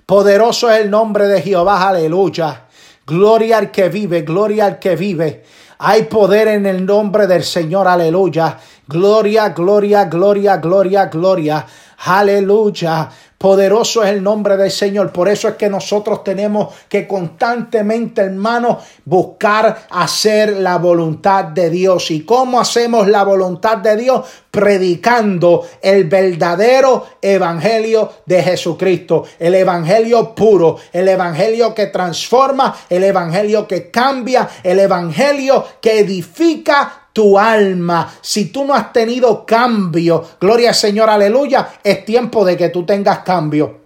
Poderoso 0.06 0.70
es 0.70 0.82
el 0.82 0.90
nombre 0.90 1.26
de 1.28 1.40
Jehová, 1.40 1.88
aleluya. 1.88 2.62
Gloria 3.06 3.58
al 3.58 3.70
que 3.70 3.88
vive, 3.88 4.22
gloria 4.22 4.66
al 4.66 4.78
que 4.78 4.96
vive. 4.96 5.44
Hay 5.86 6.04
poder 6.04 6.48
en 6.48 6.64
el 6.64 6.86
nombre 6.86 7.26
del 7.26 7.44
Señor, 7.44 7.86
aleluya. 7.86 8.58
Gloria, 8.88 9.50
gloria, 9.50 10.06
gloria, 10.06 10.56
gloria, 10.56 11.06
gloria. 11.08 11.66
Aleluya. 11.98 13.08
Poderoso 13.44 14.02
es 14.02 14.10
el 14.10 14.22
nombre 14.22 14.56
del 14.56 14.70
Señor. 14.70 15.12
Por 15.12 15.28
eso 15.28 15.48
es 15.48 15.56
que 15.56 15.68
nosotros 15.68 16.24
tenemos 16.24 16.74
que 16.88 17.06
constantemente, 17.06 18.22
hermanos, 18.22 18.78
buscar 19.04 19.86
hacer 19.90 20.56
la 20.56 20.78
voluntad 20.78 21.44
de 21.44 21.68
Dios. 21.68 22.10
¿Y 22.10 22.24
cómo 22.24 22.58
hacemos 22.58 23.06
la 23.06 23.22
voluntad 23.22 23.76
de 23.78 23.96
Dios? 23.96 24.26
Predicando 24.50 25.66
el 25.82 26.04
verdadero 26.04 27.06
evangelio 27.20 28.10
de 28.24 28.42
Jesucristo. 28.42 29.24
El 29.38 29.54
evangelio 29.56 30.34
puro, 30.34 30.78
el 30.90 31.06
evangelio 31.06 31.74
que 31.74 31.88
transforma, 31.88 32.74
el 32.88 33.04
evangelio 33.04 33.68
que 33.68 33.90
cambia, 33.90 34.48
el 34.62 34.78
evangelio 34.78 35.66
que 35.82 35.98
edifica 35.98 37.03
tu 37.14 37.38
alma. 37.38 38.12
Si 38.20 38.46
tú 38.46 38.66
no 38.66 38.74
has 38.74 38.92
tenido 38.92 39.46
cambio, 39.46 40.22
gloria 40.38 40.70
al 40.70 40.74
Señor, 40.74 41.08
aleluya, 41.08 41.76
es 41.82 42.04
tiempo 42.04 42.44
de 42.44 42.58
que 42.58 42.68
tú 42.68 42.84
tengas 42.84 43.20
cambio. 43.20 43.83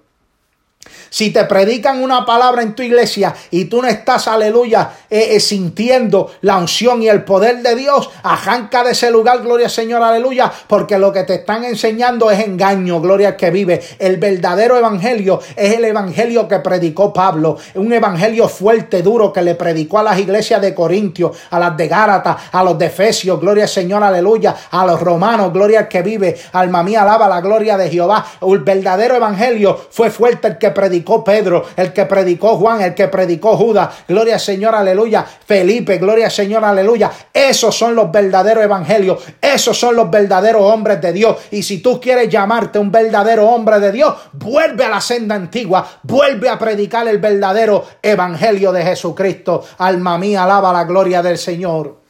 Si 1.11 1.31
te 1.31 1.45
predican 1.45 2.03
una 2.03 2.25
palabra 2.25 2.63
en 2.63 2.75
tu 2.75 2.83
iglesia 2.83 3.35
y 3.51 3.67
tú 3.67 3.83
no 3.83 3.89
estás, 3.89 4.29
aleluya, 4.29 4.91
eh, 5.11 5.37
eh, 5.37 5.41
sintiendo 5.41 6.31
la 6.43 6.57
unción 6.57 7.03
y 7.03 7.09
el 7.09 7.25
poder 7.25 7.63
de 7.63 7.75
Dios, 7.75 8.11
arranca 8.23 8.85
de 8.85 8.93
ese 8.93 9.11
lugar, 9.11 9.43
gloria 9.43 9.67
al 9.67 9.73
Señor, 9.73 10.03
aleluya, 10.03 10.53
porque 10.67 10.99
lo 10.99 11.13
que 11.13 11.25
te 11.25 11.37
están 11.37 11.65
enseñando 11.65 12.31
es 12.31 12.41
engaño, 12.41 13.01
gloria 13.01 13.29
al 13.29 13.37
que 13.37 13.51
vive. 13.51 13.81
El 13.99 14.19
verdadero 14.19 14.77
evangelio 14.77 15.41
es 15.57 15.75
el 15.75 15.85
evangelio 15.85 16.47
que 16.47 16.59
predicó 16.59 17.13
Pablo, 17.13 17.57
un 17.75 17.93
evangelio 17.93 18.49
fuerte, 18.49 19.03
duro, 19.03 19.33
que 19.33 19.43
le 19.43 19.55
predicó 19.55 19.99
a 19.99 20.03
las 20.03 20.19
iglesias 20.19 20.61
de 20.61 20.75
Corintios, 20.75 21.37
a 21.51 21.59
las 21.59 21.77
de 21.77 21.89
Gálatas, 21.89 22.37
a 22.53 22.63
los 22.63 22.79
de 22.79 22.87
Efesios, 22.87 23.41
gloria 23.41 23.65
al 23.65 23.71
Señor, 23.71 24.03
aleluya, 24.03 24.55
a 24.71 24.85
los 24.87 25.01
romanos, 25.01 25.53
gloria 25.53 25.81
al 25.81 25.89
que 25.89 26.03
vive. 26.03 26.37
Alma 26.53 26.83
mía, 26.83 27.03
alaba 27.03 27.29
la 27.29 27.41
gloria 27.41 27.77
de 27.77 27.91
Jehová. 27.91 28.25
El 28.41 28.59
verdadero 28.61 29.17
evangelio 29.17 29.79
fue 29.91 30.11
fuerte 30.11 30.49
el 30.49 30.59
que 30.59 30.71
predicó 30.71 30.98
predicó 30.99 31.23
Pedro, 31.23 31.65
el 31.77 31.93
que 31.93 32.07
predicó 32.07 32.57
Juan, 32.57 32.81
el 32.81 32.95
que 32.95 33.09
predicó 33.09 33.57
Judas. 33.57 33.89
Gloria 34.09 34.35
al 34.35 34.41
Señor, 34.41 34.75
aleluya. 34.75 35.25
Felipe, 35.25 35.99
gloria 35.99 36.27
al 36.27 36.33
Señor, 36.33 36.65
aleluya. 36.65 37.11
Esos 37.33 37.77
son 37.77 37.95
los 37.95 38.11
verdaderos 38.11 38.65
evangelios. 38.65 39.23
Esos 39.41 39.79
son 39.79 39.95
los 39.95 40.11
verdaderos 40.11 40.63
hombres 40.63 41.01
de 41.01 41.13
Dios. 41.13 41.37
Y 41.53 41.63
si 41.63 41.79
tú 41.81 42.01
quieres 42.01 42.29
llamarte 42.29 42.79
un 42.79 42.91
verdadero 42.91 43.49
hombre 43.49 43.79
de 43.79 43.93
Dios, 43.93 44.15
vuelve 44.33 44.85
a 44.85 44.89
la 44.89 45.01
senda 45.01 45.37
antigua. 45.37 45.87
Vuelve 46.03 46.49
a 46.49 46.59
predicar 46.59 47.07
el 47.07 47.19
verdadero 47.19 47.85
evangelio 48.03 48.73
de 48.73 48.83
Jesucristo. 48.83 49.65
Alma 49.79 50.19
mía, 50.19 50.45
alaba 50.45 50.73
la 50.73 50.85
gloria 50.85 51.23
del 51.23 51.39
Señor. 51.39 52.08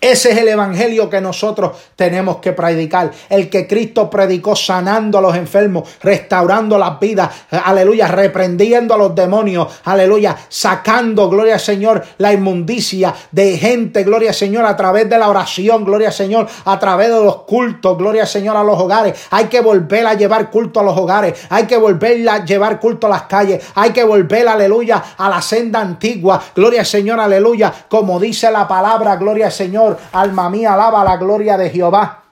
Ese 0.00 0.30
es 0.30 0.38
el 0.38 0.46
evangelio 0.46 1.10
que 1.10 1.20
nosotros 1.20 1.72
tenemos 1.96 2.36
que 2.36 2.52
predicar. 2.52 3.10
El 3.28 3.50
que 3.50 3.66
Cristo 3.66 4.08
predicó 4.08 4.54
sanando 4.54 5.18
a 5.18 5.20
los 5.20 5.34
enfermos, 5.34 5.88
restaurando 6.00 6.78
las 6.78 7.00
vidas, 7.00 7.28
aleluya, 7.50 8.06
reprendiendo 8.06 8.94
a 8.94 8.96
los 8.96 9.12
demonios, 9.12 9.66
aleluya, 9.84 10.36
sacando, 10.48 11.28
gloria 11.28 11.54
al 11.54 11.60
Señor, 11.60 12.04
la 12.18 12.32
inmundicia 12.32 13.12
de 13.32 13.58
gente, 13.58 14.04
gloria 14.04 14.28
al 14.28 14.36
Señor, 14.36 14.66
a 14.66 14.76
través 14.76 15.10
de 15.10 15.18
la 15.18 15.28
oración, 15.28 15.84
gloria 15.84 16.08
al 16.08 16.14
Señor, 16.14 16.46
a 16.64 16.78
través 16.78 17.08
de 17.08 17.20
los 17.20 17.42
cultos, 17.42 17.98
gloria 17.98 18.22
al 18.22 18.28
Señor, 18.28 18.56
a 18.56 18.62
los 18.62 18.78
hogares. 18.78 19.26
Hay 19.30 19.46
que 19.46 19.60
volver 19.60 20.06
a 20.06 20.14
llevar 20.14 20.48
culto 20.48 20.78
a 20.78 20.84
los 20.84 20.96
hogares, 20.96 21.40
hay 21.50 21.64
que 21.64 21.76
volver 21.76 22.28
a 22.28 22.44
llevar 22.44 22.78
culto 22.78 23.08
a 23.08 23.10
las 23.10 23.22
calles, 23.22 23.64
hay 23.74 23.90
que 23.90 24.04
volver, 24.04 24.46
aleluya, 24.46 25.02
a 25.16 25.28
la 25.28 25.42
senda 25.42 25.80
antigua, 25.80 26.40
gloria 26.54 26.80
al 26.80 26.86
Señor, 26.86 27.18
aleluya, 27.18 27.74
como 27.88 28.20
dice 28.20 28.48
la 28.52 28.68
palabra, 28.68 29.16
gloria 29.16 29.46
al 29.46 29.52
Señor 29.52 29.87
Alma 30.12 30.50
mía, 30.50 30.74
alaba 30.74 31.04
la 31.04 31.16
gloria 31.16 31.56
de 31.56 31.70
Jehová. 31.70 32.22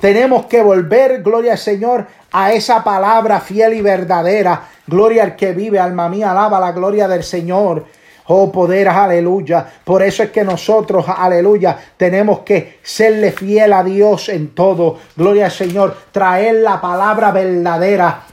Tenemos 0.00 0.46
que 0.46 0.62
volver, 0.62 1.22
gloria 1.22 1.52
al 1.52 1.58
Señor, 1.58 2.06
a 2.32 2.52
esa 2.52 2.84
palabra 2.84 3.40
fiel 3.40 3.74
y 3.74 3.80
verdadera. 3.80 4.68
Gloria 4.86 5.22
al 5.22 5.36
que 5.36 5.52
vive, 5.52 5.78
alma 5.78 6.08
mía, 6.08 6.32
alaba 6.32 6.60
la 6.60 6.72
gloria 6.72 7.08
del 7.08 7.24
Señor. 7.24 7.86
Oh, 8.26 8.50
poder, 8.50 8.88
aleluya. 8.88 9.66
Por 9.84 10.02
eso 10.02 10.22
es 10.22 10.30
que 10.30 10.44
nosotros, 10.44 11.04
aleluya, 11.08 11.78
tenemos 11.96 12.40
que 12.40 12.78
serle 12.82 13.32
fiel 13.32 13.72
a 13.72 13.82
Dios 13.82 14.30
en 14.30 14.54
todo. 14.54 14.98
Gloria 15.16 15.46
al 15.46 15.50
Señor. 15.50 15.96
Traer 16.10 16.56
la 16.56 16.80
palabra 16.80 17.32
verdadera 17.32 18.24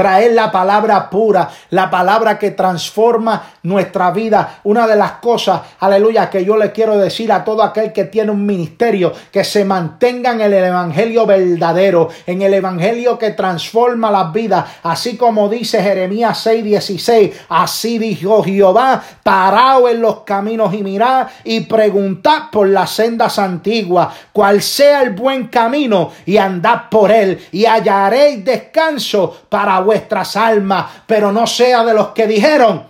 traer 0.00 0.32
la 0.32 0.50
palabra 0.50 1.10
pura, 1.10 1.50
la 1.68 1.90
palabra 1.90 2.38
que 2.38 2.52
transforma 2.52 3.50
nuestra 3.64 4.10
vida. 4.12 4.60
Una 4.64 4.86
de 4.86 4.96
las 4.96 5.12
cosas, 5.20 5.60
aleluya, 5.78 6.30
que 6.30 6.42
yo 6.42 6.56
le 6.56 6.72
quiero 6.72 6.96
decir 6.96 7.30
a 7.30 7.44
todo 7.44 7.62
aquel 7.62 7.92
que 7.92 8.04
tiene 8.04 8.30
un 8.30 8.46
ministerio, 8.46 9.12
que 9.30 9.44
se 9.44 9.62
mantenga 9.62 10.32
en 10.32 10.40
el 10.40 10.54
evangelio 10.54 11.26
verdadero, 11.26 12.08
en 12.26 12.40
el 12.40 12.54
evangelio 12.54 13.18
que 13.18 13.32
transforma 13.32 14.10
las 14.10 14.32
vidas, 14.32 14.64
así 14.84 15.18
como 15.18 15.50
dice 15.50 15.82
Jeremías 15.82 16.46
6:16, 16.46 17.32
así 17.50 17.98
dijo 17.98 18.42
Jehová, 18.42 19.02
parado 19.22 19.86
en 19.86 20.00
los 20.00 20.20
caminos 20.20 20.72
y 20.72 20.82
mirad 20.82 21.26
y 21.44 21.60
preguntad 21.60 22.44
por 22.50 22.66
las 22.66 22.90
sendas 22.92 23.38
antiguas, 23.38 24.08
cuál 24.32 24.62
sea 24.62 25.02
el 25.02 25.10
buen 25.10 25.48
camino 25.48 26.10
y 26.24 26.38
andad 26.38 26.88
por 26.90 27.10
él 27.10 27.38
y 27.52 27.66
hallaréis 27.66 28.42
descanso 28.46 29.42
para 29.50 29.78
vuestras 29.90 30.36
almas, 30.36 30.86
pero 31.04 31.32
no 31.32 31.48
sea 31.48 31.82
de 31.84 31.92
los 31.92 32.10
que 32.10 32.28
dijeron, 32.28 32.84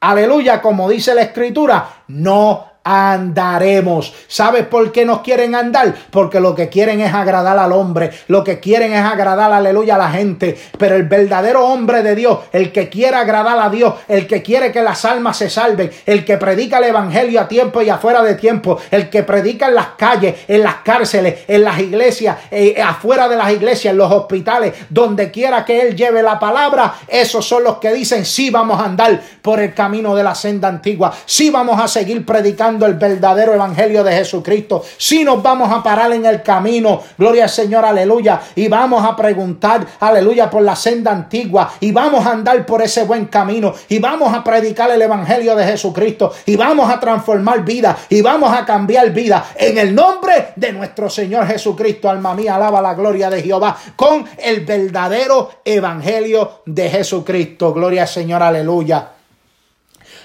aleluya, 0.00 0.62
como 0.62 0.88
dice 0.88 1.14
la 1.14 1.20
escritura, 1.20 2.04
no 2.08 2.69
andaremos. 2.82 4.12
¿Sabes 4.26 4.66
por 4.66 4.90
qué 4.92 5.04
nos 5.04 5.20
quieren 5.20 5.54
andar? 5.54 5.94
Porque 6.10 6.40
lo 6.40 6.54
que 6.54 6.68
quieren 6.68 7.00
es 7.00 7.12
agradar 7.12 7.58
al 7.58 7.72
hombre, 7.72 8.10
lo 8.28 8.42
que 8.42 8.58
quieren 8.58 8.92
es 8.92 9.04
agradar, 9.04 9.52
aleluya, 9.52 9.96
a 9.96 9.98
la 9.98 10.10
gente. 10.10 10.58
Pero 10.78 10.96
el 10.96 11.04
verdadero 11.04 11.66
hombre 11.66 12.02
de 12.02 12.14
Dios, 12.14 12.38
el 12.52 12.72
que 12.72 12.88
quiere 12.88 13.16
agradar 13.16 13.58
a 13.58 13.68
Dios, 13.68 13.94
el 14.08 14.26
que 14.26 14.42
quiere 14.42 14.72
que 14.72 14.82
las 14.82 15.04
almas 15.04 15.36
se 15.36 15.50
salven, 15.50 15.90
el 16.06 16.24
que 16.24 16.38
predica 16.38 16.78
el 16.78 16.84
evangelio 16.84 17.40
a 17.40 17.48
tiempo 17.48 17.82
y 17.82 17.90
afuera 17.90 18.22
de 18.22 18.34
tiempo, 18.34 18.78
el 18.90 19.10
que 19.10 19.22
predica 19.24 19.68
en 19.68 19.74
las 19.74 19.88
calles, 19.98 20.36
en 20.48 20.62
las 20.62 20.76
cárceles, 20.76 21.40
en 21.48 21.64
las 21.64 21.78
iglesias, 21.78 22.38
eh, 22.50 22.80
afuera 22.82 23.28
de 23.28 23.36
las 23.36 23.52
iglesias, 23.52 23.92
en 23.92 23.98
los 23.98 24.10
hospitales, 24.10 24.74
donde 24.88 25.30
quiera 25.30 25.64
que 25.64 25.80
él 25.80 25.96
lleve 25.96 26.22
la 26.22 26.38
palabra, 26.38 26.94
esos 27.08 27.46
son 27.46 27.64
los 27.64 27.78
que 27.78 27.92
dicen, 27.92 28.24
sí 28.24 28.50
vamos 28.50 28.80
a 28.80 28.84
andar 28.84 29.20
por 29.42 29.60
el 29.60 29.74
camino 29.74 30.14
de 30.14 30.22
la 30.22 30.34
senda 30.34 30.68
antigua, 30.68 31.12
sí 31.26 31.50
vamos 31.50 31.80
a 31.80 31.88
seguir 31.88 32.24
predicando 32.24 32.69
el 32.78 32.94
verdadero 32.94 33.54
evangelio 33.54 34.04
de 34.04 34.12
Jesucristo, 34.12 34.82
sí 34.96 35.24
nos 35.24 35.42
vamos 35.42 35.70
a 35.72 35.82
parar 35.82 36.12
en 36.12 36.26
el 36.26 36.42
camino, 36.42 37.02
gloria 37.18 37.44
al 37.44 37.50
Señor, 37.50 37.84
aleluya, 37.84 38.40
y 38.54 38.68
vamos 38.68 39.04
a 39.04 39.16
preguntar, 39.16 39.86
aleluya, 39.98 40.48
por 40.50 40.62
la 40.62 40.76
senda 40.76 41.10
antigua, 41.10 41.72
y 41.80 41.92
vamos 41.92 42.26
a 42.26 42.32
andar 42.32 42.64
por 42.66 42.82
ese 42.82 43.04
buen 43.04 43.26
camino, 43.26 43.74
y 43.88 43.98
vamos 43.98 44.32
a 44.32 44.44
predicar 44.44 44.90
el 44.90 45.02
evangelio 45.02 45.56
de 45.56 45.64
Jesucristo, 45.64 46.32
y 46.46 46.56
vamos 46.56 46.90
a 46.90 47.00
transformar 47.00 47.64
vida, 47.64 47.96
y 48.08 48.22
vamos 48.22 48.52
a 48.56 48.64
cambiar 48.64 49.10
vida, 49.10 49.46
en 49.56 49.78
el 49.78 49.94
nombre 49.94 50.48
de 50.56 50.72
nuestro 50.72 51.10
Señor 51.10 51.46
Jesucristo, 51.46 52.08
alma 52.08 52.34
mía, 52.34 52.54
alaba 52.54 52.80
la 52.80 52.94
gloria 52.94 53.30
de 53.30 53.42
Jehová, 53.42 53.76
con 53.96 54.24
el 54.38 54.64
verdadero 54.64 55.50
evangelio 55.64 56.62
de 56.66 56.90
Jesucristo, 56.90 57.72
gloria 57.72 58.02
al 58.02 58.08
Señor, 58.08 58.42
aleluya. 58.42 59.08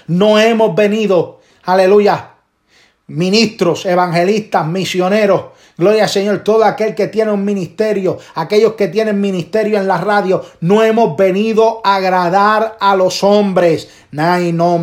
No 0.08 0.38
hemos 0.38 0.74
venido, 0.74 1.40
aleluya, 1.64 2.35
ministros, 3.08 3.86
evangelistas, 3.86 4.66
misioneros. 4.66 5.56
Gloria 5.78 6.04
al 6.04 6.08
Señor, 6.08 6.38
todo 6.42 6.64
aquel 6.64 6.94
que 6.94 7.06
tiene 7.08 7.30
un 7.30 7.44
ministerio, 7.44 8.16
aquellos 8.34 8.72
que 8.72 8.88
tienen 8.88 9.20
ministerio 9.20 9.78
en 9.78 9.86
la 9.86 9.98
radio, 9.98 10.42
no 10.60 10.82
hemos 10.82 11.18
venido 11.18 11.82
a 11.84 11.96
agradar 11.96 12.78
a 12.80 12.96
los 12.96 13.22
hombres. 13.22 13.88
No 14.10 14.78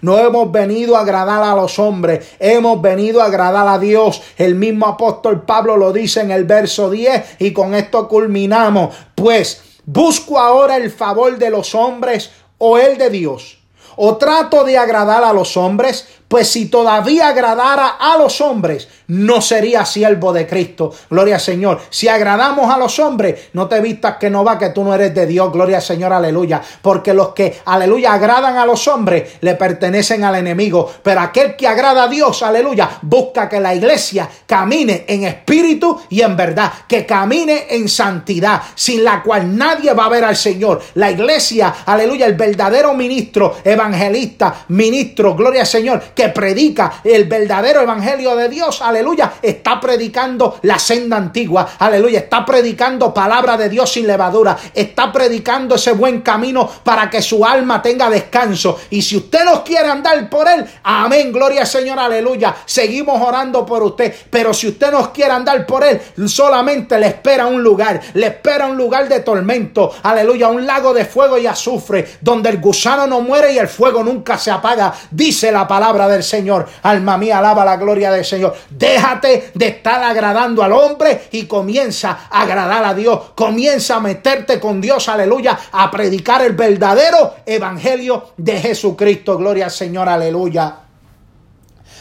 No 0.00 0.18
hemos 0.18 0.50
venido 0.50 0.96
a 0.96 1.00
agradar 1.02 1.44
a 1.44 1.54
los 1.54 1.78
hombres, 1.78 2.26
hemos 2.40 2.82
venido 2.82 3.22
a 3.22 3.26
agradar 3.26 3.68
a 3.68 3.78
Dios. 3.78 4.20
El 4.36 4.56
mismo 4.56 4.88
apóstol 4.88 5.42
Pablo 5.42 5.76
lo 5.76 5.92
dice 5.92 6.22
en 6.22 6.32
el 6.32 6.42
verso 6.42 6.90
10 6.90 7.36
y 7.38 7.52
con 7.52 7.76
esto 7.76 8.08
culminamos. 8.08 8.96
Pues 9.14 9.62
busco 9.84 10.40
ahora 10.40 10.76
el 10.76 10.90
favor 10.90 11.38
de 11.38 11.50
los 11.50 11.72
hombres 11.76 12.32
o 12.58 12.78
el 12.78 12.98
de 12.98 13.10
Dios. 13.10 13.58
O 13.96 14.16
trato 14.16 14.64
de 14.64 14.78
agradar 14.78 15.22
a 15.22 15.32
los 15.32 15.56
hombres, 15.56 16.08
pues 16.32 16.48
si 16.48 16.64
todavía 16.64 17.28
agradara 17.28 17.88
a 18.00 18.16
los 18.16 18.40
hombres, 18.40 18.88
no 19.08 19.42
sería 19.42 19.84
siervo 19.84 20.32
de 20.32 20.46
Cristo. 20.46 20.90
Gloria 21.10 21.34
al 21.34 21.40
Señor. 21.42 21.78
Si 21.90 22.08
agradamos 22.08 22.74
a 22.74 22.78
los 22.78 22.98
hombres, 22.98 23.50
no 23.52 23.68
te 23.68 23.78
vistas 23.82 24.16
que 24.16 24.30
no 24.30 24.42
va, 24.42 24.58
que 24.58 24.70
tú 24.70 24.82
no 24.82 24.94
eres 24.94 25.14
de 25.14 25.26
Dios. 25.26 25.52
Gloria 25.52 25.76
al 25.76 25.82
Señor, 25.82 26.10
aleluya. 26.14 26.62
Porque 26.80 27.12
los 27.12 27.34
que, 27.34 27.60
aleluya, 27.66 28.14
agradan 28.14 28.56
a 28.56 28.64
los 28.64 28.88
hombres, 28.88 29.32
le 29.42 29.56
pertenecen 29.56 30.24
al 30.24 30.36
enemigo. 30.36 30.90
Pero 31.02 31.20
aquel 31.20 31.54
que 31.54 31.68
agrada 31.68 32.04
a 32.04 32.08
Dios, 32.08 32.42
aleluya, 32.42 32.88
busca 33.02 33.46
que 33.50 33.60
la 33.60 33.74
iglesia 33.74 34.26
camine 34.46 35.04
en 35.06 35.24
espíritu 35.24 36.00
y 36.08 36.22
en 36.22 36.34
verdad. 36.34 36.72
Que 36.88 37.04
camine 37.04 37.66
en 37.68 37.90
santidad, 37.90 38.62
sin 38.74 39.04
la 39.04 39.22
cual 39.22 39.54
nadie 39.54 39.92
va 39.92 40.06
a 40.06 40.08
ver 40.08 40.24
al 40.24 40.36
Señor. 40.36 40.80
La 40.94 41.10
iglesia, 41.10 41.74
aleluya, 41.84 42.24
el 42.24 42.36
verdadero 42.36 42.94
ministro, 42.94 43.56
evangelista, 43.62 44.64
ministro, 44.68 45.34
gloria 45.34 45.60
al 45.60 45.66
Señor, 45.66 46.02
predica 46.30 47.00
el 47.04 47.24
verdadero 47.24 47.82
evangelio 47.82 48.36
de 48.36 48.48
Dios, 48.48 48.82
aleluya, 48.82 49.34
está 49.42 49.80
predicando 49.80 50.58
la 50.62 50.78
senda 50.78 51.16
antigua, 51.16 51.70
aleluya, 51.78 52.20
está 52.20 52.44
predicando 52.44 53.12
palabra 53.12 53.56
de 53.56 53.68
Dios 53.68 53.92
sin 53.92 54.06
levadura, 54.06 54.56
está 54.74 55.12
predicando 55.12 55.74
ese 55.74 55.92
buen 55.92 56.20
camino 56.22 56.68
para 56.82 57.08
que 57.08 57.22
su 57.22 57.44
alma 57.44 57.80
tenga 57.82 58.10
descanso. 58.10 58.78
Y 58.90 59.02
si 59.02 59.16
usted 59.16 59.44
no 59.44 59.64
quiere 59.64 59.88
andar 59.88 60.28
por 60.28 60.48
él, 60.48 60.64
amén, 60.82 61.32
gloria 61.32 61.62
al 61.62 61.66
Señor, 61.66 61.98
aleluya, 61.98 62.54
seguimos 62.64 63.20
orando 63.20 63.64
por 63.64 63.82
usted, 63.82 64.14
pero 64.30 64.52
si 64.54 64.68
usted 64.68 64.90
no 64.90 65.12
quiere 65.12 65.32
andar 65.32 65.66
por 65.66 65.84
él, 65.84 66.00
solamente 66.26 66.98
le 66.98 67.08
espera 67.08 67.46
un 67.46 67.62
lugar, 67.62 68.00
le 68.14 68.26
espera 68.26 68.66
un 68.66 68.76
lugar 68.76 69.08
de 69.08 69.20
tormento, 69.20 69.92
aleluya, 70.02 70.48
un 70.48 70.66
lago 70.66 70.92
de 70.94 71.04
fuego 71.04 71.38
y 71.38 71.46
azufre, 71.46 72.18
donde 72.20 72.50
el 72.50 72.58
gusano 72.58 73.06
no 73.06 73.20
muere 73.20 73.52
y 73.52 73.58
el 73.58 73.68
fuego 73.68 74.02
nunca 74.02 74.38
se 74.38 74.50
apaga, 74.50 74.92
dice 75.10 75.52
la 75.52 75.66
palabra 75.66 76.08
de 76.08 76.11
del 76.12 76.22
Señor. 76.22 76.68
Alma 76.82 77.18
mía, 77.18 77.38
alaba 77.38 77.64
la 77.64 77.76
gloria 77.76 78.10
del 78.12 78.24
Señor. 78.24 78.54
Déjate 78.70 79.50
de 79.54 79.68
estar 79.68 80.02
agradando 80.02 80.62
al 80.62 80.72
hombre 80.72 81.28
y 81.32 81.44
comienza 81.46 82.28
a 82.30 82.42
agradar 82.42 82.84
a 82.84 82.94
Dios. 82.94 83.32
Comienza 83.34 83.96
a 83.96 84.00
meterte 84.00 84.60
con 84.60 84.80
Dios, 84.80 85.08
aleluya, 85.08 85.58
a 85.72 85.90
predicar 85.90 86.42
el 86.42 86.52
verdadero 86.52 87.34
evangelio 87.44 88.32
de 88.36 88.60
Jesucristo. 88.60 89.36
Gloria 89.36 89.66
al 89.66 89.70
Señor, 89.70 90.08
aleluya. 90.08 90.76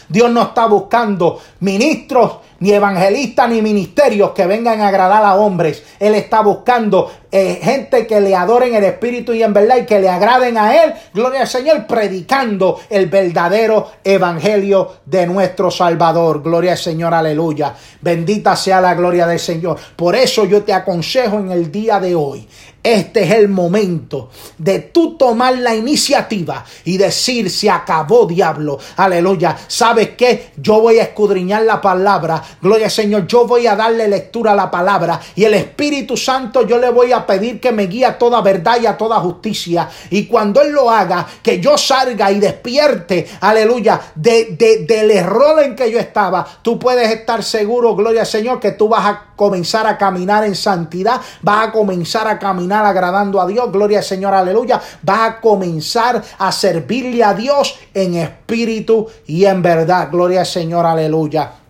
Dios 0.08 0.30
no 0.30 0.42
está 0.44 0.66
buscando 0.66 1.42
ministros 1.62 2.34
ni 2.62 2.72
evangelistas 2.72 3.50
ni 3.50 3.62
ministerios 3.62 4.32
que 4.32 4.46
vengan 4.46 4.82
a 4.82 4.88
agradar 4.88 5.24
a 5.26 5.36
hombres. 5.36 5.84
Él 6.00 6.16
está 6.16 6.42
buscando 6.42 7.12
eh, 7.32 7.60
gente 7.62 8.06
que 8.06 8.22
le 8.22 8.36
adoren 8.36 8.76
el 8.76 8.84
Espíritu 8.84 9.34
y 9.34 9.44
en 9.44 9.54
verdad 9.54 9.78
y 9.78 9.86
que 9.86 10.00
le 10.00 10.10
agraden 10.10 10.58
a 10.58 10.84
Él. 10.84 10.94
Gloria 11.14 11.42
al 11.42 11.48
Señor, 11.48 11.88
predicando 11.88 12.80
el 12.90 13.08
verdadero 13.08 13.92
Evangelio 14.04 14.98
de 15.06 15.28
nuestro 15.28 15.72
Salvador. 15.72 16.44
Gloria 16.44 16.74
al 16.74 16.78
Señor, 16.78 17.14
aleluya. 17.14 17.76
Bendita 18.00 18.56
sea 18.56 18.80
la 18.80 18.94
gloria 18.94 19.26
del 19.28 19.40
Señor. 19.40 19.78
Por 19.96 20.16
eso 20.16 20.46
yo 20.46 20.64
te 20.64 20.74
aconsejo 20.74 21.40
en 21.40 21.52
el 21.52 21.72
día 21.72 22.00
de 22.00 22.16
hoy. 22.16 22.48
Este 22.84 23.24
es 23.24 23.32
el 23.32 23.48
momento 23.48 24.30
de 24.58 24.80
tú 24.80 25.16
tomar 25.16 25.56
la 25.60 25.76
iniciativa 25.76 26.66
y 26.84 26.98
decir, 26.98 27.52
se 27.52 27.70
acabó 27.70 28.26
diablo, 28.26 28.80
aleluya. 28.98 29.56
¿Sabes 29.68 30.10
qué? 30.18 30.52
Yo 30.58 30.82
voy 30.82 30.98
a 30.98 31.04
escudriñar 31.04 31.62
la 31.62 31.80
palabra, 31.80 32.42
gloria 32.62 32.86
al 32.86 32.92
Señor, 32.92 33.28
yo 33.28 33.46
voy 33.46 33.68
a 33.68 33.76
darle 33.76 34.08
lectura 34.08 34.54
a 34.54 34.56
la 34.56 34.72
palabra 34.72 35.20
y 35.36 35.44
el 35.44 35.54
Espíritu 35.54 36.18
Santo 36.18 36.66
yo 36.66 36.78
le 36.78 36.90
voy 36.90 37.12
a 37.12 37.26
pedir 37.26 37.60
que 37.60 37.72
me 37.72 37.88
guíe 37.88 38.06
a 38.06 38.18
toda 38.18 38.42
verdad 38.42 38.78
y 38.82 38.86
a 38.86 38.98
toda 38.98 39.20
justicia. 39.20 39.90
Y 40.10 40.26
cuando 40.26 40.62
Él 40.62 40.72
lo 40.72 40.90
haga, 40.90 41.26
que 41.42 41.60
yo 41.60 41.78
salga 41.78 42.32
y 42.32 42.40
despierte, 42.40 43.28
aleluya, 43.42 44.00
de, 44.16 44.86
del 44.88 45.12
error 45.12 45.64
en 45.64 45.76
que 45.76 45.92
yo 45.92 46.00
estaba, 46.00 46.46
tú 46.62 46.80
puedes 46.80 47.10
estar 47.12 47.44
seguro, 47.44 47.96
gloria 47.96 48.22
al 48.22 48.28
Señor, 48.28 48.60
que 48.60 48.72
tú 48.72 48.88
vas 48.88 49.06
a 49.06 49.26
comenzar 49.36 49.88
a 49.88 49.98
caminar 49.98 50.44
en 50.44 50.56
santidad, 50.56 51.20
vas 51.42 51.68
a 51.68 51.72
comenzar 51.72 52.28
a 52.28 52.38
caminar 52.38 52.86
agradando 52.86 53.42
a 53.42 53.48
Dios, 53.48 53.72
gloria 53.72 54.00
al 54.00 54.04
Señor, 54.04 54.34
aleluya, 54.34 54.82
vas 55.02 55.30
a 55.30 55.42
comenzar 55.42 56.22
a 56.38 56.52
servirle 56.52 57.24
a 57.24 57.34
Dios 57.34 57.80
en 57.94 58.16
espíritu 58.16 59.08
y 59.26 59.46
en 59.46 59.62
verdad, 59.62 60.10
gloria 60.12 60.42
al 60.42 60.46
Señor, 60.46 60.86
aleluya. 60.86 61.61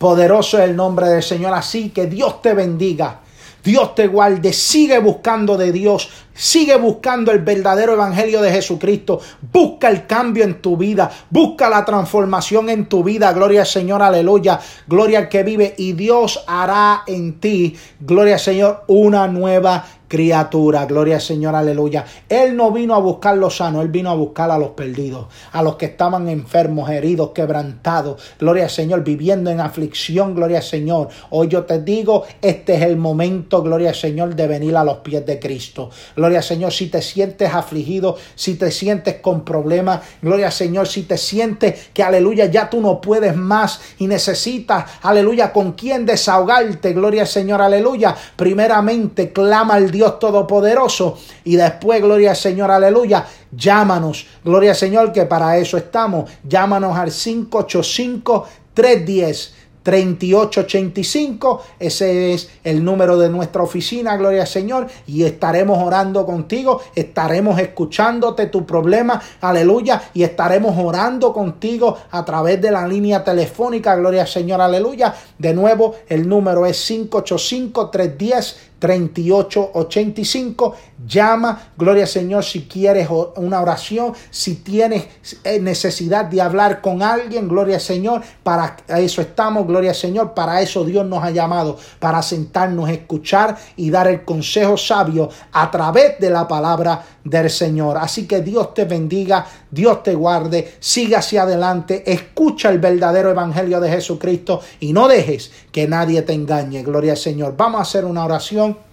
Poderoso 0.00 0.56
es 0.56 0.64
el 0.64 0.74
nombre 0.74 1.10
del 1.10 1.22
Señor, 1.22 1.52
así 1.52 1.90
que 1.90 2.06
Dios 2.06 2.40
te 2.40 2.54
bendiga. 2.54 3.20
Dios 3.62 3.94
te 3.94 4.06
guarde, 4.06 4.54
sigue 4.54 4.98
buscando 4.98 5.58
de 5.58 5.72
Dios, 5.72 6.08
sigue 6.32 6.76
buscando 6.76 7.30
el 7.32 7.40
verdadero 7.40 7.92
evangelio 7.92 8.40
de 8.40 8.50
Jesucristo, 8.50 9.20
busca 9.52 9.90
el 9.90 10.06
cambio 10.06 10.44
en 10.44 10.62
tu 10.62 10.78
vida, 10.78 11.10
busca 11.28 11.68
la 11.68 11.84
transformación 11.84 12.70
en 12.70 12.86
tu 12.86 13.04
vida, 13.04 13.30
gloria 13.34 13.60
al 13.60 13.66
Señor, 13.66 14.00
aleluya, 14.00 14.58
gloria 14.88 15.18
al 15.18 15.28
que 15.28 15.42
vive 15.42 15.74
y 15.76 15.92
Dios 15.92 16.42
hará 16.46 17.02
en 17.06 17.38
ti, 17.38 17.76
gloria 18.00 18.36
al 18.36 18.40
Señor, 18.40 18.84
una 18.86 19.28
nueva 19.28 19.84
criatura. 20.10 20.86
Gloria 20.86 21.14
al 21.14 21.20
Señor, 21.20 21.54
aleluya. 21.54 22.04
Él 22.28 22.56
no 22.56 22.72
vino 22.72 22.96
a 22.96 22.98
buscar 22.98 23.36
los 23.36 23.58
sanos, 23.58 23.84
Él 23.84 23.90
vino 23.90 24.10
a 24.10 24.14
buscar 24.14 24.50
a 24.50 24.58
los 24.58 24.70
perdidos, 24.70 25.26
a 25.52 25.62
los 25.62 25.76
que 25.76 25.86
estaban 25.86 26.28
enfermos, 26.28 26.90
heridos, 26.90 27.30
quebrantados. 27.30 28.20
Gloria 28.36 28.64
al 28.64 28.70
Señor, 28.70 29.04
viviendo 29.04 29.50
en 29.50 29.60
aflicción, 29.60 30.34
gloria 30.34 30.58
al 30.58 30.64
Señor. 30.64 31.10
Hoy 31.30 31.46
yo 31.46 31.64
te 31.64 31.80
digo, 31.80 32.24
este 32.42 32.74
es 32.74 32.82
el 32.82 32.96
momento, 32.96 33.62
gloria 33.62 33.90
al 33.90 33.94
Señor, 33.94 34.34
de 34.34 34.48
venir 34.48 34.76
a 34.76 34.82
los 34.82 34.98
pies 34.98 35.24
de 35.24 35.38
Cristo. 35.38 35.90
Gloria 36.16 36.38
al 36.38 36.44
Señor, 36.44 36.72
si 36.72 36.88
te 36.88 37.02
sientes 37.02 37.54
afligido, 37.54 38.16
si 38.34 38.56
te 38.56 38.72
sientes 38.72 39.20
con 39.20 39.44
problemas, 39.44 40.00
gloria 40.20 40.46
al 40.46 40.52
Señor, 40.52 40.88
si 40.88 41.04
te 41.04 41.18
sientes 41.18 41.90
que, 41.94 42.02
aleluya, 42.02 42.46
ya 42.46 42.68
tú 42.68 42.80
no 42.80 43.00
puedes 43.00 43.36
más 43.36 43.80
y 43.98 44.08
necesitas, 44.08 44.86
aleluya, 45.02 45.52
con 45.52 45.72
quién 45.74 46.04
desahogarte, 46.04 46.94
gloria 46.94 47.22
al 47.22 47.28
Señor, 47.28 47.62
aleluya. 47.62 48.16
Primeramente, 48.34 49.32
clama 49.32 49.74
al 49.74 49.92
Dios 49.92 49.99
Dios 50.00 50.18
Todopoderoso. 50.18 51.18
Y 51.44 51.56
después, 51.56 52.00
gloria 52.00 52.30
al 52.30 52.36
Señor, 52.36 52.70
aleluya. 52.70 53.26
Llámanos, 53.52 54.26
gloria 54.42 54.70
al 54.70 54.76
Señor, 54.76 55.12
que 55.12 55.26
para 55.26 55.58
eso 55.58 55.76
estamos. 55.76 56.30
Llámanos 56.42 56.96
al 56.96 57.10
585 57.10 58.46
310 58.72 59.59
3885. 59.82 61.62
Ese 61.78 62.34
es 62.34 62.50
el 62.64 62.84
número 62.84 63.18
de 63.18 63.28
nuestra 63.28 63.62
oficina, 63.62 64.16
gloria 64.16 64.42
al 64.42 64.48
Señor. 64.48 64.86
Y 65.06 65.24
estaremos 65.24 65.82
orando 65.82 66.26
contigo, 66.26 66.80
estaremos 66.94 67.58
escuchándote 67.58 68.46
tu 68.46 68.66
problema, 68.66 69.20
aleluya. 69.40 70.02
Y 70.14 70.22
estaremos 70.22 70.76
orando 70.78 71.32
contigo 71.32 71.96
a 72.10 72.24
través 72.24 72.60
de 72.60 72.70
la 72.70 72.86
línea 72.86 73.24
telefónica, 73.24 73.96
gloria 73.96 74.22
al 74.22 74.28
Señor, 74.28 74.60
aleluya. 74.60 75.14
De 75.38 75.54
nuevo, 75.54 75.96
el 76.08 76.28
número 76.28 76.66
es 76.66 76.84
585 76.86 77.90
310 77.90 78.70
3885. 78.80 80.74
Llama, 81.10 81.72
gloria 81.76 82.04
al 82.04 82.08
Señor, 82.08 82.44
si 82.44 82.68
quieres 82.68 83.08
una 83.34 83.60
oración, 83.60 84.12
si 84.30 84.54
tienes 84.56 85.06
eh, 85.42 85.58
necesidad 85.58 86.26
de 86.26 86.40
hablar 86.40 86.80
con 86.80 87.02
alguien, 87.02 87.48
gloria 87.48 87.76
al 87.76 87.80
Señor, 87.80 88.22
para 88.44 88.76
eso 88.86 89.20
estamos, 89.20 89.66
gloria 89.66 89.90
al 89.90 89.96
Señor, 89.96 90.34
para 90.34 90.62
eso 90.62 90.84
Dios 90.84 91.04
nos 91.04 91.24
ha 91.24 91.30
llamado, 91.30 91.76
para 91.98 92.22
sentarnos, 92.22 92.88
escuchar 92.88 93.58
y 93.74 93.90
dar 93.90 94.06
el 94.06 94.24
consejo 94.24 94.76
sabio 94.76 95.28
a 95.50 95.68
través 95.68 96.20
de 96.20 96.30
la 96.30 96.46
palabra 96.46 97.04
del 97.24 97.50
Señor. 97.50 97.98
Así 97.98 98.28
que 98.28 98.40
Dios 98.40 98.72
te 98.72 98.84
bendiga, 98.84 99.44
Dios 99.68 100.04
te 100.04 100.14
guarde, 100.14 100.76
siga 100.78 101.18
hacia 101.18 101.42
adelante, 101.42 102.04
escucha 102.06 102.70
el 102.70 102.78
verdadero 102.78 103.30
evangelio 103.30 103.80
de 103.80 103.90
Jesucristo 103.90 104.60
y 104.78 104.92
no 104.92 105.08
dejes 105.08 105.50
que 105.72 105.88
nadie 105.88 106.22
te 106.22 106.34
engañe, 106.34 106.84
gloria 106.84 107.12
al 107.12 107.18
Señor. 107.18 107.56
Vamos 107.56 107.80
a 107.80 107.82
hacer 107.82 108.04
una 108.04 108.24
oración. 108.24 108.89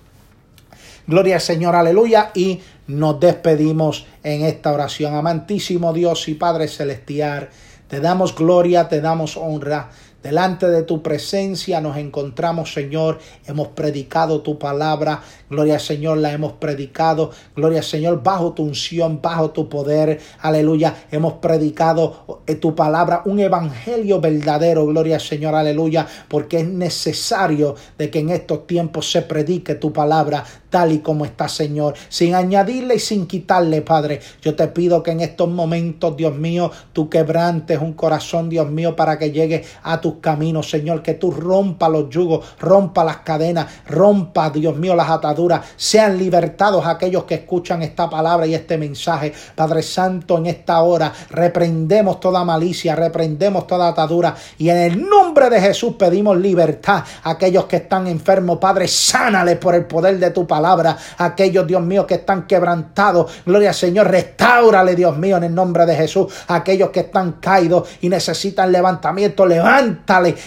Gloria 1.07 1.35
al 1.35 1.41
Señor, 1.41 1.73
aleluya. 1.73 2.31
Y 2.35 2.59
nos 2.87 3.19
despedimos 3.19 4.05
en 4.23 4.43
esta 4.43 4.73
oración. 4.73 5.15
Amantísimo 5.15 5.93
Dios 5.93 6.27
y 6.27 6.33
Padre 6.33 6.67
Celestial, 6.67 7.49
te 7.87 8.01
damos 8.01 8.35
gloria, 8.35 8.89
te 8.89 8.99
damos 8.99 9.37
honra. 9.37 9.89
Delante 10.23 10.67
de 10.67 10.81
tu 10.81 11.03
presencia 11.03 11.79
nos 11.79 11.95
encontramos, 11.95 12.73
Señor. 12.73 13.19
Hemos 13.45 13.69
predicado 13.69 14.41
tu 14.41 14.57
palabra. 14.57 15.21
Gloria 15.49 15.77
Señor, 15.77 16.17
la 16.17 16.31
hemos 16.33 16.53
predicado. 16.53 17.31
Gloria 17.55 17.83
Señor, 17.83 18.23
bajo 18.23 18.53
tu 18.53 18.63
unción, 18.63 19.21
bajo 19.21 19.51
tu 19.51 19.69
poder. 19.69 20.19
Aleluya. 20.41 21.05
Hemos 21.11 21.33
predicado 21.33 22.41
eh, 22.47 22.55
tu 22.55 22.75
palabra, 22.75 23.21
un 23.25 23.39
evangelio 23.39 24.19
verdadero. 24.19 24.87
Gloria 24.87 25.19
Señor, 25.19 25.53
aleluya. 25.53 26.07
Porque 26.27 26.61
es 26.61 26.67
necesario 26.67 27.75
de 27.97 28.09
que 28.09 28.19
en 28.19 28.29
estos 28.31 28.65
tiempos 28.65 29.11
se 29.11 29.21
predique 29.21 29.75
tu 29.75 29.93
palabra 29.93 30.43
tal 30.69 30.91
y 30.91 30.99
como 30.99 31.25
está, 31.25 31.47
Señor. 31.47 31.95
Sin 32.09 32.35
añadirle 32.35 32.95
y 32.95 32.99
sin 32.99 33.27
quitarle, 33.27 33.81
Padre. 33.81 34.19
Yo 34.41 34.55
te 34.55 34.67
pido 34.67 35.03
que 35.03 35.11
en 35.11 35.21
estos 35.21 35.49
momentos, 35.49 36.17
Dios 36.17 36.35
mío, 36.35 36.71
tú 36.93 37.09
quebrantes 37.09 37.79
un 37.79 37.93
corazón, 37.93 38.49
Dios 38.49 38.69
mío, 38.69 38.95
para 38.95 39.17
que 39.17 39.31
llegue 39.31 39.63
a 39.83 40.01
tus 40.07 40.21
caminos, 40.21 40.69
Señor. 40.69 41.03
Que 41.03 41.15
tú 41.15 41.31
rompa 41.31 41.89
los 41.89 42.09
yugos, 42.09 42.55
rompa 42.59 43.03
las 43.03 43.17
cadenas, 43.17 43.67
rompa, 43.87 44.49
Dios 44.49 44.77
mío, 44.77 44.95
las 44.95 45.09
ataduras 45.09 45.65
sean 45.75 46.17
libertados 46.17 46.85
aquellos 46.85 47.25
que 47.25 47.35
escuchan 47.35 47.81
esta 47.81 48.09
palabra 48.09 48.47
y 48.47 48.53
este 48.53 48.77
mensaje. 48.77 49.33
Padre 49.53 49.81
Santo, 49.81 50.37
en 50.37 50.45
esta 50.45 50.81
hora 50.81 51.11
reprendemos 51.29 52.21
toda 52.21 52.45
malicia, 52.45 52.95
reprendemos 52.95 53.67
toda 53.67 53.89
atadura 53.89 54.33
y 54.57 54.69
en 54.69 54.77
el 54.77 55.09
nombre 55.09 55.49
de 55.49 55.59
Jesús 55.59 55.95
pedimos 55.99 56.37
libertad 56.37 57.03
a 57.23 57.31
aquellos 57.31 57.65
que 57.65 57.77
están 57.77 58.07
enfermos. 58.07 58.59
Padre, 58.59 58.87
sánales 58.87 59.57
por 59.57 59.75
el 59.75 59.85
poder 59.85 60.19
de 60.19 60.31
tu 60.31 60.47
palabra. 60.47 60.97
Aquellos, 61.17 61.67
Dios 61.67 61.81
mío, 61.81 62.07
que 62.07 62.15
están 62.15 62.47
quebrantados. 62.47 63.43
Gloria 63.45 63.69
al 63.69 63.75
Señor, 63.75 64.09
restaurale, 64.09 64.95
Dios 64.95 65.17
mío, 65.17 65.35
en 65.35 65.43
el 65.43 65.55
nombre 65.55 65.85
de 65.85 65.95
Jesús. 65.95 66.33
Aquellos 66.47 66.91
que 66.91 67.01
están 67.01 67.33
caídos 67.33 67.89
y 68.01 68.09
necesitan 68.09 68.71
levantamiento, 68.71 69.45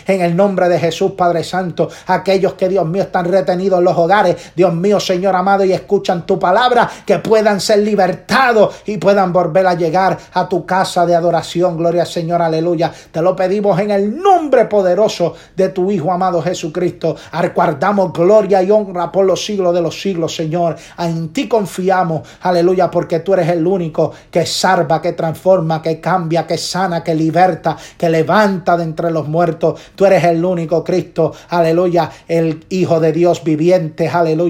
en 0.07 0.21
el 0.21 0.37
nombre 0.37 0.69
de 0.69 0.79
Jesús, 0.79 1.13
Padre 1.13 1.45
Santo. 1.45 1.89
Aquellos 2.07 2.55
que, 2.55 2.69
Dios 2.69 2.87
mío, 2.87 3.03
están 3.03 3.27
retenidos 3.27 3.79
en 3.79 3.85
los 3.85 3.97
hogares, 3.97 4.53
Dios 4.55 4.73
mío, 4.75 5.01
Señor 5.01 5.37
amado, 5.37 5.65
y 5.65 5.73
escuchan 5.73 6.27
tu 6.27 6.39
palabra, 6.39 6.89
que 7.05 7.19
puedan 7.19 7.61
ser 7.61 7.81
libertados 7.81 8.77
y 8.87 8.99
puedan 8.99 9.33
volver 9.33 9.67
a 9.67 9.75
llegar 9.75 10.19
a 10.33 10.49
tu 10.49 10.65
casa 10.65 11.07
de 11.07 11.15
adoración. 11.15 11.77
Gloria 11.77 12.03
al 12.03 12.09
Señor, 12.09 12.43
aleluya. 12.43 12.93
Te 13.11 13.23
lo 13.23 13.37
pedimos 13.37 13.79
en 13.81 13.91
el 13.91 14.21
nombre 14.21 14.67
poderoso 14.67 15.35
de 15.57 15.69
tu 15.71 15.91
Hijo 15.91 16.13
amado 16.13 16.43
Jesucristo. 16.43 17.17
Arcuardamos 17.33 18.13
gloria 18.13 18.63
y 18.63 18.71
honra 18.71 19.11
por 19.11 19.25
los 19.25 19.45
siglos 19.45 19.75
de 19.75 19.81
los 19.81 20.01
siglos, 20.01 20.35
Señor. 20.35 20.77
En 20.99 21.33
ti 21.33 21.49
confiamos, 21.49 22.29
aleluya, 22.43 22.91
porque 22.91 23.21
tú 23.21 23.35
eres 23.35 23.49
el 23.49 23.67
único 23.67 24.13
que 24.31 24.47
salva, 24.47 25.01
que 25.01 25.13
transforma, 25.13 25.83
que 25.83 26.01
cambia, 26.01 26.47
que 26.47 26.59
sana, 26.59 27.03
que 27.03 27.15
liberta, 27.15 27.77
que 27.97 28.09
levanta 28.09 28.77
de 28.77 28.85
entre 28.85 29.11
los 29.11 29.27
muertos. 29.29 29.40
Tú 29.95 30.05
eres 30.05 30.25
el 30.25 30.45
único 30.45 30.85
Cristo, 30.85 31.33
aleluya, 31.49 32.11
el 32.29 32.65
Hijo 32.69 33.01
de 33.01 33.13
Dios 33.13 33.43
viviente, 33.43 34.09
aleluya 34.09 34.41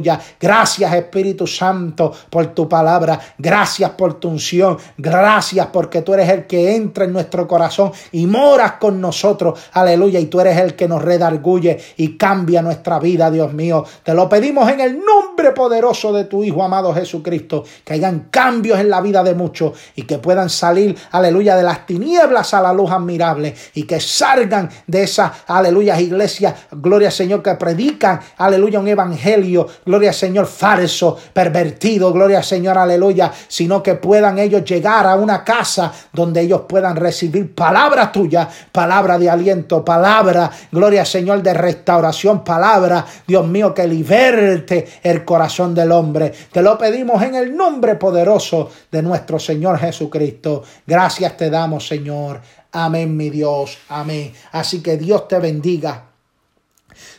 Gracias 0.41 0.93
Espíritu 0.95 1.47
Santo 1.47 2.13
por 2.29 2.49
tu 2.49 2.69
palabra. 2.69 3.19
Gracias 3.39 3.91
por 3.91 4.15
tu 4.15 4.29
unción. 4.29 4.79
Gracias 4.97 5.67
porque 5.73 6.03
tú 6.03 6.15
eres 6.15 6.29
el 6.29 6.47
que 6.47 6.75
entra 6.75 7.05
en 7.05 7.13
nuestro 7.13 7.47
corazón 7.47 7.93
y 8.13 8.27
moras 8.27 8.73
con 8.81 9.01
nosotros. 9.01 9.59
Aleluya. 9.73 10.21
Y 10.21 10.27
tú 10.27 10.41
eres 10.41 10.59
el 10.59 10.77
que 10.77 10.89
nos 10.89 11.03
redarguye 11.03 11.79
y 11.97 12.17
cambia 12.17 12.63
nuestra 12.63 12.99
vida, 12.99 13.31
Dios 13.31 13.53
mío. 13.53 13.85
Te 14.03 14.15
lo 14.15 14.29
pedimos 14.29 14.71
en 14.71 14.81
el 14.81 14.99
nombre 14.99 15.53
poderoso 15.53 16.13
de 16.13 16.25
tu 16.25 16.45
Hijo 16.45 16.63
amado 16.63 16.95
Jesucristo. 16.95 17.65
Que 17.85 17.95
hayan 17.95 18.29
cambios 18.31 18.79
en 18.81 18.91
la 18.91 19.01
vida 19.01 19.23
de 19.23 19.35
muchos 19.35 19.73
y 19.97 20.03
que 20.03 20.19
puedan 20.19 20.51
salir, 20.51 20.97
aleluya, 21.11 21.57
de 21.57 21.63
las 21.63 21.87
tinieblas 21.87 22.55
a 22.55 22.61
la 22.61 22.73
luz 22.73 22.91
admirable 22.91 23.55
y 23.75 23.85
que 23.85 24.01
salgan 24.01 24.71
de 24.87 25.03
esas, 25.03 25.31
aleluya, 25.47 26.01
iglesias, 26.01 26.55
gloria 26.73 27.11
Señor, 27.11 27.43
que 27.43 27.55
predican, 27.55 28.21
aleluya, 28.39 28.81
un 28.81 28.89
evangelio, 28.89 29.67
gloria 29.85 30.13
Señor, 30.13 30.47
falso, 30.47 31.17
pervertido, 31.33 32.13
gloria 32.13 32.43
Señor, 32.43 32.79
aleluya, 32.79 33.33
sino 33.49 33.83
que 33.83 33.95
puedan 33.95 34.39
ellos 34.39 34.65
llegar 34.65 35.07
a 35.07 35.17
una 35.17 35.45
casa 35.45 35.93
donde 36.13 36.43
ellos 36.43 36.63
puedan 36.69 36.97
recibir 36.97 37.55
palabra 37.55 38.11
tuya, 38.13 38.49
palabra 38.73 39.19
de 39.19 39.31
aliento, 39.31 39.85
palabra, 39.85 40.51
gloria 40.71 41.05
Señor, 41.05 41.43
de 41.43 41.55
restauración, 41.55 42.45
palabra, 42.45 43.05
Dios 43.27 43.47
mío, 43.47 43.75
que 43.75 43.87
liberte 43.87 44.87
el 45.03 45.25
corazón 45.25 45.75
del 45.75 45.93
hombre. 45.93 46.33
Te 46.53 46.63
lo 46.63 46.77
pedimos 46.79 47.23
en 47.23 47.35
el 47.35 47.57
nombre 47.57 47.97
poderoso 47.97 48.71
de 48.91 49.03
nuestro 49.03 49.39
Señor 49.39 49.79
Jesucristo. 49.79 50.63
Gracias 50.87 51.37
te 51.37 51.51
damos, 51.51 51.87
Señor. 51.87 52.41
Amén, 52.73 53.17
mi 53.17 53.31
Dios. 53.31 53.79
Amén. 53.89 54.33
Así 54.53 54.83
que 54.83 54.97
Dios 54.97 55.29
te 55.29 55.39
bendiga. 55.39 56.07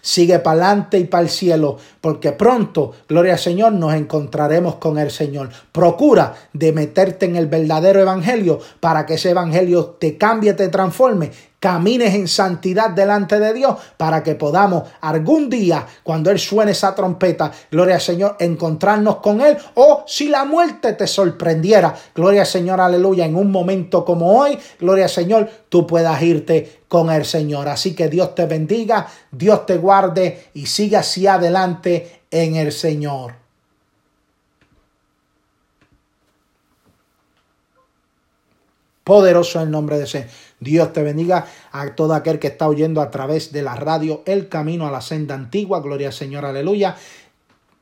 Sigue 0.01 0.39
para 0.39 0.65
adelante 0.65 0.97
y 0.99 1.05
para 1.05 1.23
el 1.23 1.29
cielo, 1.29 1.77
porque 2.01 2.31
pronto, 2.31 2.91
gloria 3.07 3.33
al 3.33 3.39
Señor, 3.39 3.73
nos 3.73 3.93
encontraremos 3.93 4.75
con 4.75 4.97
el 4.97 5.11
Señor. 5.11 5.49
Procura 5.71 6.35
de 6.53 6.71
meterte 6.71 7.25
en 7.25 7.35
el 7.35 7.47
verdadero 7.47 7.99
evangelio 7.99 8.59
para 8.79 9.05
que 9.05 9.15
ese 9.15 9.31
evangelio 9.31 9.97
te 9.99 10.17
cambie, 10.17 10.53
te 10.53 10.69
transforme 10.69 11.31
camines 11.61 12.15
en 12.15 12.27
santidad 12.27 12.89
delante 12.89 13.39
de 13.39 13.53
Dios 13.53 13.77
para 13.95 14.23
que 14.23 14.33
podamos 14.33 14.89
algún 14.99 15.47
día, 15.47 15.85
cuando 16.01 16.31
Él 16.31 16.39
suene 16.39 16.71
esa 16.71 16.95
trompeta, 16.95 17.51
gloria 17.69 17.95
al 17.95 18.01
Señor, 18.01 18.35
encontrarnos 18.39 19.17
con 19.17 19.41
Él 19.41 19.55
o 19.75 20.03
si 20.07 20.27
la 20.27 20.43
muerte 20.43 20.93
te 20.93 21.05
sorprendiera, 21.05 21.95
gloria 22.15 22.41
al 22.41 22.47
Señor, 22.47 22.81
aleluya, 22.81 23.25
en 23.25 23.35
un 23.35 23.51
momento 23.51 24.03
como 24.03 24.39
hoy, 24.39 24.57
gloria 24.79 25.03
al 25.03 25.11
Señor, 25.11 25.49
tú 25.69 25.85
puedas 25.85 26.19
irte 26.23 26.81
con 26.87 27.11
el 27.11 27.25
Señor. 27.25 27.69
Así 27.69 27.93
que 27.93 28.09
Dios 28.09 28.33
te 28.33 28.47
bendiga, 28.47 29.05
Dios 29.31 29.67
te 29.67 29.77
guarde 29.77 30.47
y 30.55 30.65
siga 30.65 31.01
hacia 31.01 31.35
adelante 31.35 32.23
en 32.31 32.55
el 32.55 32.71
Señor. 32.71 33.35
Poderoso 39.03 39.61
el 39.61 39.69
nombre 39.69 39.97
de 39.97 40.05
ese. 40.05 40.27
Dios 40.61 40.93
te 40.93 41.01
bendiga 41.01 41.47
a 41.71 41.95
todo 41.95 42.13
aquel 42.13 42.37
que 42.37 42.47
está 42.47 42.67
oyendo 42.67 43.01
a 43.01 43.09
través 43.09 43.51
de 43.51 43.63
la 43.63 43.75
radio 43.75 44.21
El 44.27 44.47
Camino 44.47 44.85
a 44.87 44.91
la 44.91 45.01
Senda 45.01 45.33
Antigua. 45.33 45.81
Gloria 45.81 46.09
al 46.09 46.13
Señor, 46.13 46.45
aleluya. 46.45 46.95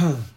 Aleluya. 0.00 0.24